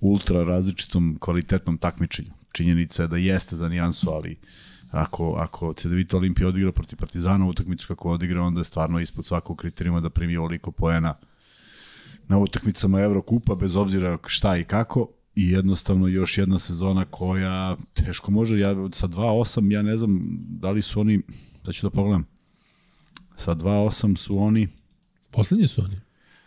[0.00, 2.30] ultra različitom kvalitetnom takmičenju.
[2.52, 4.36] Činjenica je da jeste za nijansu, ali
[4.90, 9.56] ako, ako Cedevita Olimpija odigra protiv Partizana utakmicu kako odigra, onda je stvarno ispod svakog
[9.56, 11.14] kriterijuma da primi ovoliko poena
[12.28, 18.30] na utakmicama Evrokupa, bez obzira šta i kako i jednostavno još jedna sezona koja teško
[18.30, 21.20] može, ja sa 2-8, ja ne znam da li su oni,
[21.64, 22.26] da ću da pogledam,
[23.36, 24.68] sa 2-8 su oni,
[25.30, 25.96] Poslednji su oni.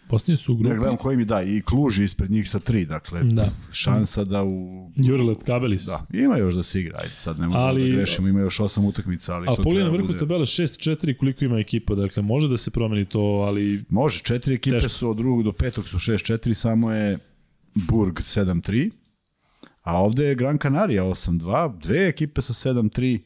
[0.09, 0.69] Poslednji su u grupi.
[0.69, 3.49] ne gledam koji mi da, i Kluž ispred njih sa 3, dakle, Da.
[3.71, 4.91] šansa da u...
[4.95, 5.85] Jurlet Kabelis.
[5.85, 8.57] Da, ima još da se igra, ajde sad ne možemo Ali- da grešimo, ima još
[8.57, 10.19] 8 utakmica, ali, Ali pogledaj na vrhu bude...
[10.19, 14.75] tabele 6-4 koliko ima ekipa, dakle može da se promeni to, ali Može, četiri ekipe
[14.75, 14.89] Teško.
[14.89, 17.17] su od drugog do petog su 6-4, samo je
[17.85, 18.91] Burg 7-3,
[19.81, 23.19] a ovde je Gran Canaria 8-2, dve ekipe sa 7-3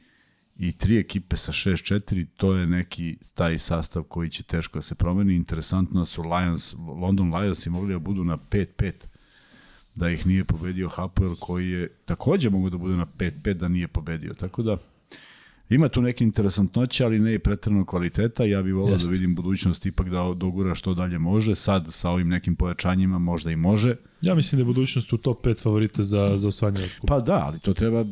[0.55, 4.95] i tri ekipe sa 6-4, to je neki taj sastav koji će teško da se
[4.95, 5.35] promeni.
[5.35, 8.91] Interesantno su Lions, London Lions i mogli da budu na 5-5
[9.95, 13.87] da ih nije pobedio Hapoel koji je takođe mogu da bude na 5-5 da nije
[13.87, 14.33] pobedio.
[14.33, 14.77] Tako da
[15.71, 18.45] Ima tu neke interesantnoće, ali ne i pretredno kvaliteta.
[18.45, 21.55] Ja bih volao da vidim budućnost ipak da dogura što dalje može.
[21.55, 23.95] Sad sa ovim nekim pojačanjima možda i može.
[24.21, 26.89] ja mislim da je budućnost u top 5 favorita za, za osvajanje.
[27.07, 28.05] Pa da, ali to treba...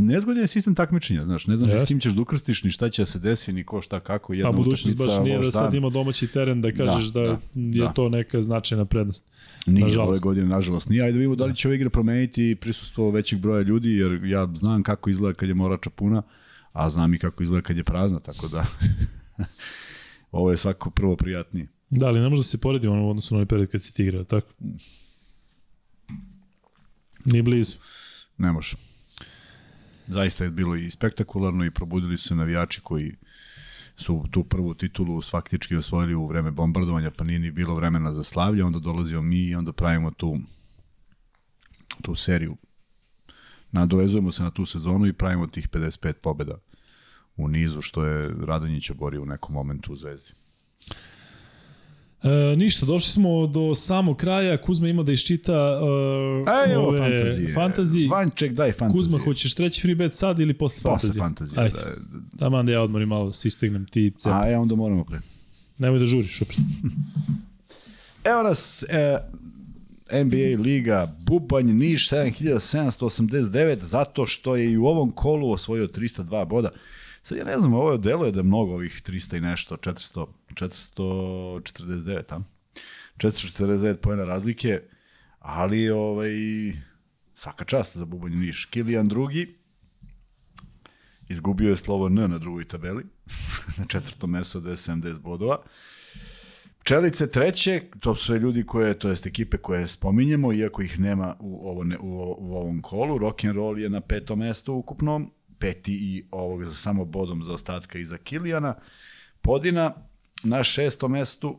[0.00, 1.46] Nezgodan je sistem takmičenja, znaš.
[1.46, 3.82] Ne znaš s kim ćeš da ukrstiš, ni šta će da se desi, ni ko
[3.82, 4.32] šta kako.
[4.32, 7.38] Jedna A budućnost baš nije da sad ima domaći teren da kažeš da, Da, da,
[7.54, 7.92] da, je da.
[7.92, 9.26] to neka značajna prednost.
[9.66, 10.22] Nije ove nažalost.
[10.22, 10.88] godine, nažalost.
[10.88, 11.02] Nije.
[11.02, 14.48] Ajde da vidimo da li će ova igra promeniti prisustvo većeg broja ljudi, jer ja
[14.54, 16.22] znam kako izgleda kad je morača puna,
[16.72, 18.66] a znam i kako izgleda kad je prazna, tako da...
[20.32, 21.66] Ovo je svako prvo prijatnije.
[21.90, 23.94] Da, ali ne može da se poredi ono u odnosu na onaj period kad si
[23.94, 24.48] ti igrao, tako?
[27.24, 27.76] Nije blizu.
[28.38, 28.76] Ne može.
[30.06, 33.16] Zaista je bilo i spektakularno i probudili su se navijači koji
[33.96, 38.22] su tu prvu titulu faktički osvojili u vreme bombardovanja, pa nije ni bilo vremena za
[38.22, 40.38] slavlje, onda dolazimo mi i onda pravimo tu
[42.02, 42.56] tu seriju.
[43.72, 46.54] Nadovezujemo se na tu sezonu i pravimo tih 55 pobeda
[47.36, 50.32] u nizu, što je Radonjić oborio u nekom momentu u Zvezdi.
[52.22, 54.56] E, ništa, došli smo do samog kraja.
[54.60, 57.54] Kuzma ima da iščita uh, ovo ove fantazije.
[57.54, 58.08] fantazije.
[58.08, 58.92] Vanček, daj fantazije.
[59.02, 61.20] Kuzma, hoćeš treći free bet sad ili posle Posle fantazije?
[61.20, 61.60] fantazije.
[61.60, 61.76] Ajde,
[62.32, 64.32] Da, taman da ja odmorim malo, sistignem ti cep.
[64.32, 65.20] a ja onda moramo pre.
[65.78, 66.62] Nemoj da žuriš uopšte.
[68.24, 69.18] Evo nas, e,
[70.12, 76.70] NBA Liga, Bubanj, Niš, 7789, zato što je i u ovom kolu osvojio 302 boda.
[77.22, 82.40] Sad ja ne znam, ovo deluje da mnogo ovih 300 i nešto, 400, 449, a?
[83.16, 84.80] 449 pojena razlike,
[85.38, 86.30] ali ovaj,
[87.34, 88.64] svaka čast za Bubanj Niš.
[88.64, 89.54] Kilijan drugi,
[91.28, 93.04] izgubio je slovo N na drugoj tabeli,
[93.78, 95.62] na četvrtom mestu od 70 bodova.
[96.80, 101.36] Pčelice treće, to su sve ljudi koje, to jest ekipe koje spominjemo, iako ih nema
[101.40, 103.18] u, ovo, u, u ovom kolu.
[103.18, 107.52] Rock and roll je na petom mestu ukupno, peti i ovog za samo bodom za
[107.52, 108.74] ostatka iza Kilijana.
[109.40, 109.94] Podina
[110.44, 111.58] na šestom mestu,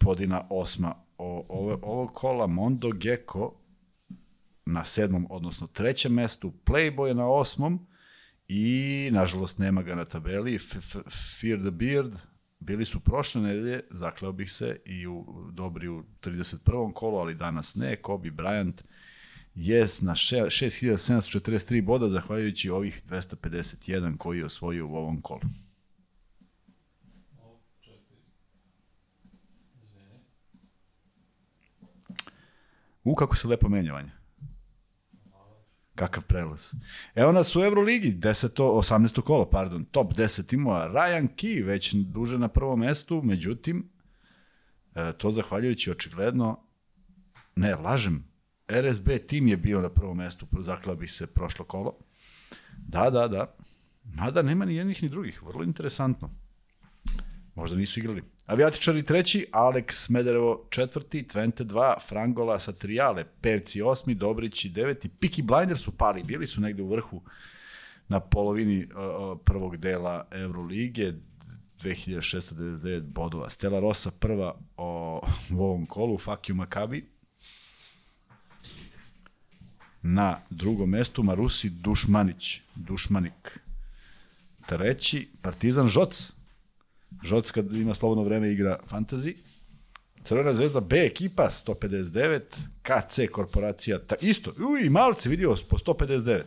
[0.00, 0.94] Podina osma.
[1.18, 1.46] O,
[1.82, 3.60] ovo, kola Mondo Gecko
[4.66, 7.86] na sedmom, odnosno trećem mestu, Playboy na osmom
[8.48, 10.96] i, nažalost, nema ga na tabeli, F F
[11.40, 12.12] Fear the Beard,
[12.60, 16.92] bili su prošle nedelje, zakleo bih se, i u, dobri u 31.
[16.92, 18.82] kolu, ali danas ne, Kobe Bryant
[19.54, 25.40] je na 6743 boda, zahvaljujući ovih 251 koji je osvojio u ovom kolu.
[33.04, 34.17] U, kako se lepo menja, Vanja.
[35.98, 36.72] Kakav prelaz.
[37.14, 38.62] Evo nas u Euroligi, 10.
[38.62, 39.20] 18.
[39.20, 40.88] kolo, pardon, top 10 timova.
[40.92, 43.88] Ryan Key već duže na prvom mestu, međutim,
[44.94, 46.60] e, to zahvaljujući očigledno,
[47.56, 48.24] ne, lažem,
[48.68, 51.98] RSB tim je bio na prvom mestu, zaklao bih se prošlo kolo.
[52.76, 53.54] Da, da, da.
[54.04, 56.30] Mada nema ni jednih ni drugih, vrlo interesantno.
[57.58, 58.22] Možda nisu igrali.
[58.46, 65.42] Avijatičari treći, Alex Smederevo četvrti, Twente dva, Frangola sa Trijale, Pevci osmi, Dobrići deveti, Piki
[65.42, 67.22] Blinders su pali, bili su negde u vrhu
[68.08, 71.20] na polovini uh, prvog dela Euroligije,
[71.82, 73.50] 2699 bodova.
[73.50, 75.20] Stella Rosa prva o,
[75.50, 77.08] u ovom kolu, you Makabi.
[80.02, 83.60] Na drugom mestu Marusi Dušmanić, Dušmanik.
[84.66, 86.37] Treći, Partizan Žoc,
[87.22, 89.34] Žoc kad ima slobodno vreme igra fantasy.
[90.24, 92.40] Crvena zvezda B ekipa 159,
[92.82, 96.42] KC korporacija ta, isto, uj, malce vidio po 159.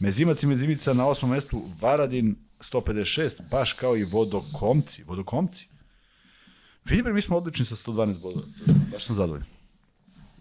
[0.00, 5.68] Mezimac i Mezimica na osmom mestu, Varadin 156, baš kao i Vodokomci, Vodokomci.
[6.84, 8.46] Vidi bre, mi smo odlični sa 112 bodova,
[8.92, 9.46] baš sam zadovoljan.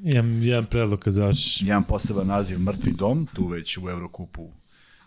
[0.04, 1.62] Imam jedan predlog kad završiš.
[1.62, 4.52] Jedan poseban naziv Mrtvi dom, tu već u Evrokupu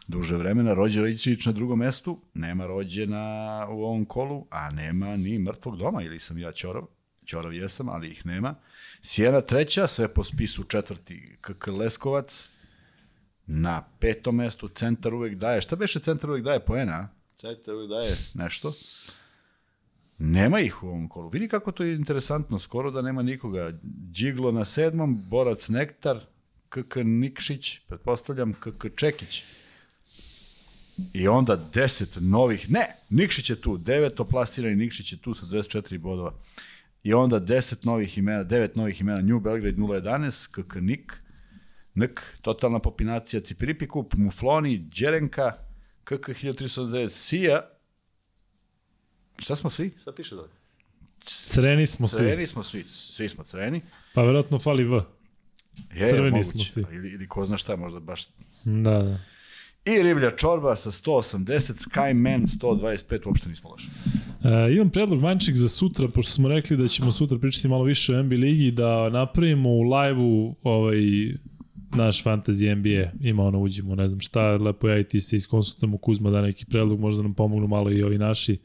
[0.07, 0.75] duže vremena.
[0.75, 5.77] Rođe Ričić na drugom mestu, nema rođe na, u ovom kolu, a nema ni mrtvog
[5.77, 6.85] doma, ili sam ja Ćorov.
[7.27, 8.55] Ćorov jesam, ali ih nema.
[9.03, 12.51] Sjena treća, sve po spisu četvrti KK Leskovac.
[13.47, 15.61] Na petom mestu centar uvek daje.
[15.61, 17.09] Šta beše centar uvek daje poena?
[17.37, 18.73] Centar uvek daje nešto.
[20.19, 21.29] Nema ih u ovom kolu.
[21.29, 23.73] Vidi kako to je interesantno, skoro da nema nikoga.
[23.83, 26.21] Điglo na sedmom, Borac Nektar,
[26.69, 29.45] KK Nikšić, pretpostavljam KK Čekić.
[31.13, 35.99] I onda 10 novih, ne, Nikšić je tu, deveto plasirani Nikšić je tu sa 24
[35.99, 36.35] bodova.
[37.03, 41.23] I onda 10 novih imena, 9 novih imena, New Belgrade 011, KK Nik,
[41.95, 45.53] NK, totalna popinacija, Cipiripi Kup, Mufloni, Đerenka,
[46.05, 47.71] KK 1309, Sija,
[49.39, 49.91] šta smo svi?
[50.01, 50.49] Šta piše dole?
[51.25, 52.19] Creni smo svi.
[52.19, 53.81] Creni smo svi, svi smo creni.
[54.15, 55.01] Pa verovatno fali V.
[55.95, 56.49] Je, Crveni moguće.
[56.49, 56.85] smo svi.
[56.93, 58.27] Ili, ili ko zna šta, možda baš
[58.65, 59.19] Da, da.
[59.87, 63.89] I riblja čorba sa 180, Skyman 125, uopšte nismo loši.
[64.45, 68.15] E, imam predlog Vanček za sutra, pošto smo rekli da ćemo sutra pričati malo više
[68.15, 70.97] o NBA ligi, da napravimo u live-u ovaj,
[71.95, 75.99] naš fantasy NBA, ima ono uđemo, ne znam šta, lepo ja i ti se iskonsultujemo
[75.99, 78.59] Kuzma da neki predlog, možda nam pomognu malo i ovi naši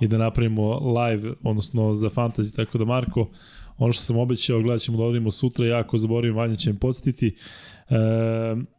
[0.00, 3.30] i da napravimo live, odnosno za fantasy, tako da Marko,
[3.78, 6.78] ono što sam obećao, gledat ćemo da odradimo sutra, ja ako zaboravim, Vanja će mi
[6.78, 7.36] podsjetiti.
[7.90, 8.75] E,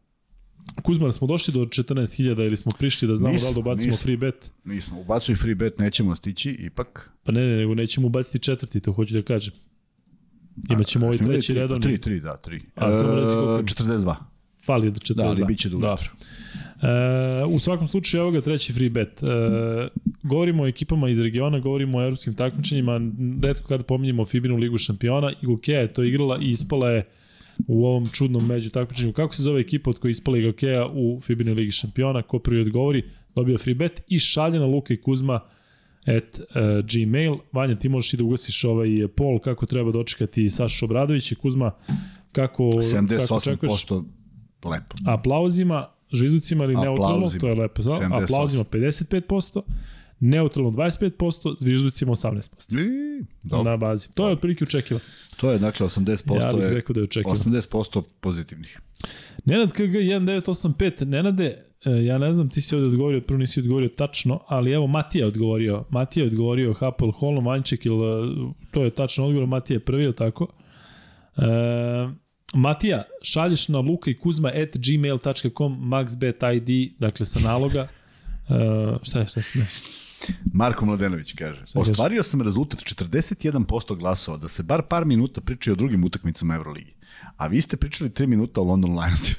[0.76, 3.92] Kuzman, smo došli do 14.000 ili smo prišli da znamo Nismo, da li da ubacimo
[3.92, 4.04] nismo.
[4.04, 4.52] free bet?
[4.66, 7.10] Nismo, ubacuj free bet, nećemo stići, ipak.
[7.24, 9.54] Pa ne, ne, nego nećemo ubaciti četvrti, to hoću da kažem.
[10.70, 11.86] Imaćemo ovaj treći redovni.
[11.88, 12.60] 3, 3, da, 3.
[12.76, 14.16] A samo reci koliko- 42.
[14.66, 15.16] Fali do 42.
[15.16, 15.88] Da, ali bit će do da.
[15.88, 16.10] ujutru.
[16.82, 19.24] E, u svakom slučaju, evo ga treći free bet.
[19.24, 19.28] E,
[20.24, 23.02] govorimo o ekipama iz regiona, govorimo o evropskim takmičenjima,
[23.44, 27.06] redko kada pominjemo Fibinu ligu šampiona, i Gokeja je to igrala i ispala je
[27.68, 29.14] u ovom čudnom među takmičenju.
[29.14, 32.22] Kako se zove ekipa od koje je ispala Gokeja u Fibinu ligi šampiona?
[32.22, 33.04] Ko prvi odgovori,
[33.36, 35.40] dobio free bet i šalje na Luka i Kuzma
[36.08, 36.46] at uh,
[36.94, 37.36] gmail.
[37.52, 41.72] Vanja, ti možeš i da ugasiš ovaj pol, kako treba dočekati Saša Obradović i Kuzma,
[42.32, 42.70] kako,
[43.20, 43.86] kako očekuješ?
[43.86, 44.04] 78%
[44.64, 44.96] lepo.
[45.06, 47.82] aplauzima, žizducima ili neutralno, to je lepo.
[47.82, 48.24] 78.
[48.24, 49.62] Aplauzima 55%,
[50.20, 52.80] neutralno 25%, zvižducima 18%.
[52.80, 53.72] I, dobro.
[53.72, 54.10] Na bazi.
[54.14, 55.06] To je otprilike očekivano.
[55.38, 57.40] To je dakle 80% Ja bih je rekao da je očekivano.
[57.40, 58.80] 80% pozitivnih.
[59.46, 63.90] Nenad KG 1985, Nenade, e, ja ne znam, ti si ovde odgovorio, prvo nisi odgovorio
[63.90, 65.86] tačno, ali evo Matija je odgovorio.
[65.90, 70.04] Matija je odgovorio Hapel Holom, Vanček, ili e, to je tačno odgovor, Matija je prvi,
[70.04, 70.48] ili tako?
[71.38, 71.44] E,
[72.54, 77.88] Matija, šalješ na luka i kuzma at gmail.com maxbet.id, dakle sa naloga.
[78.50, 79.68] E, šta je, šta se ne?
[80.54, 85.76] Marko Mladenović kaže, ostvario sam rezultat 41% glasova da se bar par minuta priča o
[85.76, 86.94] drugim utakmicama Euroligi.
[87.38, 89.32] A vi ste pričali 3 minuta o London Lions.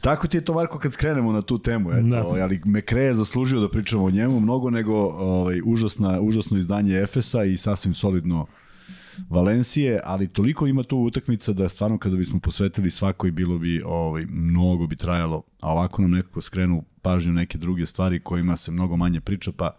[0.00, 1.92] Tako ti je to, Marko, kad skrenemo na tu temu.
[1.92, 2.18] Eto, Da.
[2.42, 7.44] ali Mekre je zaslužio da pričamo o njemu mnogo nego ovaj, užasna, užasno izdanje Efesa
[7.44, 8.46] i sasvim solidno
[9.28, 14.26] Valencije, ali toliko ima tu utakmica da stvarno kada bismo posvetili svakoj bilo bi ovaj
[14.26, 18.96] mnogo bi trajalo, a ovako nam nekako skrenu pažnju neke druge stvari kojima se mnogo
[18.96, 19.76] manje priča, pa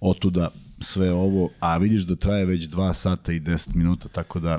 [0.00, 4.58] otuda sve ovo, a vidiš da traje već 2 sata i 10 minuta, tako da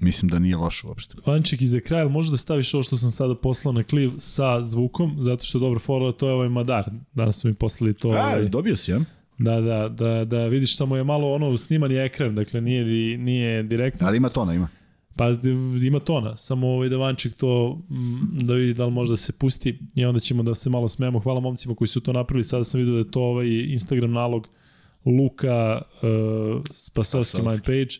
[0.00, 1.14] mislim da nije loše uopšte.
[1.26, 4.62] Vanček i za kraj, možda da staviš ovo što sam sada poslao na kliv sa
[4.62, 6.90] zvukom, zato što je dobro fora, to je ovaj Madar.
[7.14, 8.08] Danas su mi poslali to.
[8.08, 9.00] A, ovaj, dobio si, ja?
[9.38, 14.06] Da, da, da, da vidiš samo je malo ono snimani ekran, dakle nije, nije direktno.
[14.06, 14.68] Ali ima tona, ima.
[15.16, 15.24] Pa
[15.82, 19.32] ima tona, samo ovaj da Vanček to mm, da vidi da li može da se
[19.32, 21.18] pusti i onda ćemo da se malo smemo.
[21.18, 24.48] Hvala momcima koji su to napravili, sada sam vidio da je to ovaj Instagram nalog
[25.04, 27.66] Luka uh, Spasovski Spasovski.
[27.66, 27.94] page.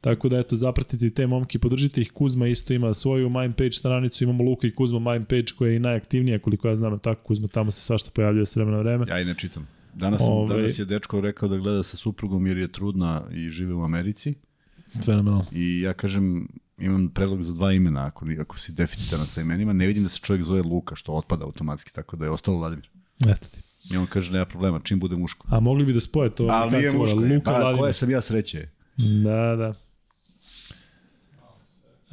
[0.00, 2.12] Tako da eto zapratite te momke, podržite ih.
[2.12, 5.76] Kuzma isto ima svoju mind page stranicu, imamo Luka i Kuzma mind page koja je
[5.76, 9.06] i najaktivnija koliko ja znam, tako Kuzma tamo se svašta pojavljuje s vremena na vreme.
[9.08, 9.66] Ja i ne čitam.
[9.96, 13.48] Danas, sam, Ovaj- danas je dečko rekao da gleda sa suprugom jer je trudna i
[13.50, 14.34] žive u Americi.
[15.04, 15.44] Fenomenalno.
[15.52, 16.48] I ja kažem,
[16.78, 20.18] imam predlog za dva imena, ako, ako si deficitaran sa imenima, ne vidim da se
[20.18, 22.88] čovjek zove Luka, što otpada automatski, tako da je ostalo Vladimir.
[23.20, 23.60] Eto ti.
[23.92, 25.46] I on kaže, nema problema, čim bude muško.
[25.50, 26.46] A mogli bi da spoje to?
[26.46, 27.16] Ali nije muško.
[27.16, 27.80] Luka pa Vladimir.
[27.80, 28.68] koje sam ja sreće?
[28.96, 29.74] Da, da.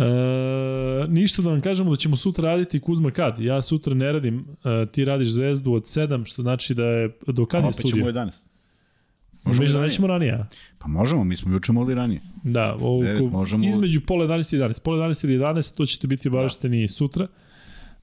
[0.03, 3.39] E, ništa da vam kažemo da ćemo sutra raditi Kuzma kad.
[3.39, 7.45] Ja sutra ne radim, e, ti radiš zvezdu od 7, što znači da je do
[7.45, 8.05] kad je Opet ćemo studio?
[8.05, 8.43] 11.
[9.45, 10.45] Možemo da nećemo ranije.
[10.79, 12.21] Pa možemo, mi smo juče mogli ranije.
[12.43, 14.81] Da, oko, E, možemo- između pola 11 i 11.
[14.81, 17.27] Pola 11 ili 11, to ćete biti obavešteni sutra.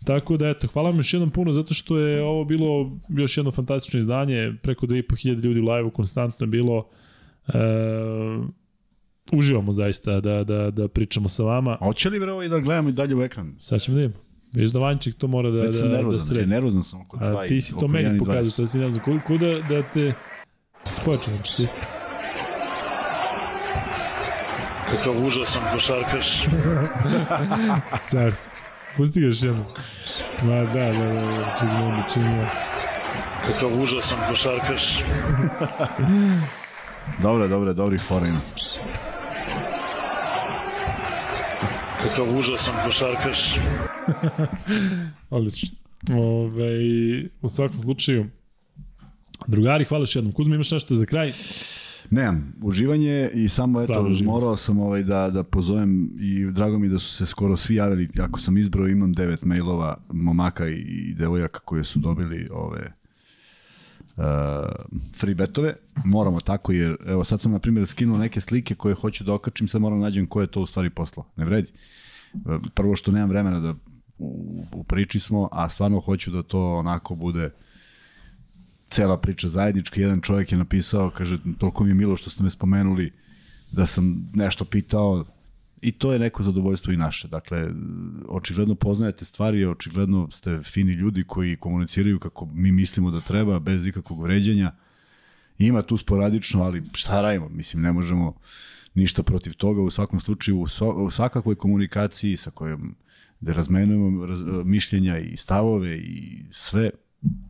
[0.05, 3.51] Tako da, eto, hvala vam još jednom puno, zato što je ovo bilo još jedno
[3.51, 6.87] fantastično izdanje, preko 2500 ljudi u live-u konstantno je bilo.
[7.49, 7.53] E,
[9.33, 11.77] uživamo zaista da, da, da pričamo sa vama.
[11.81, 13.55] A hoće li bre ovaj da gledamo i dalje u ekran?
[13.61, 14.21] Sad ćemo da vidimo.
[14.53, 16.45] Viš da Vanček to mora da, da, da nervozan, sredi.
[16.45, 19.05] e, nervozan sam oko 2 A ti si to meni pokazao, sad si ne znam,
[19.05, 20.13] kuda, kuda da te...
[20.93, 21.81] Spočeo, ti si.
[24.91, 26.37] Kakav užasan košarkaš.
[28.11, 28.51] Carski.
[28.97, 29.65] Pusti ga još jednom.
[30.43, 32.49] Ma da, da, da, da, čekaj onda čini ja.
[33.47, 34.85] Kakav užasan košarkaš.
[37.23, 38.41] Dobre, dobre, dobri fora ima.
[42.03, 43.57] Kakav užasan košarkaš.
[45.31, 45.69] Odlično.
[46.13, 46.71] Ove,
[47.43, 48.27] u svakom slučaju,
[49.47, 50.33] drugari, hvala još jednom.
[50.33, 51.33] Kuzma, imaš nešto za kraj?
[52.11, 54.33] Nemam, uživanje i samo Stvarno eto, uživanje.
[54.33, 58.09] morao sam ovaj da, da pozovem i drago mi da su se skoro svi javili,
[58.21, 62.93] ako sam izbrao imam devet mailova momaka i, i devojaka koje su dobili ove
[64.21, 64.67] uh,
[65.15, 65.75] free betove,
[66.05, 69.69] moramo tako jer evo sad sam na primjer skinuo neke slike koje hoću da okačim,
[69.69, 71.73] sad moram da nađem ko je to u stvari poslao, ne vredi.
[72.35, 72.39] E,
[72.75, 73.75] Prvo što nemam vremena da
[74.19, 77.51] u, u priči smo, a stvarno hoću da to onako bude
[78.89, 80.01] cela priča zajednička.
[80.01, 83.13] Jedan čovjek je napisao, kaže, toliko mi je milo što ste me spomenuli,
[83.73, 85.25] da sam nešto pitao
[85.83, 87.29] i to je neko zadovoljstvo i naše.
[87.29, 87.69] Dakle,
[88.29, 93.87] očigledno poznajete stvari, očigledno ste fini ljudi koji komuniciraju kako mi mislimo da treba, bez
[93.87, 94.73] ikakvog vređanja.
[95.59, 97.49] Ima tu sporadično, ali šta radimo?
[97.49, 98.35] Mislim, ne možemo
[98.95, 99.81] ništa protiv toga.
[99.81, 102.95] U svakom slučaju, u, sva- u svakakvoj komunikaciji sa kojom
[103.41, 106.91] da razmenujemo raz, mišljenja i stavove i sve,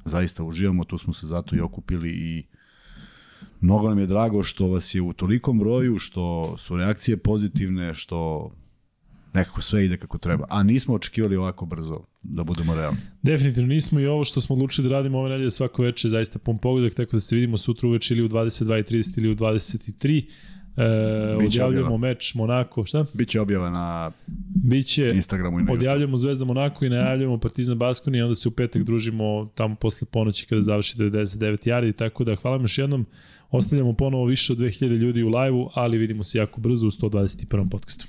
[0.04, 2.44] zaista uživamo, tu smo se zato i okupili i
[3.60, 8.50] mnogo nam je drago što vas je u tolikom broju, što su reakcije pozitivne, što
[9.34, 10.46] nekako sve ide kako treba.
[10.48, 12.98] A nismo očekivali ovako brzo, da budemo realni.
[13.22, 16.58] Definitivno nismo i ovo što smo odlučili da radimo ove nedelje svako veče zaista pun
[16.58, 20.24] pogodak, tako da se vidimo sutra uveče ili u 22.30 ili u 23.
[20.76, 21.98] E, Biće odjavljamo objava.
[21.98, 23.04] meč Monako, šta?
[23.14, 24.10] Biće objava na
[24.64, 28.52] Biće Instagramu i na odjavljamo Zvezda Monako i najavljamo Partizan Baskoni i onda se u
[28.52, 33.06] petak družimo tamo posle ponoći kada završi 99 jari, tako da hvala vam još jednom.
[33.50, 37.70] Ostavljamo ponovo više od 2000 ljudi u live-u, ali vidimo se jako brzo u 121.
[37.70, 38.06] podcastu.